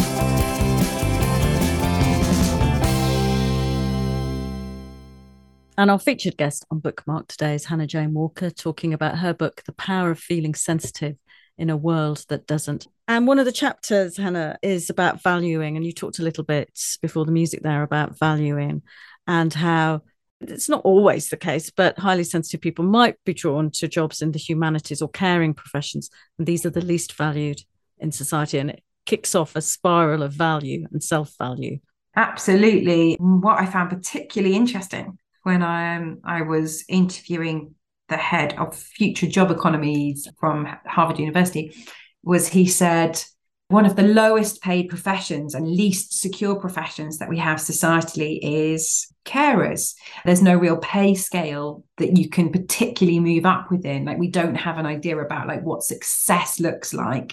And 5.78 5.88
our 5.88 6.00
featured 6.00 6.36
guest 6.36 6.66
on 6.72 6.80
Bookmark 6.80 7.28
today 7.28 7.54
is 7.54 7.66
Hannah 7.66 7.86
Jane 7.86 8.12
Walker, 8.12 8.50
talking 8.50 8.92
about 8.92 9.18
her 9.18 9.32
book, 9.32 9.62
The 9.66 9.72
Power 9.72 10.10
of 10.10 10.18
Feeling 10.18 10.56
Sensitive 10.56 11.16
in 11.58 11.70
a 11.70 11.76
World 11.76 12.24
That 12.28 12.46
Doesn't. 12.46 12.86
And 13.08 13.26
one 13.26 13.38
of 13.38 13.44
the 13.44 13.52
chapters, 13.52 14.16
Hannah, 14.16 14.58
is 14.62 14.90
about 14.90 15.22
valuing. 15.22 15.76
And 15.76 15.84
you 15.84 15.92
talked 15.92 16.18
a 16.18 16.22
little 16.22 16.44
bit 16.44 16.70
before 17.00 17.24
the 17.24 17.32
music 17.32 17.62
there 17.62 17.82
about 17.82 18.18
valuing 18.18 18.82
and 19.26 19.52
how 19.52 20.02
it's 20.40 20.68
not 20.68 20.82
always 20.84 21.28
the 21.28 21.36
case, 21.36 21.70
but 21.70 21.98
highly 21.98 22.24
sensitive 22.24 22.60
people 22.60 22.84
might 22.84 23.16
be 23.24 23.34
drawn 23.34 23.70
to 23.70 23.88
jobs 23.88 24.22
in 24.22 24.32
the 24.32 24.38
humanities 24.38 25.02
or 25.02 25.08
caring 25.08 25.54
professions. 25.54 26.10
And 26.38 26.46
these 26.46 26.66
are 26.66 26.70
the 26.70 26.80
least 26.80 27.12
valued 27.14 27.60
in 27.98 28.12
society. 28.12 28.58
And 28.58 28.70
it 28.70 28.82
kicks 29.06 29.34
off 29.34 29.56
a 29.56 29.62
spiral 29.62 30.22
of 30.22 30.32
value 30.32 30.86
and 30.90 31.02
self 31.02 31.34
value. 31.38 31.78
Absolutely. 32.16 33.16
What 33.18 33.60
I 33.60 33.66
found 33.66 33.90
particularly 33.90 34.56
interesting 34.56 35.18
when 35.44 35.62
I, 35.62 35.96
um, 35.96 36.18
I 36.24 36.42
was 36.42 36.84
interviewing 36.88 37.74
the 38.12 38.18
head 38.18 38.54
of 38.58 38.76
future 38.76 39.26
job 39.26 39.50
economies 39.50 40.28
from 40.38 40.68
Harvard 40.86 41.18
University 41.18 41.74
was 42.22 42.46
he 42.46 42.66
said 42.66 43.20
one 43.68 43.86
of 43.86 43.96
the 43.96 44.02
lowest 44.02 44.60
paid 44.60 44.90
professions 44.90 45.54
and 45.54 45.66
least 45.66 46.20
secure 46.20 46.54
professions 46.56 47.16
that 47.18 47.30
we 47.30 47.38
have 47.38 47.58
societally 47.58 48.38
is 48.42 49.10
carers. 49.24 49.94
There's 50.26 50.42
no 50.42 50.56
real 50.56 50.76
pay 50.76 51.14
scale 51.14 51.84
that 51.96 52.18
you 52.18 52.28
can 52.28 52.52
particularly 52.52 53.18
move 53.18 53.46
up 53.46 53.70
within. 53.70 54.04
Like 54.04 54.18
we 54.18 54.28
don't 54.28 54.56
have 54.56 54.76
an 54.76 54.84
idea 54.84 55.16
about 55.16 55.48
like 55.48 55.62
what 55.62 55.82
success 55.82 56.60
looks 56.60 56.92
like 56.92 57.32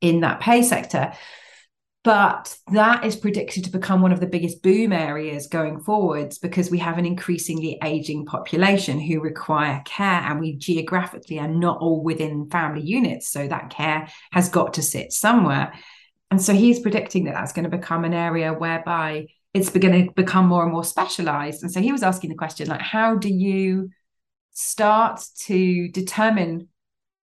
in 0.00 0.20
that 0.20 0.40
pay 0.40 0.62
sector. 0.62 1.12
But 2.04 2.54
that 2.70 3.06
is 3.06 3.16
predicted 3.16 3.64
to 3.64 3.70
become 3.70 4.02
one 4.02 4.12
of 4.12 4.20
the 4.20 4.26
biggest 4.26 4.62
boom 4.62 4.92
areas 4.92 5.46
going 5.46 5.80
forwards 5.80 6.38
because 6.38 6.70
we 6.70 6.76
have 6.78 6.98
an 6.98 7.06
increasingly 7.06 7.78
aging 7.82 8.26
population 8.26 9.00
who 9.00 9.20
require 9.20 9.82
care, 9.86 10.20
and 10.20 10.38
we 10.38 10.54
geographically 10.54 11.38
are 11.38 11.48
not 11.48 11.78
all 11.78 12.04
within 12.04 12.50
family 12.50 12.82
units. 12.82 13.30
So 13.30 13.48
that 13.48 13.70
care 13.70 14.08
has 14.32 14.50
got 14.50 14.74
to 14.74 14.82
sit 14.82 15.12
somewhere. 15.12 15.72
And 16.30 16.42
so 16.42 16.52
he's 16.52 16.80
predicting 16.80 17.24
that 17.24 17.34
that's 17.34 17.54
going 17.54 17.64
to 17.70 17.74
become 17.74 18.04
an 18.04 18.12
area 18.12 18.52
whereby 18.52 19.28
it's 19.54 19.70
going 19.70 20.06
to 20.06 20.12
become 20.12 20.46
more 20.46 20.62
and 20.62 20.72
more 20.72 20.84
specialized. 20.84 21.62
And 21.62 21.72
so 21.72 21.80
he 21.80 21.92
was 21.92 22.02
asking 22.02 22.30
the 22.30 22.36
question 22.36 22.68
like, 22.68 22.82
how 22.82 23.14
do 23.16 23.30
you 23.30 23.88
start 24.52 25.22
to 25.44 25.88
determine 25.88 26.68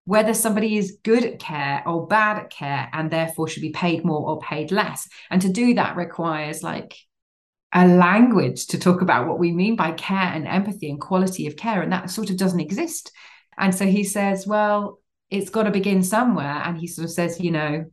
whether 0.05 0.33
somebody 0.33 0.77
is 0.77 0.97
good 1.03 1.23
at 1.23 1.39
care 1.39 1.83
or 1.85 2.07
bad 2.07 2.37
at 2.37 2.49
care 2.49 2.89
and 2.91 3.11
therefore 3.11 3.47
should 3.47 3.61
be 3.61 3.71
paid 3.71 4.03
more 4.03 4.27
or 4.29 4.39
paid 4.39 4.71
less. 4.71 5.07
And 5.29 5.41
to 5.41 5.49
do 5.49 5.75
that 5.75 5.95
requires 5.95 6.63
like 6.63 6.97
a 7.73 7.87
language 7.87 8.67
to 8.67 8.79
talk 8.79 9.01
about 9.01 9.27
what 9.27 9.39
we 9.39 9.51
mean 9.51 9.75
by 9.75 9.91
care 9.91 10.17
and 10.17 10.47
empathy 10.47 10.89
and 10.89 10.99
quality 10.99 11.47
of 11.47 11.55
care. 11.55 11.81
And 11.81 11.91
that 11.91 12.09
sort 12.09 12.29
of 12.29 12.37
doesn't 12.37 12.59
exist. 12.59 13.11
And 13.57 13.73
so 13.73 13.85
he 13.85 14.03
says, 14.03 14.47
well, 14.47 14.99
it's 15.29 15.49
got 15.49 15.63
to 15.63 15.71
begin 15.71 16.03
somewhere. 16.03 16.61
And 16.65 16.77
he 16.77 16.87
sort 16.87 17.05
of 17.05 17.11
says, 17.11 17.39
you 17.39 17.51
know, 17.51 17.85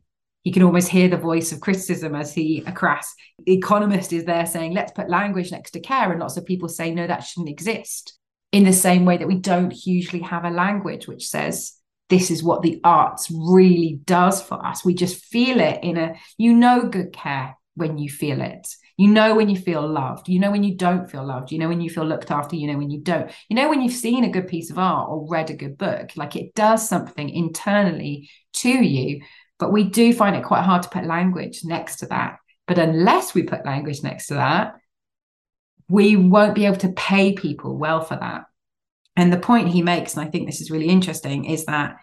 you 0.43 0.51
can 0.51 0.63
almost 0.63 0.89
hear 0.89 1.07
the 1.09 1.17
voice 1.17 1.51
of 1.51 1.61
criticism 1.61 2.15
as 2.15 2.33
he 2.33 2.63
a 2.65 2.71
crass 2.71 3.13
economist 3.45 4.13
is 4.13 4.25
there 4.25 4.45
saying, 4.45 4.73
let's 4.73 4.91
put 4.91 5.09
language 5.09 5.51
next 5.51 5.71
to 5.71 5.79
care. 5.79 6.11
And 6.11 6.19
lots 6.19 6.37
of 6.37 6.45
people 6.45 6.69
say, 6.69 6.93
no, 6.93 7.05
that 7.05 7.23
shouldn't 7.23 7.49
exist. 7.49 8.17
In 8.51 8.63
the 8.63 8.73
same 8.73 9.05
way 9.05 9.17
that 9.17 9.27
we 9.27 9.35
don't 9.35 9.71
hugely 9.71 10.21
have 10.21 10.43
a 10.43 10.49
language 10.49 11.07
which 11.07 11.27
says, 11.27 11.73
this 12.09 12.31
is 12.31 12.43
what 12.43 12.61
the 12.61 12.81
arts 12.83 13.31
really 13.31 13.99
does 14.05 14.41
for 14.41 14.65
us. 14.65 14.83
We 14.83 14.93
just 14.93 15.25
feel 15.25 15.59
it 15.59 15.83
in 15.83 15.97
a, 15.97 16.15
you 16.37 16.53
know, 16.53 16.87
good 16.87 17.13
care 17.13 17.55
when 17.75 17.97
you 17.97 18.09
feel 18.09 18.41
it. 18.41 18.67
You 18.97 19.07
know 19.07 19.33
when 19.33 19.47
you 19.47 19.55
feel 19.55 19.87
loved. 19.87 20.27
You 20.27 20.39
know 20.39 20.51
when 20.51 20.63
you 20.63 20.75
don't 20.75 21.09
feel 21.09 21.25
loved. 21.25 21.53
You 21.53 21.59
know 21.59 21.69
when 21.69 21.79
you 21.79 21.89
feel 21.89 22.03
looked 22.03 22.31
after. 22.31 22.57
You 22.57 22.67
know 22.67 22.77
when 22.77 22.89
you 22.89 22.99
don't. 22.99 23.31
You 23.47 23.55
know 23.55 23.69
when 23.69 23.81
you've 23.81 23.93
seen 23.93 24.25
a 24.25 24.29
good 24.29 24.47
piece 24.47 24.69
of 24.69 24.77
art 24.77 25.09
or 25.09 25.25
read 25.29 25.49
a 25.49 25.55
good 25.55 25.77
book. 25.77 26.09
Like 26.17 26.35
it 26.35 26.53
does 26.53 26.89
something 26.89 27.29
internally 27.29 28.29
to 28.55 28.69
you. 28.69 29.21
But 29.57 29.71
we 29.71 29.85
do 29.85 30.13
find 30.13 30.35
it 30.35 30.43
quite 30.43 30.63
hard 30.63 30.83
to 30.83 30.89
put 30.89 31.05
language 31.05 31.61
next 31.63 31.97
to 31.97 32.07
that. 32.07 32.39
But 32.67 32.77
unless 32.77 33.33
we 33.33 33.43
put 33.43 33.65
language 33.65 34.03
next 34.03 34.27
to 34.27 34.33
that, 34.33 34.75
we 35.87 36.15
won't 36.15 36.55
be 36.55 36.65
able 36.65 36.77
to 36.77 36.89
pay 36.89 37.33
people 37.33 37.77
well 37.77 38.01
for 38.01 38.15
that. 38.15 38.43
And 39.19 39.33
the 39.33 39.37
point 39.37 39.67
he 39.67 39.81
makes, 39.81 40.15
and 40.15 40.25
I 40.25 40.31
think 40.31 40.45
this 40.45 40.61
is 40.61 40.71
really 40.71 40.87
interesting, 40.87 41.43
is 41.43 41.65
that 41.65 41.97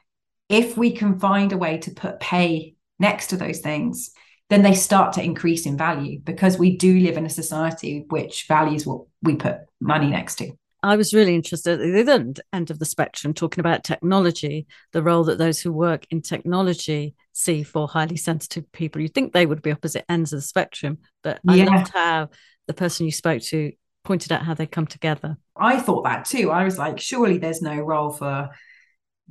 if 0.51 0.77
we 0.77 0.93
can 0.93 1.19
find 1.19 1.51
a 1.51 1.57
way 1.57 1.79
to 1.79 1.91
put 1.91 2.21
pay 2.21 2.75
next 2.99 3.29
to 3.29 3.39
those 3.39 3.61
things, 3.61 4.11
then 4.51 4.63
they 4.63 4.75
start 4.75 5.15
to 5.15 5.23
increase 5.23 5.65
in 5.65 5.79
value 5.79 6.21
because 6.21 6.59
we 6.59 6.77
do 6.77 7.01
live 7.01 7.17
in 7.17 7.25
a 7.25 7.31
society 7.31 8.05
which 8.11 8.45
values 8.47 8.87
what 8.87 9.01
we 9.23 9.35
put 9.35 9.61
money 9.81 10.11
next 10.11 10.35
to. 10.37 10.53
I 10.83 10.97
was 10.97 11.15
really 11.15 11.35
interested 11.35 11.81
at 11.81 11.91
the 11.91 12.01
other 12.13 12.35
end 12.53 12.71
of 12.71 12.79
the 12.79 12.85
spectrum, 12.85 13.33
talking 13.33 13.61
about 13.61 13.83
technology, 13.83 14.67
the 14.93 15.03
role 15.03 15.25
that 15.25 15.39
those 15.39 15.59
who 15.59 15.73
work 15.73 16.05
in 16.11 16.21
technology 16.21 17.15
see 17.33 17.63
for 17.63 17.89
highly 17.89 18.19
sensitive 18.19 18.71
people. 18.73 19.01
You'd 19.01 19.15
think 19.15 19.33
they 19.33 19.47
would 19.47 19.63
be 19.63 19.73
opposite 19.73 20.05
ends 20.07 20.35
of 20.35 20.41
the 20.41 20.47
spectrum, 20.47 20.99
but 21.23 21.41
I 21.49 21.55
yeah. 21.55 21.65
loved 21.65 21.93
how 21.95 22.29
the 22.67 22.75
person 22.75 23.07
you 23.07 23.13
spoke 23.13 23.41
to 23.45 23.73
pointed 24.07 24.33
out 24.33 24.45
how 24.45 24.55
they 24.55 24.67
come 24.67 24.87
together. 24.87 25.37
I 25.57 25.81
thought 25.81 26.05
that 26.05 26.25
too. 26.25 26.51
I 26.51 26.65
was 26.65 26.79
like, 26.79 27.01
surely 27.01 27.39
there's 27.39 27.61
no 27.61 27.77
role 27.77 28.11
for 28.11 28.51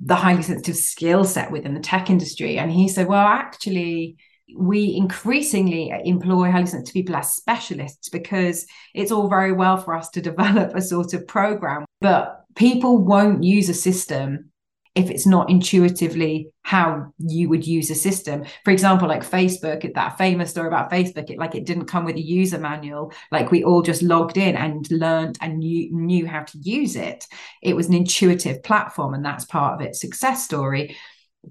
the 0.04 0.16
highly 0.16 0.44
sensitive 0.44 0.76
skill 0.76 1.24
set 1.24 1.52
within 1.52 1.74
the 1.74 1.80
tech 1.80 2.10
industry. 2.10 2.58
And 2.58 2.72
he 2.72 2.90
said, 2.90 3.08
well, 3.08 3.26
actually, 3.26 4.18
we 4.56 4.96
increasingly 4.96 5.92
employ 6.04 6.52
highly 6.52 6.66
sensitive 6.66 6.94
people 6.94 7.16
as 7.16 7.34
specialists 7.34 8.10
because 8.10 8.66
it's 8.94 9.12
all 9.12 9.30
very 9.30 9.54
well 9.54 9.78
for 9.78 9.96
us 9.96 10.10
to 10.12 10.22
develop 10.30 10.76
a 10.76 10.82
sort 10.82 11.14
of 11.14 11.26
program, 11.28 11.86
but 12.02 12.44
people 12.56 12.98
won't 12.98 13.44
use 13.44 13.70
a 13.70 13.74
system 13.74 14.52
if 14.96 15.10
it's 15.10 15.28
not 15.28 15.50
intuitively 15.50 16.48
how 16.62 17.12
you 17.20 17.50
would 17.50 17.68
use 17.68 17.90
a 17.90 17.96
system. 17.96 18.46
For 18.64 18.72
example 18.72 19.08
like 19.08 19.30
facebook 19.30 19.94
that 19.94 20.18
famous 20.18 20.50
story 20.50 20.68
about 20.68 20.90
facebook 20.90 21.30
it 21.30 21.38
like 21.38 21.54
it 21.54 21.66
didn't 21.66 21.86
come 21.86 22.06
with 22.06 22.16
a 22.16 22.22
user 22.22 22.58
manual. 22.58 23.14
Like 23.32 23.52
we 23.52 23.64
all 23.64 23.82
just 23.82 24.02
logged 24.02 24.38
in 24.38 24.56
and 24.56 24.90
learned 24.90 25.38
and 25.42 25.60
knew, 25.60 25.90
knew 25.94 26.26
how 26.26 26.44
to 26.44 26.58
use 26.58 26.96
it. 26.96 27.26
It 27.62 27.76
was 27.76 27.88
an 27.88 27.94
intuitive 27.94 28.64
platform 28.64 29.14
and 29.14 29.24
that's 29.24 29.46
part 29.46 29.76
of 29.76 29.86
its 29.86 30.00
success 30.00 30.44
story. 30.46 30.96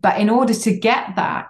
But 0.00 0.18
in 0.18 0.30
order 0.30 0.54
to 0.54 0.76
get 0.76 1.16
that 1.16 1.48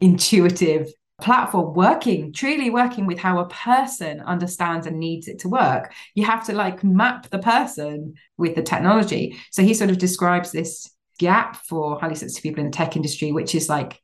intuitive 0.00 0.92
platform 1.20 1.74
working 1.74 2.32
truly 2.32 2.70
working 2.70 3.04
with 3.04 3.18
how 3.18 3.40
a 3.40 3.48
person 3.48 4.20
understands 4.20 4.86
and 4.86 5.00
needs 5.00 5.26
it 5.26 5.40
to 5.40 5.48
work 5.48 5.92
you 6.14 6.24
have 6.24 6.46
to 6.46 6.52
like 6.52 6.84
map 6.84 7.28
the 7.30 7.40
person 7.40 8.14
with 8.36 8.54
the 8.54 8.62
technology. 8.62 9.36
So 9.50 9.64
he 9.64 9.74
sort 9.74 9.90
of 9.90 9.98
describes 9.98 10.52
this 10.52 10.88
gap 11.18 11.56
for 11.66 11.98
highly 12.00 12.14
sensitive 12.14 12.42
people 12.42 12.64
in 12.64 12.70
the 12.70 12.76
tech 12.76 12.96
industry, 12.96 13.32
which 13.32 13.54
is 13.54 13.68
like, 13.68 14.00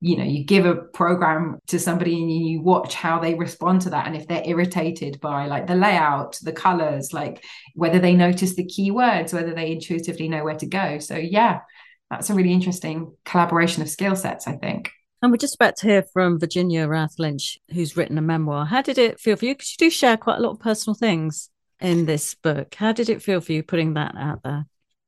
you 0.00 0.16
know, 0.16 0.24
you 0.24 0.44
give 0.44 0.64
a 0.64 0.74
program 0.74 1.58
to 1.66 1.78
somebody 1.78 2.20
and 2.20 2.30
you 2.32 2.62
watch 2.62 2.94
how 2.94 3.18
they 3.18 3.34
respond 3.34 3.82
to 3.82 3.90
that. 3.90 4.06
And 4.06 4.16
if 4.16 4.26
they're 4.26 4.42
irritated 4.46 5.20
by 5.20 5.46
like 5.46 5.66
the 5.66 5.74
layout, 5.74 6.38
the 6.42 6.52
colors, 6.52 7.12
like 7.12 7.44
whether 7.74 7.98
they 7.98 8.14
notice 8.14 8.54
the 8.54 8.64
keywords, 8.64 9.34
whether 9.34 9.52
they 9.52 9.72
intuitively 9.72 10.28
know 10.28 10.42
where 10.42 10.56
to 10.56 10.66
go. 10.66 10.98
So, 11.00 11.16
yeah, 11.16 11.60
that's 12.08 12.30
a 12.30 12.34
really 12.34 12.52
interesting 12.52 13.14
collaboration 13.24 13.82
of 13.82 13.90
skill 13.90 14.16
sets, 14.16 14.46
I 14.46 14.56
think. 14.56 14.90
And 15.22 15.30
we're 15.30 15.36
just 15.36 15.56
about 15.56 15.76
to 15.76 15.86
hear 15.86 16.02
from 16.14 16.40
Virginia 16.40 16.88
Rath 16.88 17.18
Lynch, 17.18 17.58
who's 17.70 17.94
written 17.94 18.16
a 18.16 18.22
memoir. 18.22 18.64
How 18.64 18.80
did 18.80 18.96
it 18.96 19.20
feel 19.20 19.36
for 19.36 19.44
you? 19.44 19.54
Because 19.54 19.72
you 19.72 19.86
do 19.86 19.90
share 19.90 20.16
quite 20.16 20.38
a 20.38 20.42
lot 20.42 20.52
of 20.52 20.60
personal 20.60 20.94
things 20.94 21.50
in 21.78 22.06
this 22.06 22.34
book. 22.34 22.74
How 22.74 22.92
did 22.92 23.10
it 23.10 23.22
feel 23.22 23.42
for 23.42 23.52
you 23.52 23.62
putting 23.62 23.94
that 23.94 24.14
out 24.16 24.42
there? 24.42 24.66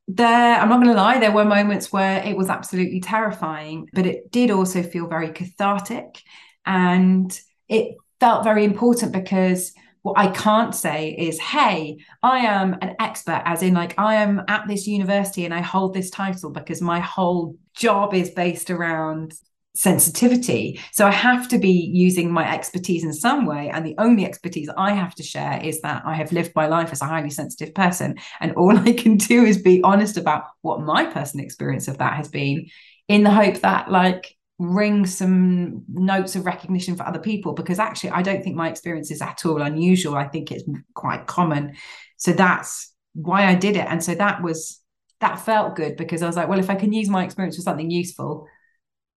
There 0.09 0.61
i'm 0.61 0.69
not 0.69 0.83
going 0.83 0.95
to 0.95 1.01
lie 1.01 1.19
there 1.19 1.31
were 1.33 1.45
moments 1.45 1.93
where 1.93 2.23
it 2.25 2.37
was 2.37 2.51
absolutely 2.51 3.01
terrifying 3.01 3.89
but 3.93 4.07
it 4.07 4.31
did 4.31 4.51
also 4.51 4.83
feel 4.83 5.07
very 5.07 5.31
cathartic. 5.31 6.23
And 6.65 7.39
it 7.69 7.97
felt 8.21 8.45
very 8.45 8.65
important 8.65 9.13
because 9.13 9.73
what 10.03 10.19
I 10.19 10.29
can't 10.29 10.75
say 10.75 11.11
is, 11.11 11.39
hey, 11.39 11.99
I 12.23 12.39
am 12.39 12.77
an 12.83 12.97
expert, 12.99 13.43
as 13.45 13.63
in, 13.63 13.75
like, 13.75 13.97
I 13.99 14.17
am 14.17 14.43
at 14.49 14.67
this 14.67 14.87
university 14.87 15.45
and 15.45 15.55
I 15.55 15.61
hold 15.61 15.95
this 15.95 16.11
title 16.11 16.51
because 16.51 16.83
my 16.83 16.99
whole 16.99 17.57
job 17.75 18.13
is 18.13 18.31
based 18.31 18.71
around 18.71 19.35
sensitivity. 19.75 20.79
So 20.93 21.07
I 21.07 21.11
have 21.11 21.49
to 21.49 21.59
be 21.59 21.71
using 21.71 22.31
my 22.31 22.53
expertise 22.53 23.05
in 23.05 23.13
some 23.13 23.47
way. 23.47 23.71
And 23.71 23.87
the 23.87 23.95
only 23.99 24.25
expertise 24.27 24.69
I 24.77 24.93
have 24.93 25.15
to 25.15 25.23
share 25.23 25.61
is 25.63 25.81
that 25.81 26.03
I 26.05 26.15
have 26.15 26.33
lived 26.33 26.53
my 26.55 26.67
life 26.67 26.93
as 26.93 27.01
a 27.01 27.07
highly 27.07 27.31
sensitive 27.31 27.75
person. 27.75 28.19
And 28.41 28.53
all 28.53 28.77
I 28.89 28.93
can 28.93 29.17
do 29.17 29.45
is 29.45 29.63
be 29.63 29.83
honest 29.83 30.17
about 30.17 30.45
what 30.61 30.81
my 30.81 31.07
personal 31.07 31.45
experience 31.45 31.89
of 31.89 31.99
that 31.99 32.15
has 32.15 32.29
been 32.29 32.69
in 33.09 33.23
the 33.23 33.31
hope 33.31 33.61
that, 33.61 33.91
like, 33.91 34.37
ring 34.59 35.07
some 35.07 35.83
notes 35.89 36.37
of 36.37 36.47
recognition 36.47 36.95
for 36.95 37.05
other 37.05 37.19
people 37.19 37.53
because 37.53 37.81
actually 37.81 38.11
I 38.11 38.23
don't 38.23 38.45
think 38.45 38.55
my 38.55 38.71
experience 38.71 39.11
is 39.11 39.21
at 39.21 39.45
all 39.45 39.61
unusual. 39.61 40.15
I 40.15 40.29
think 40.29 40.53
it's 40.53 40.63
quite 40.95 41.27
common. 41.27 41.75
So 42.17 42.33
that's 42.33 42.93
why 43.15 43.47
I 43.47 43.55
did 43.55 43.77
it. 43.77 43.87
And 43.89 44.05
so 44.05 44.15
that 44.15 44.43
was 44.43 44.81
that 45.21 45.41
felt 45.41 45.77
good 45.77 45.97
because 45.97 46.23
I 46.23 46.27
was 46.27 46.37
like, 46.37 46.49
well, 46.49 46.59
if 46.59 46.71
I 46.71 46.75
can 46.75 46.93
use 46.93 47.09
my 47.09 47.25
experience 47.25 47.57
for 47.57 47.63
something 47.63 47.91
useful, 47.91 48.47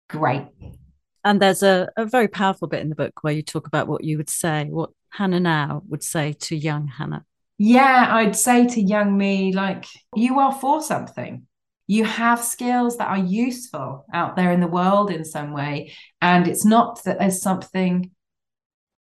great. 0.10 0.47
And 1.24 1.41
there's 1.41 1.64
a, 1.64 1.89
a 1.97 2.06
very 2.06 2.28
powerful 2.28 2.68
bit 2.68 2.82
in 2.82 2.89
the 2.89 2.95
book 2.95 3.24
where 3.24 3.34
you 3.34 3.41
talk 3.41 3.68
about 3.68 3.88
what 3.88 4.03
you 4.03 4.18
would 4.18 4.30
say, 4.30 4.66
what 4.70 4.91
Hannah 5.10 5.39
now 5.39 5.82
would 5.88 6.03
say 6.03 6.34
to 6.34 6.56
young 6.56 6.88
Hannah. 6.88 7.26
Yeah, 7.58 8.08
I'd 8.10 8.36
say 8.36 8.68
to 8.68 8.82
young 8.82 9.18
me, 9.18 9.53
like, 9.53 9.86
you 10.16 10.39
are 10.39 10.51
for 10.51 10.82
something. 10.82 11.47
You 11.88 12.03
have 12.03 12.43
skills 12.43 12.97
that 12.97 13.08
are 13.08 13.18
useful 13.18 14.06
out 14.14 14.36
there 14.36 14.51
in 14.51 14.60
the 14.60 14.68
world 14.68 15.10
in 15.10 15.24
some 15.24 15.53
way. 15.53 15.93
And 16.22 16.47
it's 16.47 16.66
not 16.66 17.03
that 17.06 17.20
there's 17.20 17.41
something 17.41 18.12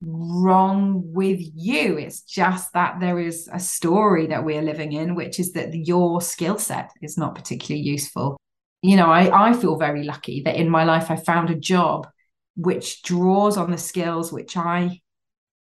wrong 0.02 1.04
with 1.14 1.40
you. 1.42 1.98
It's 1.98 2.22
just 2.22 2.74
that 2.74 3.00
there 3.00 3.20
is 3.20 3.50
a 3.52 3.60
story 3.60 4.28
that 4.28 4.44
we're 4.44 4.62
living 4.62 4.94
in, 4.94 5.14
which 5.14 5.40
is 5.40 5.52
that 5.54 5.76
your 5.76 6.22
skill 6.22 6.58
set 6.58 6.92
is 7.02 7.18
not 7.18 7.36
particularly 7.36 7.84
useful. 7.84 8.40
You 8.82 8.96
know, 8.96 9.08
I, 9.08 9.50
I 9.50 9.54
feel 9.54 9.78
very 9.78 10.04
lucky 10.04 10.42
that 10.44 10.56
in 10.56 10.70
my 10.70 10.86
life 10.86 11.12
I 11.12 11.18
found 11.18 11.50
a 11.50 11.56
job 11.56 12.08
which 12.56 13.04
draws 13.04 13.58
on 13.58 13.72
the 13.72 13.78
skills 13.78 14.32
which 14.32 14.56
I 14.58 15.02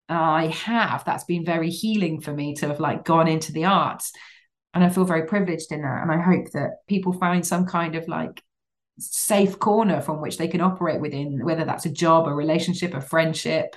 I 0.10 0.48
have. 0.48 1.04
That's 1.06 1.24
been 1.24 1.46
very 1.46 1.70
healing 1.70 2.22
for 2.22 2.34
me 2.34 2.56
to 2.56 2.68
have 2.68 2.80
like 2.80 3.06
gone 3.06 3.28
into 3.28 3.52
the 3.52 3.66
arts. 3.66 4.12
And 4.74 4.84
I 4.84 4.90
feel 4.90 5.06
very 5.06 5.26
privileged 5.26 5.72
in 5.72 5.82
that. 5.82 6.02
And 6.02 6.12
I 6.12 6.20
hope 6.20 6.52
that 6.54 6.86
people 6.88 7.14
find 7.14 7.46
some 7.46 7.66
kind 7.66 7.96
of 7.96 8.08
like 8.08 8.42
safe 9.00 9.60
corner 9.60 10.02
from 10.02 10.22
which 10.22 10.38
they 10.38 10.48
can 10.48 10.62
operate 10.62 11.02
within, 11.02 11.44
whether 11.44 11.66
that's 11.66 11.86
a 11.86 11.92
job, 11.92 12.28
a 12.28 12.34
relationship, 12.34 12.94
a 12.94 13.02
friendship, 13.02 13.76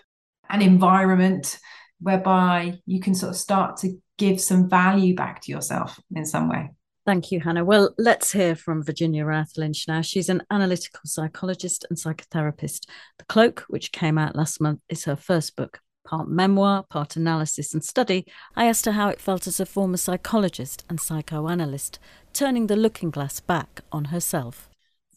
an 0.49 0.63
environment 0.63 1.59
whereby 2.01 2.79
you 2.87 3.01
can 3.01 3.15
sort 3.15 3.31
of 3.31 3.37
start 3.37 3.79
to 3.79 3.99
give 4.19 4.41
some 4.41 4.69
value 4.69 5.15
back 5.15 5.43
to 5.43 5.53
yourself 5.53 5.99
in 6.15 6.25
some 6.25 6.49
way. 6.49 6.71
Thank 7.07 7.31
you, 7.31 7.39
Hannah. 7.39 7.65
Well, 7.65 7.95
let's 7.99 8.33
hear 8.33 8.57
from 8.57 8.83
Virginia 8.83 9.25
Rath-Lynch 9.25 9.87
now. 9.87 10.01
She's 10.01 10.29
an 10.29 10.43
analytical 10.51 11.03
psychologist 11.05 11.87
and 11.89 11.97
psychotherapist. 11.97 12.89
The 13.19 13.25
Cloak, 13.27 13.61
which 13.69 13.93
came 13.93 14.19
out 14.19 14.35
last 14.35 14.61
month, 14.61 14.81
is 14.89 15.05
her 15.05 15.15
first 15.15 15.55
book. 15.55 15.79
Part 16.05 16.29
memoir, 16.29 16.83
part 16.83 17.15
analysis 17.15 17.73
and 17.73 17.85
study, 17.85 18.27
I 18.57 18.67
asked 18.67 18.87
her 18.87 18.93
how 18.93 19.09
it 19.09 19.21
felt 19.21 19.47
as 19.47 19.61
a 19.61 19.67
former 19.67 19.99
psychologist 19.99 20.85
and 20.89 21.01
psychoanalyst, 21.01 22.01
turning 22.33 22.67
the 22.67 22.75
looking 22.75 23.11
glass 23.11 23.39
back 23.39 23.83
on 23.93 24.07
herself. 24.07 24.69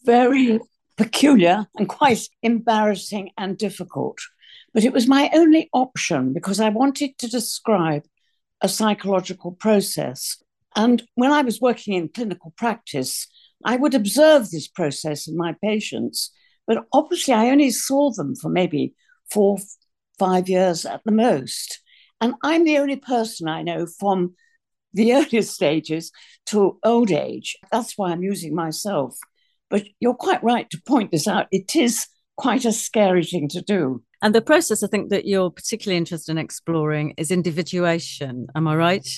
Very 0.04 0.60
peculiar 0.96 1.66
and 1.76 1.88
quite 1.88 2.28
embarrassing 2.40 3.32
and 3.36 3.58
difficult. 3.58 4.18
But 4.72 4.84
it 4.84 4.92
was 4.92 5.08
my 5.08 5.28
only 5.34 5.68
option 5.72 6.34
because 6.34 6.60
I 6.60 6.68
wanted 6.68 7.18
to 7.18 7.28
describe 7.28 8.04
a 8.60 8.68
psychological 8.68 9.50
process 9.50 10.40
and 10.76 11.02
when 11.14 11.32
I 11.32 11.42
was 11.42 11.60
working 11.60 11.94
in 11.94 12.08
clinical 12.08 12.52
practice, 12.56 13.26
I 13.64 13.76
would 13.76 13.94
observe 13.94 14.50
this 14.50 14.68
process 14.68 15.28
in 15.28 15.36
my 15.36 15.54
patients, 15.62 16.32
but 16.66 16.84
obviously 16.92 17.34
I 17.34 17.50
only 17.50 17.70
saw 17.70 18.10
them 18.10 18.34
for 18.36 18.48
maybe 18.48 18.94
four, 19.30 19.58
five 20.18 20.48
years 20.48 20.86
at 20.86 21.02
the 21.04 21.12
most. 21.12 21.80
And 22.20 22.34
I'm 22.42 22.64
the 22.64 22.78
only 22.78 22.96
person 22.96 23.48
I 23.48 23.62
know 23.62 23.86
from 23.86 24.34
the 24.92 25.12
earliest 25.14 25.54
stages 25.54 26.12
to 26.46 26.78
old 26.84 27.10
age. 27.10 27.56
That's 27.72 27.96
why 27.96 28.10
I'm 28.10 28.22
using 28.22 28.54
myself. 28.54 29.16
But 29.68 29.84
you're 30.00 30.14
quite 30.14 30.42
right 30.42 30.68
to 30.70 30.82
point 30.86 31.10
this 31.10 31.28
out. 31.28 31.46
It 31.52 31.76
is 31.76 32.06
quite 32.36 32.64
a 32.64 32.72
scary 32.72 33.24
thing 33.24 33.48
to 33.48 33.60
do. 33.60 34.02
And 34.22 34.34
the 34.34 34.42
process 34.42 34.82
I 34.82 34.86
think 34.86 35.10
that 35.10 35.26
you're 35.26 35.50
particularly 35.50 35.96
interested 35.96 36.32
in 36.32 36.38
exploring 36.38 37.14
is 37.16 37.30
individuation. 37.30 38.48
Am 38.54 38.66
I 38.66 38.76
right? 38.76 39.08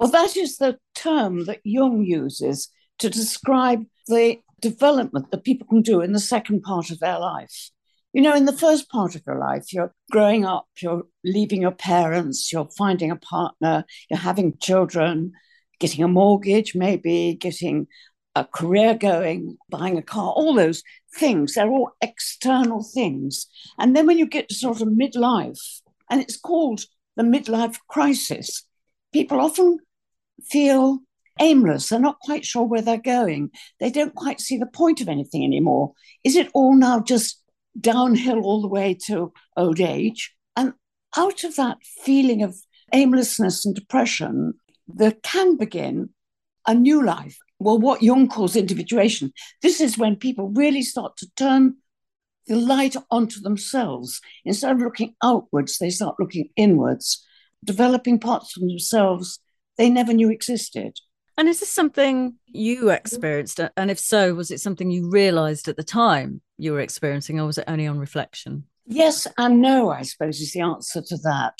Well, 0.00 0.10
that 0.12 0.34
is 0.34 0.56
the 0.56 0.78
term 0.94 1.44
that 1.44 1.60
Jung 1.62 2.04
uses 2.04 2.70
to 3.00 3.10
describe 3.10 3.84
the 4.06 4.38
development 4.62 5.30
that 5.30 5.44
people 5.44 5.66
can 5.66 5.82
do 5.82 6.00
in 6.00 6.12
the 6.12 6.18
second 6.18 6.62
part 6.62 6.90
of 6.90 7.00
their 7.00 7.18
life. 7.18 7.70
You 8.14 8.22
know, 8.22 8.34
in 8.34 8.46
the 8.46 8.56
first 8.56 8.88
part 8.88 9.14
of 9.14 9.20
your 9.26 9.38
life, 9.38 9.74
you're 9.74 9.94
growing 10.10 10.46
up, 10.46 10.66
you're 10.80 11.02
leaving 11.22 11.60
your 11.60 11.70
parents, 11.72 12.50
you're 12.50 12.70
finding 12.78 13.10
a 13.10 13.16
partner, 13.16 13.84
you're 14.08 14.18
having 14.18 14.56
children, 14.56 15.32
getting 15.80 16.02
a 16.02 16.08
mortgage, 16.08 16.74
maybe 16.74 17.34
getting 17.38 17.86
a 18.34 18.46
career 18.46 18.94
going, 18.94 19.58
buying 19.68 19.98
a 19.98 20.02
car, 20.02 20.32
all 20.32 20.54
those 20.54 20.82
things. 21.14 21.54
They're 21.54 21.68
all 21.68 21.90
external 22.00 22.82
things. 22.82 23.48
And 23.78 23.94
then 23.94 24.06
when 24.06 24.16
you 24.16 24.24
get 24.24 24.48
to 24.48 24.54
sort 24.54 24.80
of 24.80 24.88
midlife, 24.88 25.82
and 26.08 26.22
it's 26.22 26.38
called 26.38 26.86
the 27.16 27.22
midlife 27.22 27.76
crisis, 27.86 28.64
people 29.12 29.40
often 29.40 29.78
feel 30.44 31.00
aimless. 31.40 31.88
They're 31.88 31.98
not 31.98 32.20
quite 32.20 32.44
sure 32.44 32.64
where 32.64 32.82
they're 32.82 32.98
going. 32.98 33.50
They 33.80 33.90
don't 33.90 34.14
quite 34.14 34.40
see 34.40 34.58
the 34.58 34.66
point 34.66 35.00
of 35.00 35.08
anything 35.08 35.44
anymore. 35.44 35.92
Is 36.22 36.36
it 36.36 36.50
all 36.54 36.76
now 36.76 37.00
just 37.00 37.42
downhill 37.80 38.40
all 38.40 38.60
the 38.60 38.68
way 38.68 38.94
to 39.06 39.32
old 39.56 39.80
age? 39.80 40.34
And 40.56 40.74
out 41.16 41.44
of 41.44 41.56
that 41.56 41.78
feeling 42.04 42.42
of 42.42 42.56
aimlessness 42.92 43.64
and 43.64 43.74
depression, 43.74 44.54
there 44.86 45.14
can 45.22 45.56
begin 45.56 46.10
a 46.66 46.74
new 46.74 47.04
life. 47.04 47.38
Well, 47.58 47.78
what 47.78 48.02
Jung 48.02 48.28
calls 48.28 48.56
individuation. 48.56 49.32
This 49.62 49.80
is 49.80 49.98
when 49.98 50.16
people 50.16 50.50
really 50.50 50.82
start 50.82 51.16
to 51.18 51.30
turn 51.36 51.76
the 52.46 52.56
light 52.56 52.96
onto 53.10 53.40
themselves. 53.40 54.20
Instead 54.44 54.72
of 54.72 54.82
looking 54.82 55.14
outwards, 55.22 55.78
they 55.78 55.90
start 55.90 56.16
looking 56.18 56.50
inwards, 56.56 57.24
developing 57.64 58.18
parts 58.18 58.56
of 58.56 58.62
themselves 58.62 59.40
they 59.80 59.88
never 59.88 60.12
knew 60.12 60.30
existed. 60.30 61.00
And 61.38 61.48
is 61.48 61.60
this 61.60 61.70
something 61.70 62.34
you 62.46 62.90
experienced? 62.90 63.58
And 63.78 63.90
if 63.90 63.98
so, 63.98 64.34
was 64.34 64.50
it 64.50 64.60
something 64.60 64.90
you 64.90 65.08
realized 65.08 65.68
at 65.68 65.78
the 65.78 65.82
time 65.82 66.42
you 66.58 66.74
were 66.74 66.80
experiencing, 66.80 67.40
or 67.40 67.46
was 67.46 67.56
it 67.56 67.64
only 67.66 67.86
on 67.86 67.98
reflection? 67.98 68.64
Yes 68.84 69.26
and 69.38 69.62
no, 69.62 69.88
I 69.90 70.02
suppose, 70.02 70.38
is 70.38 70.52
the 70.52 70.60
answer 70.60 71.00
to 71.00 71.16
that. 71.24 71.54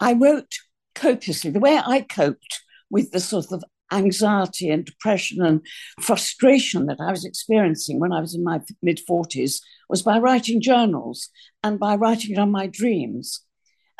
I 0.00 0.14
wrote 0.14 0.52
copiously. 0.96 1.52
The 1.52 1.60
way 1.60 1.78
I 1.78 2.00
coped 2.00 2.60
with 2.90 3.12
the 3.12 3.20
sort 3.20 3.52
of 3.52 3.62
anxiety 3.92 4.68
and 4.68 4.84
depression 4.84 5.40
and 5.40 5.60
frustration 6.00 6.86
that 6.86 6.98
I 7.00 7.12
was 7.12 7.24
experiencing 7.24 8.00
when 8.00 8.12
I 8.12 8.20
was 8.20 8.34
in 8.34 8.42
my 8.42 8.62
mid 8.82 8.98
40s 9.08 9.60
was 9.88 10.02
by 10.02 10.18
writing 10.18 10.60
journals 10.60 11.28
and 11.62 11.78
by 11.78 11.94
writing 11.94 12.34
down 12.34 12.50
my 12.50 12.66
dreams. 12.66 13.44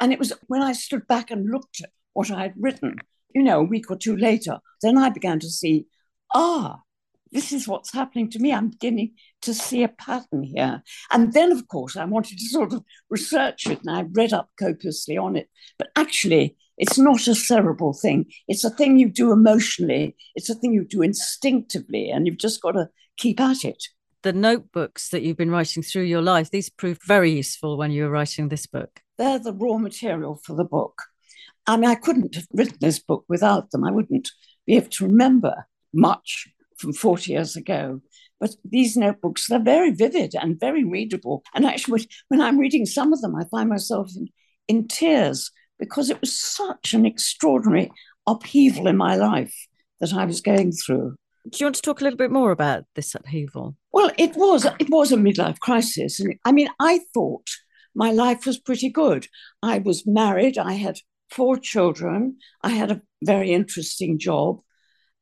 And 0.00 0.12
it 0.12 0.18
was 0.18 0.32
when 0.48 0.60
I 0.60 0.72
stood 0.72 1.06
back 1.06 1.30
and 1.30 1.48
looked 1.48 1.82
at 1.84 1.90
what 2.14 2.32
I 2.32 2.42
had 2.42 2.54
written 2.58 2.96
you 3.34 3.42
know, 3.42 3.60
a 3.60 3.64
week 3.64 3.90
or 3.90 3.96
two 3.96 4.16
later, 4.16 4.58
then 4.82 4.98
I 4.98 5.10
began 5.10 5.40
to 5.40 5.48
see, 5.48 5.86
ah, 6.34 6.80
this 7.32 7.52
is 7.52 7.68
what's 7.68 7.92
happening 7.92 8.28
to 8.30 8.38
me. 8.38 8.52
I'm 8.52 8.70
beginning 8.70 9.12
to 9.42 9.54
see 9.54 9.82
a 9.82 9.88
pattern 9.88 10.42
here. 10.42 10.82
And 11.10 11.32
then, 11.32 11.52
of 11.52 11.68
course, 11.68 11.96
I 11.96 12.04
wanted 12.04 12.38
to 12.38 12.44
sort 12.46 12.72
of 12.72 12.82
research 13.08 13.66
it 13.66 13.80
and 13.80 13.90
I 13.90 14.02
read 14.02 14.32
up 14.32 14.50
copiously 14.58 15.16
on 15.16 15.36
it. 15.36 15.48
But 15.78 15.88
actually, 15.96 16.56
it's 16.76 16.98
not 16.98 17.28
a 17.28 17.34
cerebral 17.34 17.92
thing. 17.92 18.26
It's 18.48 18.64
a 18.64 18.70
thing 18.70 18.98
you 18.98 19.10
do 19.10 19.32
emotionally, 19.32 20.16
it's 20.34 20.48
a 20.48 20.54
thing 20.54 20.72
you 20.72 20.84
do 20.84 21.02
instinctively, 21.02 22.10
and 22.10 22.26
you've 22.26 22.38
just 22.38 22.62
got 22.62 22.72
to 22.72 22.88
keep 23.16 23.38
at 23.38 23.64
it. 23.64 23.84
The 24.22 24.32
notebooks 24.32 25.10
that 25.10 25.22
you've 25.22 25.36
been 25.36 25.50
writing 25.50 25.82
through 25.82 26.04
your 26.04 26.22
life, 26.22 26.50
these 26.50 26.70
proved 26.70 27.02
very 27.06 27.32
useful 27.32 27.76
when 27.76 27.90
you 27.90 28.04
were 28.04 28.10
writing 28.10 28.48
this 28.48 28.66
book. 28.66 29.00
They're 29.18 29.38
the 29.38 29.52
raw 29.52 29.76
material 29.76 30.40
for 30.42 30.54
the 30.54 30.64
book. 30.64 31.02
I 31.66 31.76
mean, 31.76 31.90
I 31.90 31.94
couldn't 31.94 32.34
have 32.34 32.46
written 32.52 32.78
this 32.80 32.98
book 32.98 33.24
without 33.28 33.70
them. 33.70 33.84
I 33.84 33.90
wouldn't 33.90 34.28
be 34.66 34.76
able 34.76 34.88
to 34.90 35.06
remember 35.06 35.66
much 35.92 36.48
from 36.78 36.92
40 36.92 37.32
years 37.32 37.56
ago. 37.56 38.00
But 38.40 38.54
these 38.64 38.96
notebooks, 38.96 39.46
they're 39.46 39.62
very 39.62 39.90
vivid 39.90 40.34
and 40.34 40.58
very 40.58 40.82
readable. 40.82 41.42
And 41.54 41.66
actually, 41.66 42.08
when 42.28 42.40
I'm 42.40 42.58
reading 42.58 42.86
some 42.86 43.12
of 43.12 43.20
them, 43.20 43.36
I 43.36 43.44
find 43.50 43.68
myself 43.68 44.10
in, 44.16 44.28
in 44.66 44.88
tears 44.88 45.50
because 45.78 46.08
it 46.10 46.20
was 46.20 46.38
such 46.38 46.94
an 46.94 47.04
extraordinary 47.04 47.90
upheaval 48.26 48.86
in 48.86 48.96
my 48.96 49.16
life 49.16 49.54
that 50.00 50.14
I 50.14 50.24
was 50.24 50.40
going 50.40 50.72
through. 50.72 51.16
Do 51.48 51.58
you 51.58 51.66
want 51.66 51.76
to 51.76 51.82
talk 51.82 52.00
a 52.00 52.04
little 52.04 52.18
bit 52.18 52.30
more 52.30 52.50
about 52.50 52.84
this 52.94 53.14
upheaval? 53.14 53.76
Well, 53.92 54.10
it 54.18 54.36
was 54.36 54.66
it 54.78 54.90
was 54.90 55.10
a 55.12 55.16
midlife 55.16 55.58
crisis. 55.58 56.20
And 56.20 56.34
I 56.44 56.52
mean, 56.52 56.68
I 56.78 57.00
thought 57.14 57.48
my 57.94 58.12
life 58.12 58.46
was 58.46 58.58
pretty 58.58 58.90
good. 58.90 59.26
I 59.62 59.78
was 59.78 60.06
married, 60.06 60.58
I 60.58 60.74
had 60.74 60.98
four 61.30 61.56
children. 61.56 62.36
I 62.62 62.70
had 62.70 62.90
a 62.90 63.02
very 63.22 63.52
interesting 63.52 64.18
job. 64.18 64.60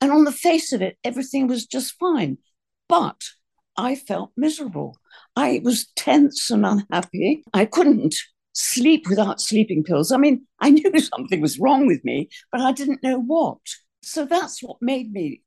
And 0.01 0.11
on 0.13 0.25
the 0.25 0.33
face 0.33 0.73
of 0.73 0.83
it, 0.83 0.97
everything 1.05 1.47
was 1.49 1.67
just 1.67 1.95
fine. 1.99 2.39
But 2.89 3.21
I 3.77 3.95
felt 3.95 4.33
miserable. 4.37 4.99
I 5.37 5.61
was 5.63 5.89
tense 5.97 6.51
and 6.51 6.65
unhappy. 6.65 7.45
I 7.53 7.65
couldn't 7.65 8.15
sleep 8.53 9.09
without 9.09 9.41
sleeping 9.41 9.85
pills. 9.85 10.11
I 10.11 10.17
mean, 10.17 10.47
I 10.61 10.71
knew 10.71 10.99
something 10.99 11.41
was 11.41 11.59
wrong 11.59 11.87
with 11.87 12.05
me, 12.05 12.29
but 12.51 12.61
I 12.61 12.73
didn't 12.73 13.03
know 13.03 13.21
what. 13.21 13.59
So 14.03 14.25
that's 14.25 14.63
what 14.63 14.79
made 14.81 15.13
me 15.13 15.43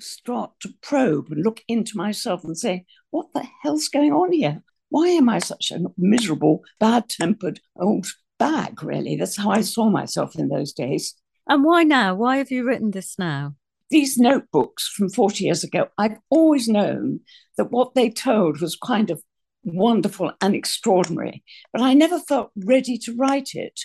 start 0.00 0.52
to 0.60 0.74
probe 0.82 1.30
and 1.30 1.44
look 1.44 1.62
into 1.68 1.96
myself 1.96 2.44
and 2.44 2.56
say, 2.56 2.84
what 3.10 3.32
the 3.32 3.46
hell's 3.62 3.88
going 3.88 4.12
on 4.12 4.32
here? 4.32 4.62
Why 4.88 5.08
am 5.08 5.28
I 5.28 5.38
such 5.38 5.70
a 5.70 5.80
miserable, 5.96 6.62
bad 6.78 7.08
tempered 7.08 7.60
old 7.76 8.06
bag, 8.42 8.82
really. 8.82 9.14
That's 9.14 9.36
how 9.36 9.50
I 9.50 9.60
saw 9.60 9.88
myself 9.88 10.34
in 10.36 10.48
those 10.48 10.72
days. 10.72 11.14
And 11.48 11.62
why 11.62 11.84
now? 11.84 12.16
Why 12.16 12.38
have 12.38 12.50
you 12.50 12.66
written 12.66 12.90
this 12.90 13.16
now? 13.16 13.54
These 13.88 14.18
notebooks 14.18 14.88
from 14.88 15.10
40 15.10 15.44
years 15.44 15.62
ago, 15.62 15.88
I've 15.96 16.18
always 16.28 16.66
known 16.66 17.20
that 17.56 17.70
what 17.70 17.94
they 17.94 18.10
told 18.10 18.60
was 18.60 18.76
kind 18.76 19.10
of 19.10 19.22
wonderful 19.62 20.32
and 20.40 20.56
extraordinary, 20.56 21.44
but 21.72 21.82
I 21.82 21.94
never 21.94 22.18
felt 22.18 22.50
ready 22.56 22.98
to 22.98 23.14
write 23.14 23.50
it. 23.54 23.78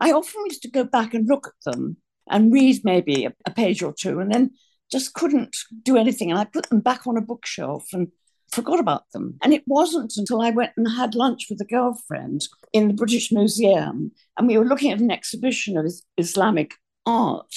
I 0.00 0.10
often 0.10 0.46
used 0.46 0.62
to 0.62 0.70
go 0.70 0.82
back 0.82 1.14
and 1.14 1.28
look 1.28 1.46
at 1.46 1.72
them 1.72 1.98
and 2.28 2.52
read 2.52 2.80
maybe 2.82 3.26
a, 3.26 3.32
a 3.46 3.52
page 3.52 3.80
or 3.80 3.92
two 3.92 4.18
and 4.18 4.32
then 4.32 4.50
just 4.90 5.14
couldn't 5.14 5.56
do 5.84 5.96
anything. 5.96 6.32
And 6.32 6.40
I 6.40 6.46
put 6.46 6.68
them 6.68 6.80
back 6.80 7.06
on 7.06 7.16
a 7.16 7.22
bookshelf 7.22 7.84
and 7.92 8.08
forgot 8.52 8.80
about 8.80 9.10
them. 9.12 9.38
And 9.42 9.52
it 9.52 9.62
wasn't 9.66 10.14
until 10.16 10.40
I 10.40 10.50
went 10.50 10.72
and 10.76 10.88
had 10.88 11.14
lunch 11.14 11.46
with 11.48 11.60
a 11.60 11.64
girlfriend 11.64 12.48
in 12.72 12.88
the 12.88 12.94
British 12.94 13.30
Museum 13.32 14.12
and 14.36 14.48
we 14.48 14.58
were 14.58 14.64
looking 14.64 14.90
at 14.90 15.00
an 15.00 15.10
exhibition 15.10 15.76
of 15.76 15.92
Islamic 16.16 16.74
art. 17.06 17.54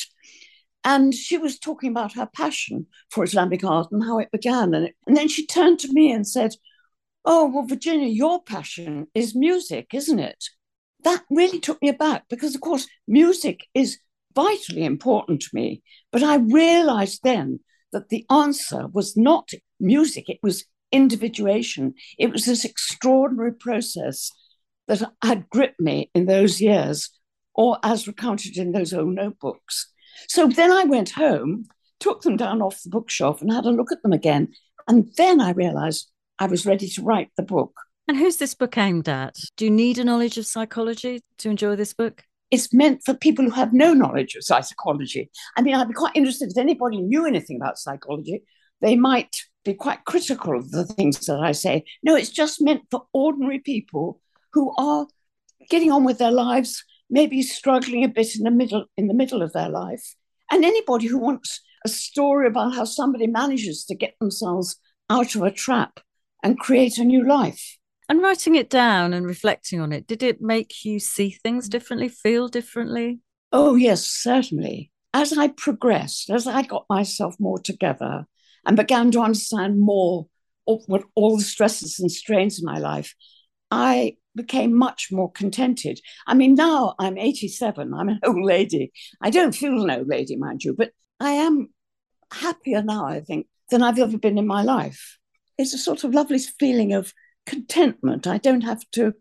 And 0.83 1.13
she 1.13 1.37
was 1.37 1.59
talking 1.59 1.89
about 1.89 2.13
her 2.13 2.25
passion 2.35 2.87
for 3.09 3.23
Islamic 3.23 3.63
art 3.63 3.91
and 3.91 4.03
how 4.03 4.19
it 4.19 4.31
began. 4.31 4.73
And, 4.73 4.87
it, 4.87 4.95
and 5.07 5.15
then 5.15 5.29
she 5.29 5.47
turned 5.47 5.79
to 5.79 5.93
me 5.93 6.11
and 6.11 6.27
said, 6.27 6.55
Oh, 7.25 7.49
well, 7.49 7.63
Virginia, 7.63 8.07
your 8.07 8.43
passion 8.43 9.07
is 9.15 9.33
music, 9.33 9.93
isn't 9.93 10.19
it? 10.19 10.43
That 11.05 11.23
really 11.29 11.59
took 11.59 11.81
me 11.81 11.87
aback 11.87 12.25
because, 12.29 12.53
of 12.53 12.59
course, 12.59 12.85
music 13.07 13.61
is 13.73 13.97
vitally 14.35 14.83
important 14.83 15.41
to 15.43 15.49
me. 15.53 15.83
But 16.11 16.23
I 16.23 16.35
realized 16.35 17.21
then 17.23 17.61
that 17.93 18.09
the 18.09 18.25
answer 18.29 18.87
was 18.87 19.15
not 19.15 19.51
music, 19.79 20.27
it 20.27 20.39
was 20.43 20.65
individuation. 20.93 21.95
It 22.17 22.31
was 22.31 22.45
this 22.45 22.63
extraordinary 22.63 23.53
process 23.53 24.31
that 24.87 25.01
had 25.21 25.49
gripped 25.49 25.79
me 25.79 26.09
in 26.13 26.25
those 26.25 26.61
years, 26.61 27.09
or 27.53 27.79
as 27.83 28.07
recounted 28.07 28.57
in 28.57 28.71
those 28.71 28.93
old 28.93 29.15
notebooks. 29.15 29.91
So 30.27 30.47
then 30.47 30.71
I 30.71 30.85
went 30.85 31.11
home, 31.11 31.65
took 31.99 32.21
them 32.21 32.37
down 32.37 32.61
off 32.61 32.81
the 32.83 32.89
bookshelf, 32.89 33.41
and 33.41 33.51
had 33.51 33.65
a 33.65 33.71
look 33.71 33.91
at 33.91 34.01
them 34.03 34.13
again. 34.13 34.53
And 34.87 35.11
then 35.17 35.41
I 35.41 35.51
realized 35.51 36.09
I 36.39 36.45
was 36.47 36.65
ready 36.65 36.87
to 36.89 37.03
write 37.03 37.29
the 37.35 37.43
book. 37.43 37.73
And 38.07 38.17
who's 38.17 38.37
this 38.37 38.53
book 38.53 38.77
aimed 38.77 39.07
at? 39.07 39.35
Do 39.55 39.65
you 39.65 39.71
need 39.71 39.97
a 39.97 40.03
knowledge 40.03 40.37
of 40.37 40.45
psychology 40.45 41.21
to 41.39 41.49
enjoy 41.49 41.75
this 41.75 41.93
book? 41.93 42.23
It's 42.51 42.73
meant 42.73 43.01
for 43.03 43.13
people 43.13 43.45
who 43.45 43.51
have 43.51 43.73
no 43.73 43.93
knowledge 43.93 44.35
of 44.35 44.43
psychology. 44.43 45.31
I 45.57 45.61
mean, 45.61 45.73
I'd 45.73 45.87
be 45.87 45.93
quite 45.93 46.15
interested 46.15 46.51
if 46.51 46.57
anybody 46.57 47.01
knew 47.01 47.25
anything 47.25 47.55
about 47.55 47.79
psychology, 47.79 48.43
they 48.81 48.95
might 48.95 49.35
be 49.64 49.74
quite 49.74 50.05
critical 50.05 50.57
of 50.57 50.72
the 50.72 50.86
things 50.86 51.26
that 51.26 51.39
I 51.39 51.51
say. 51.51 51.86
No, 52.03 52.16
it's 52.16 52.30
just 52.30 52.61
meant 52.61 52.84
for 52.91 53.05
ordinary 53.14 53.59
people 53.59 54.20
who 54.53 54.74
are 54.78 55.07
getting 55.70 55.91
on 55.91 56.03
with 56.03 56.18
their 56.18 56.32
lives, 56.32 56.84
maybe 57.09 57.41
struggling 57.41 58.03
a 58.03 58.09
bit 58.09 58.36
in 58.36 58.43
the 58.43 58.51
middle 58.51 58.86
in 58.97 59.07
the 59.07 59.14
middle 59.14 59.41
of 59.41 59.53
their 59.53 59.70
life, 59.70 60.16
and 60.51 60.64
anybody 60.64 61.07
who 61.07 61.18
wants 61.18 61.61
a 61.86 61.89
story 61.89 62.47
about 62.47 62.76
how 62.76 62.86
somebody 62.86 63.28
manages 63.28 63.86
to 63.86 63.95
get 63.95 64.16
themselves 64.20 64.78
out 65.09 65.36
of 65.36 65.41
a 65.41 65.51
trap 65.51 65.99
and 66.41 66.59
create 66.59 66.97
a 66.97 67.03
new 67.03 67.26
life. 67.26 67.78
And 68.09 68.22
writing 68.22 68.55
it 68.55 68.70
down 68.70 69.14
and 69.14 69.26
reflecting 69.26 69.80
on 69.80 69.91
it, 69.91 70.07
did 70.07 70.24
it 70.24 70.41
make 70.41 70.84
you 70.84 70.99
see 70.99 71.32
things 71.32 71.70
differently, 71.70 72.09
feel 72.09 72.47
differently? 72.47 73.20
Oh, 73.51 73.76
yes, 73.76 74.05
certainly. 74.05 74.91
As 75.14 75.38
I 75.38 75.49
progressed, 75.49 76.30
as 76.30 76.47
I 76.47 76.64
got 76.64 76.86
myself 76.89 77.36
more 77.39 77.59
together 77.59 78.26
and 78.66 78.78
began 78.78 79.11
to 79.11 79.22
understand 79.22 79.80
more 79.80 80.28
of 80.68 80.82
what 80.88 81.03
all 81.16 81.38
the 81.38 81.43
stresses 81.43 81.99
and 81.99 82.11
strains 82.11 82.59
in 82.59 82.66
my 82.66 82.80
life, 82.80 83.14
I 83.70 84.18
became 84.36 84.76
much 84.76 85.09
more 85.11 85.32
contented. 85.32 85.99
I 86.26 86.34
mean, 86.34 86.55
now 86.55 86.95
I'm 86.99 87.18
87, 87.18 87.93
I'm 87.93 88.09
an 88.09 88.20
old 88.26 88.43
lady. 88.43 88.91
I 89.22 89.30
don't 89.30 89.55
feel 89.55 89.84
an 89.84 89.91
old 89.91 90.07
lady, 90.07 90.36
mind 90.36 90.64
you, 90.64 90.74
but 90.74 90.91
I 91.20 91.32
am 91.32 91.70
happier 92.32 92.82
now, 92.82 93.05
I 93.05 93.22
think, 93.22 93.47
than 93.70 93.84
I've 93.84 93.99
ever 93.99 94.18
been 94.18 94.38
in 94.38 94.47
my 94.47 94.64
life. 94.64 95.18
It's 95.57 95.74
a 95.74 95.78
sort 95.78 96.03
of 96.03 96.14
lovely 96.14 96.39
feeling 96.39 96.93
of 96.93 97.14
contentment. 97.45 98.28
I 98.28 98.38
don't 98.38 98.61
have 98.61 98.84
to 98.93 99.14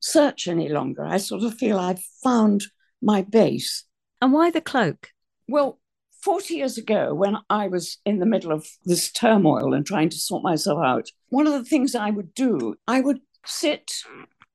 search 0.00 0.46
any 0.46 0.68
longer. 0.68 1.04
I 1.04 1.18
sort 1.18 1.42
of 1.42 1.54
feel 1.54 1.78
I've 1.78 2.02
found 2.22 2.64
my 3.02 3.22
base. 3.22 3.84
And 4.20 4.32
why 4.32 4.50
the 4.50 4.60
cloak? 4.60 5.10
Well, 5.48 5.78
40 6.26 6.54
years 6.54 6.76
ago, 6.76 7.14
when 7.14 7.36
I 7.48 7.68
was 7.68 7.98
in 8.04 8.18
the 8.18 8.26
middle 8.26 8.50
of 8.50 8.66
this 8.84 9.12
turmoil 9.12 9.72
and 9.72 9.86
trying 9.86 10.08
to 10.08 10.16
sort 10.16 10.42
myself 10.42 10.80
out, 10.84 11.08
one 11.28 11.46
of 11.46 11.52
the 11.52 11.62
things 11.62 11.94
I 11.94 12.10
would 12.10 12.34
do, 12.34 12.74
I 12.88 13.00
would 13.00 13.20
sit 13.46 13.92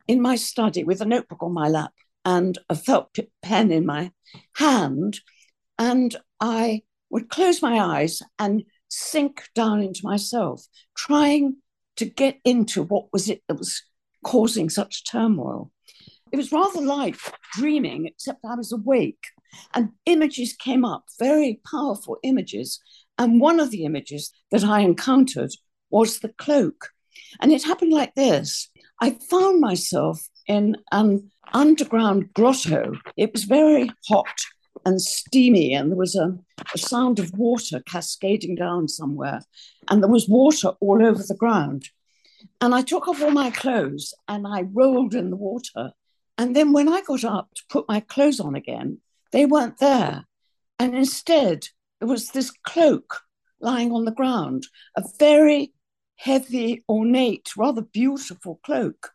in 0.06 0.22
my 0.22 0.36
study 0.36 0.84
with 0.84 1.00
a 1.00 1.06
notebook 1.06 1.42
on 1.42 1.54
my 1.54 1.70
lap 1.70 1.94
and 2.26 2.58
a 2.68 2.76
felt 2.76 3.16
pen 3.42 3.72
in 3.72 3.86
my 3.86 4.12
hand, 4.58 5.22
and 5.80 6.14
I 6.42 6.82
would 7.10 7.30
close 7.30 7.62
my 7.62 7.80
eyes 7.80 8.22
and 8.38 8.64
sink 8.90 9.44
down 9.56 9.82
into 9.82 10.02
myself, 10.04 10.66
trying 10.94 11.56
to 11.96 12.04
get 12.04 12.38
into 12.44 12.84
what 12.84 13.06
was 13.14 13.30
it 13.30 13.44
that 13.48 13.58
was 13.58 13.82
causing 14.26 14.70
such 14.70 15.10
turmoil. 15.10 15.72
It 16.34 16.36
was 16.36 16.52
rather 16.52 16.82
like 16.82 17.16
dreaming, 17.54 18.08
except 18.08 18.44
I 18.44 18.56
was 18.56 18.74
awake, 18.74 19.24
and 19.74 19.90
images 20.06 20.54
came 20.54 20.86
up, 20.86 21.06
very 21.20 21.60
powerful 21.70 22.18
images. 22.24 22.80
And 23.18 23.40
one 23.40 23.60
of 23.60 23.72
the 23.72 23.86
images 23.86 24.32
that 24.52 24.64
I 24.64 24.82
encountered 24.82 25.52
was 25.90 26.20
the 26.20 26.30
cloak. 26.30 26.90
And 27.40 27.52
it 27.52 27.64
happened 27.64 27.92
like 27.92 28.16
this 28.16 28.70
I 29.00 29.18
found 29.30 29.60
myself 29.60 30.28
in 30.48 30.78
an 30.92 31.32
underground 31.54 32.34
grotto. 32.34 32.94
It 33.18 33.34
was 33.34 33.44
very 33.44 33.92
hot 34.08 34.36
and 34.86 35.02
steamy, 35.02 35.74
and 35.74 35.92
there 35.92 35.98
was 35.98 36.16
a, 36.16 36.38
a, 36.74 36.78
sound 36.78 37.20
of 37.20 37.38
water 37.38 37.82
cascading 37.86 38.56
down 38.56 38.88
somewhere, 38.88 39.42
and 39.90 40.02
there 40.02 40.10
was 40.10 40.28
water 40.28 40.70
all 40.80 41.06
over 41.06 41.22
the 41.22 41.36
ground. 41.36 41.90
And 42.60 42.74
I 42.74 42.82
took 42.82 43.08
off 43.08 43.22
all 43.22 43.32
my 43.32 43.52
clothes 43.52 44.14
and 44.28 44.48
I 44.48 44.62
rolled 44.62 45.14
in 45.14 45.30
the 45.30 45.36
water. 45.36 45.92
And 46.38 46.56
then 46.56 46.74
when 46.74 46.90
I 46.90 47.02
got 47.02 47.24
up 47.24 47.54
to 47.56 47.64
put 47.70 47.88
my 47.88 48.00
clothes 48.00 48.40
on 48.40 48.56
again, 48.56 49.00
they 49.32 49.46
weren't 49.46 49.80
there. 49.80 50.26
And 50.80 50.96
instead, 50.96 51.68
there 52.00 52.10
was 52.10 52.30
this 52.30 52.52
cloak 52.64 53.22
lying 53.60 53.92
on 53.92 54.06
the 54.06 54.12
ground, 54.12 54.68
a 54.98 55.04
very 55.20 55.74
heavy, 56.16 56.84
ornate, 56.90 57.50
rather 57.58 57.82
beautiful 57.82 58.60
cloak. 58.64 59.12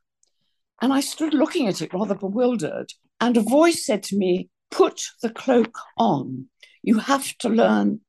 And 0.81 0.93
I 0.93 1.01
stood 1.01 1.35
looking 1.35 1.67
at 1.67 1.81
it 1.81 1.95
rather 1.95 2.15
bewildered. 2.15 2.93
And 3.21 3.37
a 3.37 3.41
voice 3.41 3.85
said 3.85 4.03
to 4.05 4.17
me, 4.17 4.51
Put 4.71 5.01
the 5.23 5.31
cloak 5.31 5.79
on. 5.97 6.47
You 6.83 6.99
have 6.99 7.37
to 7.39 7.49
learn 7.49 8.01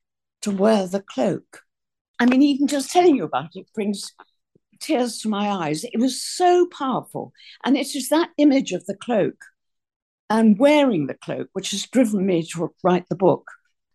to 0.41 0.51
wear 0.51 0.88
the 0.88 1.01
cloak. 1.01 1.62
I 2.20 2.26
mean, 2.26 2.41
even 2.41 2.68
just 2.68 2.91
telling 2.91 3.16
you 3.16 3.24
about 3.24 3.51
it 3.53 3.68
brings 3.74 4.12
tears 4.80 5.20
to 5.20 5.30
my 5.30 5.49
eyes. 5.49 5.84
It 5.84 5.99
was 5.99 6.22
so 6.22 6.68
powerful. 6.68 7.32
And 7.64 7.78
it 7.78 7.95
is 7.95 8.10
that 8.10 8.30
image 8.38 8.72
of 8.72 8.86
the 8.86 8.95
cloak 8.95 9.36
and 10.30 10.59
wearing 10.59 11.07
the 11.07 11.13
cloak 11.13 11.49
which 11.53 11.71
has 11.71 11.86
driven 11.88 12.25
me 12.25 12.43
to 12.43 12.73
write 12.84 13.07
the 13.09 13.15
book. 13.15 13.49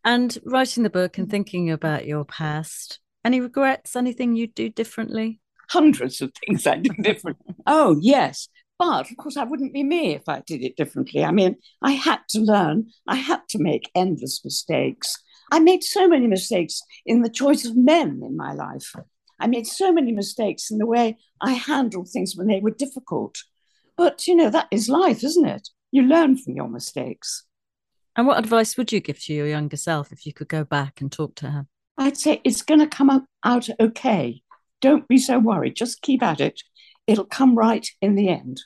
And 0.05 0.37
writing 0.45 0.83
the 0.83 0.91
book 0.91 1.19
and 1.19 1.29
mm. 1.29 1.31
thinking 1.31 1.71
about 1.71 2.07
your 2.07 2.25
past, 2.25 2.99
any 3.25 3.41
regrets, 3.41 3.95
anything 3.95 4.35
you'd 4.35 4.55
do 4.55 4.69
differently? 4.69 5.41
Hundreds 5.71 6.21
of 6.21 6.33
things 6.35 6.67
I 6.67 6.77
do 6.77 6.91
differently. 7.03 7.55
oh, 7.67 7.99
yes. 8.01 8.49
But 8.79 9.11
of 9.11 9.17
course, 9.17 9.37
I 9.37 9.45
wouldn't 9.45 9.73
be 9.73 9.85
me 9.85 10.15
if 10.15 10.29
I 10.29 10.41
did 10.41 10.63
it 10.63 10.77
differently. 10.77 11.25
I 11.25 11.31
mean, 11.31 11.57
I 11.83 11.93
had 11.93 12.21
to 12.31 12.41
learn, 12.41 12.89
I 13.07 13.15
had 13.15 13.43
to 13.51 13.63
make 13.63 13.91
endless 13.95 14.45
mistakes. 14.45 15.17
I 15.53 15.61
made 15.61 15.85
so 15.85 16.09
many 16.09 16.27
mistakes 16.27 16.83
in 17.07 17.23
the 17.23 17.31
choice 17.31 17.65
of 17.65 17.77
men 17.77 18.23
in 18.25 18.37
my 18.37 18.55
life. 18.55 18.93
I 19.39 19.47
made 19.47 19.67
so 19.67 19.93
many 19.93 20.11
mistakes 20.11 20.71
in 20.71 20.79
the 20.79 20.87
way 20.87 21.19
I 21.41 21.53
handled 21.53 22.09
things 22.09 22.35
when 22.35 22.49
they 22.49 22.61
were 22.61 22.71
difficult. 22.71 23.37
But, 23.97 24.27
you 24.27 24.35
know, 24.35 24.51
that 24.51 24.69
is 24.71 24.89
life, 24.89 25.23
isn't 25.23 25.47
it? 25.47 25.69
You 25.93 26.03
learn 26.03 26.39
from 26.39 26.55
your 26.55 26.69
mistakes. 26.69 27.45
And 28.17 28.27
what 28.27 28.39
advice 28.39 28.77
would 28.77 28.91
you 28.93 29.01
give 29.01 29.23
to 29.25 29.35
your 29.35 29.47
younger 29.47 29.77
self 29.77 30.11
if 30.11 30.27
you 30.27 30.33
could 30.33 30.49
go 30.49 30.65
back 30.65 31.01
and 31.01 31.13
talk 31.13 31.35
to 31.37 31.51
her? 31.51 31.67
I'd 31.99 32.17
say 32.17 32.41
it's 32.45 32.63
going 32.63 32.81
to 32.81 32.87
come 32.87 33.27
out 33.45 33.69
okay. 33.79 34.43
Don't 34.81 35.07
be 35.07 35.19
so 35.19 35.39
worried. 35.39 35.77
Just 35.77 36.03
keep 36.03 36.23
at 36.23 36.41
it. 36.41 36.63
It'll 37.07 37.27
come 37.27 37.57
right 37.57 37.87
in 38.01 38.15
the 38.15 38.31
end. 38.31 38.63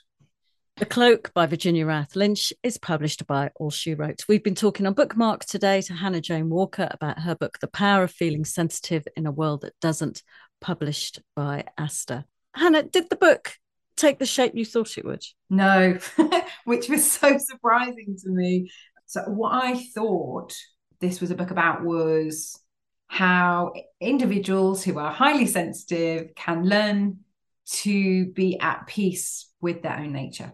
The 0.77 0.85
Cloak 0.85 1.33
by 1.33 1.47
Virginia 1.47 1.85
Rath 1.85 2.15
Lynch 2.15 2.53
is 2.63 2.77
published 2.77 3.27
by 3.27 3.49
All 3.55 3.71
She 3.71 3.93
Wrote. 3.93 4.23
We've 4.29 4.43
been 4.43 4.55
talking 4.55 4.85
on 4.85 4.93
Bookmark 4.93 5.43
today 5.43 5.81
to 5.81 5.93
Hannah 5.93 6.21
Jane 6.21 6.49
Walker 6.49 6.87
about 6.91 7.19
her 7.19 7.35
book, 7.35 7.57
The 7.59 7.67
Power 7.67 8.03
of 8.03 8.11
Feeling 8.11 8.45
Sensitive 8.45 9.05
in 9.17 9.25
a 9.25 9.31
World 9.31 9.61
That 9.61 9.73
Doesn't, 9.81 10.21
published 10.61 11.19
by 11.35 11.65
Aster. 11.77 12.25
Hannah, 12.53 12.83
did 12.83 13.09
the 13.09 13.15
book 13.15 13.53
take 13.97 14.19
the 14.19 14.25
shape 14.25 14.53
you 14.55 14.65
thought 14.65 14.97
it 14.97 15.05
would? 15.05 15.23
No, 15.49 15.97
which 16.65 16.89
was 16.89 17.09
so 17.11 17.37
surprising 17.37 18.17
to 18.23 18.29
me. 18.29 18.71
So, 19.05 19.23
what 19.23 19.63
I 19.63 19.83
thought 19.95 20.53
this 20.99 21.19
was 21.21 21.31
a 21.31 21.35
book 21.35 21.51
about 21.51 21.83
was 21.83 22.59
how 23.07 23.73
individuals 23.99 24.83
who 24.83 24.99
are 24.99 25.11
highly 25.11 25.47
sensitive 25.47 26.35
can 26.35 26.65
learn 26.65 27.19
to 27.65 28.27
be 28.27 28.59
at 28.59 28.87
peace 28.87 29.49
with 29.61 29.81
their 29.81 29.97
own 29.97 30.11
nature. 30.11 30.51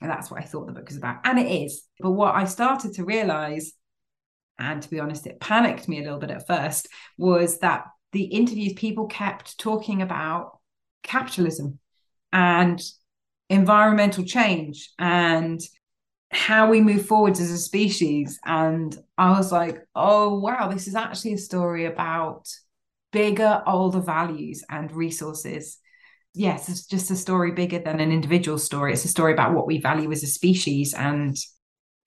And 0.00 0.10
that's 0.10 0.30
what 0.30 0.40
I 0.40 0.44
thought 0.44 0.66
the 0.66 0.72
book 0.72 0.88
was 0.88 0.96
about. 0.96 1.18
And 1.24 1.38
it 1.38 1.50
is. 1.50 1.82
But 2.00 2.12
what 2.12 2.34
I 2.34 2.44
started 2.44 2.94
to 2.94 3.04
realize, 3.04 3.72
and 4.58 4.80
to 4.80 4.90
be 4.90 5.00
honest, 5.00 5.26
it 5.26 5.40
panicked 5.40 5.88
me 5.88 5.98
a 5.98 6.02
little 6.02 6.18
bit 6.18 6.30
at 6.30 6.46
first, 6.46 6.88
was 7.16 7.58
that 7.58 7.86
the 8.12 8.24
interviews, 8.24 8.72
people 8.74 9.06
kept 9.06 9.58
talking 9.58 10.02
about 10.02 10.58
capitalism 11.02 11.78
and 12.32 12.80
environmental 13.48 14.24
change 14.24 14.90
and 14.98 15.60
how 16.30 16.68
we 16.70 16.80
move 16.80 17.06
forwards 17.06 17.40
as 17.40 17.50
a 17.50 17.58
species. 17.58 18.38
And 18.44 18.96
I 19.16 19.30
was 19.30 19.50
like, 19.50 19.86
oh, 19.94 20.38
wow, 20.38 20.68
this 20.68 20.86
is 20.86 20.94
actually 20.94 21.34
a 21.34 21.38
story 21.38 21.86
about 21.86 22.48
bigger, 23.12 23.62
older 23.66 24.00
values 24.00 24.64
and 24.68 24.92
resources. 24.92 25.78
Yes, 26.34 26.68
it's 26.68 26.86
just 26.86 27.10
a 27.10 27.16
story 27.16 27.52
bigger 27.52 27.78
than 27.78 28.00
an 28.00 28.12
individual 28.12 28.58
story. 28.58 28.92
It's 28.92 29.04
a 29.04 29.08
story 29.08 29.32
about 29.32 29.54
what 29.54 29.66
we 29.66 29.80
value 29.80 30.12
as 30.12 30.22
a 30.22 30.26
species 30.26 30.92
and 30.92 31.36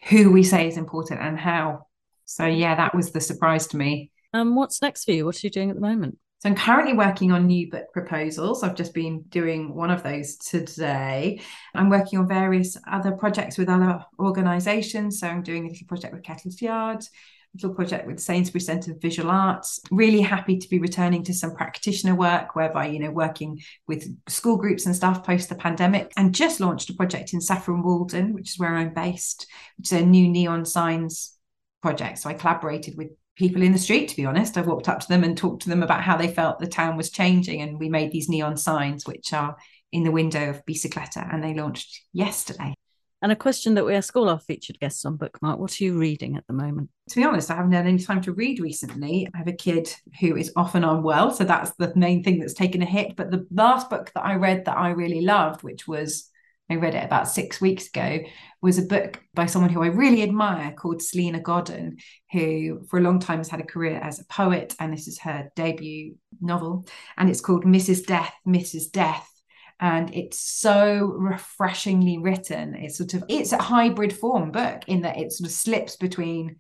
who 0.09 0.32
we 0.32 0.43
say 0.43 0.67
is 0.67 0.78
important 0.78 1.22
and 1.22 1.39
how. 1.39 1.88
So, 2.26 2.45
yeah, 2.45 2.76
that 2.76 2.95
was 2.95 3.11
the 3.11 3.19
surprise 3.19 3.67
to 3.67 3.78
me. 3.78 4.11
Um, 4.34 4.55
what's 4.55 4.82
next 4.82 5.05
for 5.05 5.11
you? 5.11 5.26
What 5.26 5.36
are 5.36 5.47
you 5.47 5.49
doing 5.49 5.69
at 5.69 5.76
the 5.76 5.82
moment? 5.82 6.17
So 6.41 6.49
I'm 6.49 6.55
currently 6.55 6.93
working 6.93 7.31
on 7.31 7.45
new 7.45 7.69
book 7.69 7.93
proposals. 7.93 8.63
I've 8.63 8.73
just 8.73 8.95
been 8.95 9.21
doing 9.29 9.75
one 9.75 9.91
of 9.91 10.01
those 10.01 10.37
today. 10.37 11.39
I'm 11.75 11.91
working 11.91 12.17
on 12.17 12.27
various 12.27 12.75
other 12.91 13.11
projects 13.11 13.59
with 13.59 13.69
other 13.69 14.03
organisations. 14.17 15.19
So 15.19 15.27
I'm 15.27 15.43
doing 15.43 15.67
a 15.67 15.69
little 15.69 15.85
project 15.85 16.15
with 16.15 16.23
Kettle's 16.23 16.59
Yard, 16.59 17.03
a 17.03 17.07
little 17.53 17.75
project 17.75 18.07
with 18.07 18.19
Sainsbury 18.19 18.59
Centre 18.59 18.91
of 18.91 18.99
Visual 18.99 19.29
Arts. 19.29 19.81
Really 19.91 20.21
happy 20.21 20.57
to 20.57 20.67
be 20.67 20.79
returning 20.79 21.23
to 21.25 21.33
some 21.35 21.53
practitioner 21.53 22.15
work, 22.15 22.55
whereby 22.55 22.87
you 22.87 22.97
know 22.97 23.11
working 23.11 23.61
with 23.87 24.11
school 24.27 24.57
groups 24.57 24.87
and 24.87 24.95
stuff 24.95 25.23
post 25.23 25.47
the 25.47 25.53
pandemic. 25.53 26.11
And 26.17 26.33
just 26.33 26.59
launched 26.59 26.89
a 26.89 26.95
project 26.95 27.33
in 27.33 27.41
Saffron 27.41 27.83
Walden, 27.83 28.33
which 28.33 28.49
is 28.49 28.57
where 28.57 28.75
I'm 28.75 28.95
based, 28.95 29.45
which 29.77 29.91
is 29.91 30.01
a 30.01 30.03
new 30.03 30.27
neon 30.27 30.65
signs 30.65 31.37
project. 31.83 32.17
So 32.17 32.31
I 32.31 32.33
collaborated 32.33 32.97
with 32.97 33.11
people 33.41 33.63
in 33.63 33.71
the 33.71 33.79
street 33.79 34.07
to 34.07 34.15
be 34.15 34.25
honest. 34.25 34.55
I've 34.55 34.67
walked 34.67 34.87
up 34.87 34.99
to 34.99 35.07
them 35.07 35.23
and 35.23 35.35
talked 35.35 35.63
to 35.63 35.69
them 35.69 35.81
about 35.81 36.03
how 36.03 36.15
they 36.15 36.27
felt 36.27 36.59
the 36.59 36.67
town 36.67 36.95
was 36.95 37.09
changing 37.09 37.63
and 37.63 37.79
we 37.79 37.89
made 37.89 38.11
these 38.11 38.29
neon 38.29 38.55
signs 38.55 39.07
which 39.07 39.33
are 39.33 39.57
in 39.91 40.03
the 40.03 40.11
window 40.11 40.51
of 40.51 40.63
bicicleta 40.65 41.27
and 41.33 41.43
they 41.43 41.55
launched 41.55 42.01
yesterday. 42.13 42.75
And 43.23 43.31
a 43.31 43.35
question 43.35 43.73
that 43.75 43.85
we 43.85 43.95
ask 43.95 44.15
all 44.15 44.29
our 44.29 44.39
featured 44.39 44.79
guests 44.79 45.05
on 45.05 45.17
bookmark 45.17 45.57
what 45.57 45.81
are 45.81 45.83
you 45.83 45.97
reading 45.97 46.37
at 46.37 46.45
the 46.45 46.53
moment? 46.53 46.91
To 47.09 47.15
be 47.15 47.23
honest 47.23 47.49
i 47.49 47.55
haven't 47.55 47.71
had 47.71 47.87
any 47.87 47.97
time 47.97 48.21
to 48.21 48.31
read 48.31 48.59
recently. 48.59 49.27
I 49.33 49.39
have 49.39 49.47
a 49.47 49.53
kid 49.53 49.91
who 50.19 50.35
is 50.35 50.53
often 50.55 50.83
unwell 50.83 51.31
so 51.31 51.43
that's 51.43 51.71
the 51.77 51.91
main 51.95 52.23
thing 52.23 52.37
that's 52.37 52.53
taken 52.53 52.83
a 52.83 52.85
hit. 52.85 53.15
But 53.15 53.31
the 53.31 53.47
last 53.49 53.89
book 53.89 54.11
that 54.13 54.23
i 54.23 54.35
read 54.35 54.65
that 54.65 54.77
i 54.77 54.89
really 54.89 55.21
loved 55.21 55.63
which 55.63 55.87
was 55.87 56.29
I 56.72 56.76
read 56.76 56.95
it 56.95 57.03
about 57.03 57.28
six 57.28 57.59
weeks 57.59 57.88
ago, 57.88 58.19
was 58.61 58.78
a 58.78 58.84
book 58.84 59.22
by 59.34 59.45
someone 59.45 59.72
who 59.72 59.84
I 59.84 59.88
really 59.88 60.24
admire 60.24 60.72
called 60.72 61.01
Salena 61.01 61.39
Godden, 61.39 61.97
who 62.32 62.86
for 62.89 62.99
a 62.99 63.01
long 63.01 63.19
time 63.19 63.39
has 63.39 63.49
had 63.49 63.59
a 63.59 63.65
career 63.65 63.99
as 64.01 64.19
a 64.19 64.26
poet. 64.26 64.76
And 64.80 64.93
this 64.93 65.07
is 65.07 65.19
her 65.19 65.49
debut 65.55 66.15
novel. 66.39 66.86
And 67.17 67.30
it's 67.30 67.41
called 67.41 67.65
Mrs. 67.65 68.05
Death, 68.05 68.34
Mrs. 68.47 68.91
Death. 68.91 69.28
And 69.80 70.13
it's 70.13 70.39
so 70.39 71.05
refreshingly 71.17 72.19
written. 72.19 72.76
It's 72.76 72.97
sort 72.97 73.15
of 73.15 73.24
it's 73.28 73.51
a 73.51 73.57
hybrid 73.57 74.13
form 74.13 74.51
book 74.51 74.84
in 74.88 75.01
that 75.01 75.17
it 75.17 75.32
sort 75.32 75.49
of 75.49 75.53
slips 75.53 75.95
between 75.95 76.57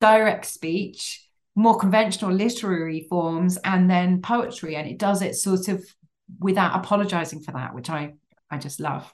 direct 0.00 0.46
speech, 0.46 1.26
more 1.56 1.76
conventional 1.76 2.32
literary 2.32 3.06
forms, 3.10 3.58
and 3.64 3.90
then 3.90 4.22
poetry. 4.22 4.76
And 4.76 4.88
it 4.88 4.98
does 4.98 5.22
it 5.22 5.34
sort 5.34 5.66
of 5.66 5.84
without 6.38 6.76
apologizing 6.76 7.40
for 7.40 7.50
that, 7.52 7.74
which 7.74 7.90
I 7.90 8.14
I 8.48 8.58
just 8.58 8.78
love. 8.78 9.12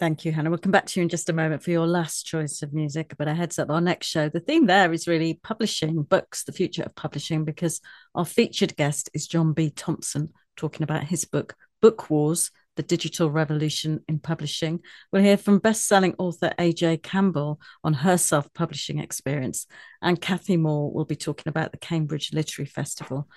Thank 0.00 0.24
you, 0.24 0.32
Hannah. 0.32 0.50
We'll 0.50 0.58
come 0.58 0.72
back 0.72 0.86
to 0.86 1.00
you 1.00 1.04
in 1.04 1.08
just 1.08 1.28
a 1.28 1.32
moment 1.32 1.62
for 1.62 1.70
your 1.70 1.86
last 1.86 2.26
choice 2.26 2.62
of 2.62 2.72
music. 2.72 3.14
But 3.16 3.28
a 3.28 3.34
heads 3.34 3.60
up, 3.60 3.70
our 3.70 3.80
next 3.80 4.08
show, 4.08 4.28
the 4.28 4.40
theme 4.40 4.66
there 4.66 4.92
is 4.92 5.06
really 5.06 5.38
publishing 5.40 6.02
books, 6.02 6.42
the 6.42 6.52
future 6.52 6.82
of 6.82 6.96
publishing, 6.96 7.44
because 7.44 7.80
our 8.12 8.24
featured 8.24 8.76
guest 8.76 9.08
is 9.14 9.28
John 9.28 9.52
B. 9.52 9.70
Thompson, 9.70 10.30
talking 10.56 10.82
about 10.82 11.04
his 11.04 11.24
book, 11.24 11.54
Book 11.80 12.10
Wars 12.10 12.50
The 12.74 12.82
Digital 12.82 13.30
Revolution 13.30 14.02
in 14.08 14.18
Publishing. 14.18 14.80
We'll 15.12 15.22
hear 15.22 15.36
from 15.36 15.60
best 15.60 15.86
selling 15.86 16.16
author 16.18 16.52
AJ 16.58 17.04
Campbell 17.04 17.60
on 17.84 17.94
her 17.94 18.18
self 18.18 18.52
publishing 18.52 18.98
experience. 18.98 19.68
And 20.02 20.20
Kathy 20.20 20.56
Moore 20.56 20.92
will 20.92 21.04
be 21.04 21.14
talking 21.14 21.48
about 21.48 21.70
the 21.70 21.78
Cambridge 21.78 22.32
Literary 22.32 22.66
Festival. 22.66 23.28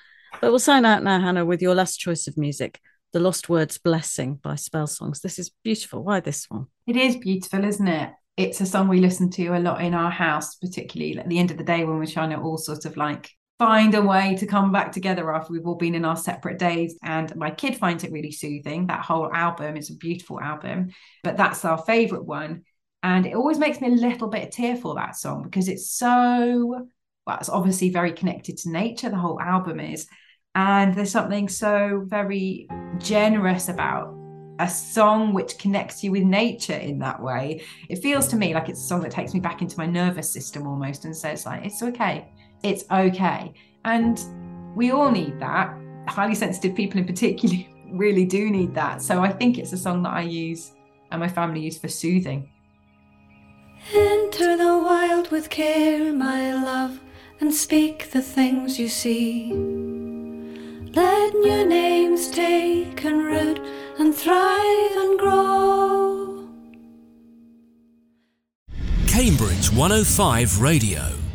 But 0.42 0.50
we'll 0.50 0.60
sign 0.60 0.86
out 0.86 1.04
now, 1.04 1.20
Hannah, 1.20 1.46
with 1.46 1.62
your 1.62 1.76
last 1.76 1.98
choice 1.98 2.28
of 2.28 2.36
music. 2.36 2.82
The 3.18 3.24
Lost 3.24 3.50
Words 3.50 3.80
Blessing 3.80 4.36
by 4.44 4.54
Spell 4.54 4.86
Songs. 4.86 5.22
This 5.22 5.40
is 5.40 5.50
beautiful. 5.64 6.04
Why 6.04 6.20
this 6.20 6.46
one? 6.52 6.68
It 6.86 6.96
is 6.96 7.16
beautiful, 7.16 7.64
isn't 7.66 7.88
it? 7.88 8.12
It's 8.38 8.62
a 8.62 8.66
song 8.68 8.88
we 8.88 9.00
listen 9.00 9.32
to 9.32 9.48
a 9.48 9.60
lot 9.60 9.82
in 9.82 9.96
our 9.96 10.12
house, 10.12 10.54
particularly 10.54 11.18
at 11.18 11.28
the 11.28 11.40
end 11.40 11.50
of 11.50 11.58
the 11.58 11.64
day 11.64 11.84
when 11.84 11.98
we're 11.98 12.06
trying 12.06 12.30
to 12.30 12.38
all 12.38 12.60
sort 12.60 12.86
of 12.86 12.96
like 12.96 13.32
find 13.58 13.96
a 13.96 14.04
way 14.04 14.36
to 14.36 14.46
come 14.46 14.72
back 14.72 14.92
together 14.92 15.34
after 15.34 15.52
we've 15.52 15.66
all 15.66 15.74
been 15.74 15.96
in 15.96 16.06
our 16.06 16.16
separate 16.16 16.60
days. 16.60 16.96
And 17.02 17.36
my 17.36 17.50
kid 17.50 17.76
finds 17.76 18.04
it 18.04 18.12
really 18.12 18.32
soothing. 18.32 18.86
That 18.86 19.02
whole 19.02 19.34
album 19.34 19.78
is 19.78 19.90
a 19.90 19.96
beautiful 19.96 20.40
album, 20.40 20.92
but 21.24 21.38
that's 21.38 21.66
our 21.66 21.80
favorite 21.80 22.26
one. 22.26 22.66
And 23.02 23.26
it 23.26 23.34
always 23.34 23.58
makes 23.58 23.82
me 23.82 23.88
a 23.88 23.96
little 23.96 24.28
bit 24.28 24.52
tearful, 24.52 24.94
that 24.94 25.16
song, 25.16 25.42
because 25.42 25.70
it's 25.70 25.90
so, 25.90 26.86
well, 27.26 27.38
it's 27.40 27.50
obviously 27.50 27.90
very 27.90 28.12
connected 28.12 28.58
to 28.58 28.70
nature. 28.70 29.10
The 29.10 29.18
whole 29.18 29.42
album 29.42 29.80
is. 29.80 30.06
And 30.58 30.96
there's 30.96 31.12
something 31.12 31.48
so 31.48 32.04
very 32.08 32.68
generous 32.98 33.70
about 33.70 34.16
a 34.58 34.68
song 34.68 35.32
which 35.32 35.60
connects 35.60 36.04
you 36.04 36.12
with 36.12 36.24
nature 36.24 36.74
in 36.74 36.98
that 36.98 37.22
way. 37.22 37.62
It 37.90 37.98
feels 37.98 38.28
to 38.30 38.36
me 38.36 38.56
like 38.56 38.68
it's 38.68 38.80
a 38.80 38.88
song 38.88 39.02
that 39.02 39.12
takes 39.12 39.36
me 39.36 39.40
back 39.40 39.62
into 39.62 39.78
my 39.78 39.86
nervous 39.86 40.32
system 40.32 40.66
almost 40.66 41.06
and 41.06 41.16
says, 41.16 41.46
like, 41.46 41.64
it's 41.64 41.84
okay. 41.84 42.34
It's 42.64 42.86
okay. 42.90 43.54
And 43.86 44.20
we 44.76 44.90
all 44.90 45.12
need 45.12 45.40
that. 45.40 45.78
Highly 46.08 46.34
sensitive 46.34 46.76
people 46.76 47.00
in 47.00 47.06
particular 47.06 47.58
really 47.92 48.26
do 48.26 48.50
need 48.50 48.74
that. 48.74 49.04
So 49.04 49.22
I 49.22 49.32
think 49.32 49.60
it's 49.60 49.74
a 49.74 49.78
song 49.78 50.02
that 50.04 50.14
I 50.14 50.22
use 50.22 50.74
and 51.12 51.20
my 51.20 51.28
family 51.28 51.62
use 51.62 51.78
for 51.78 51.88
soothing. 51.88 52.50
Enter 53.94 54.58
the 54.58 54.76
wild 54.76 55.30
with 55.30 55.52
care, 55.52 56.12
my 56.12 56.52
love, 56.52 57.00
and 57.40 57.54
speak 57.54 58.10
the 58.10 58.24
things 58.24 58.80
you 58.80 58.88
see. 58.88 59.87
Let 60.94 61.34
new 61.34 61.66
names 61.66 62.30
take 62.32 63.04
and 63.04 63.24
root 63.24 63.60
and 64.00 64.16
thrive 64.16 64.96
and 64.96 65.20
grow. 65.20 66.48
Cambridge 69.08 69.72
105 69.72 70.62
Radio. 70.62 71.27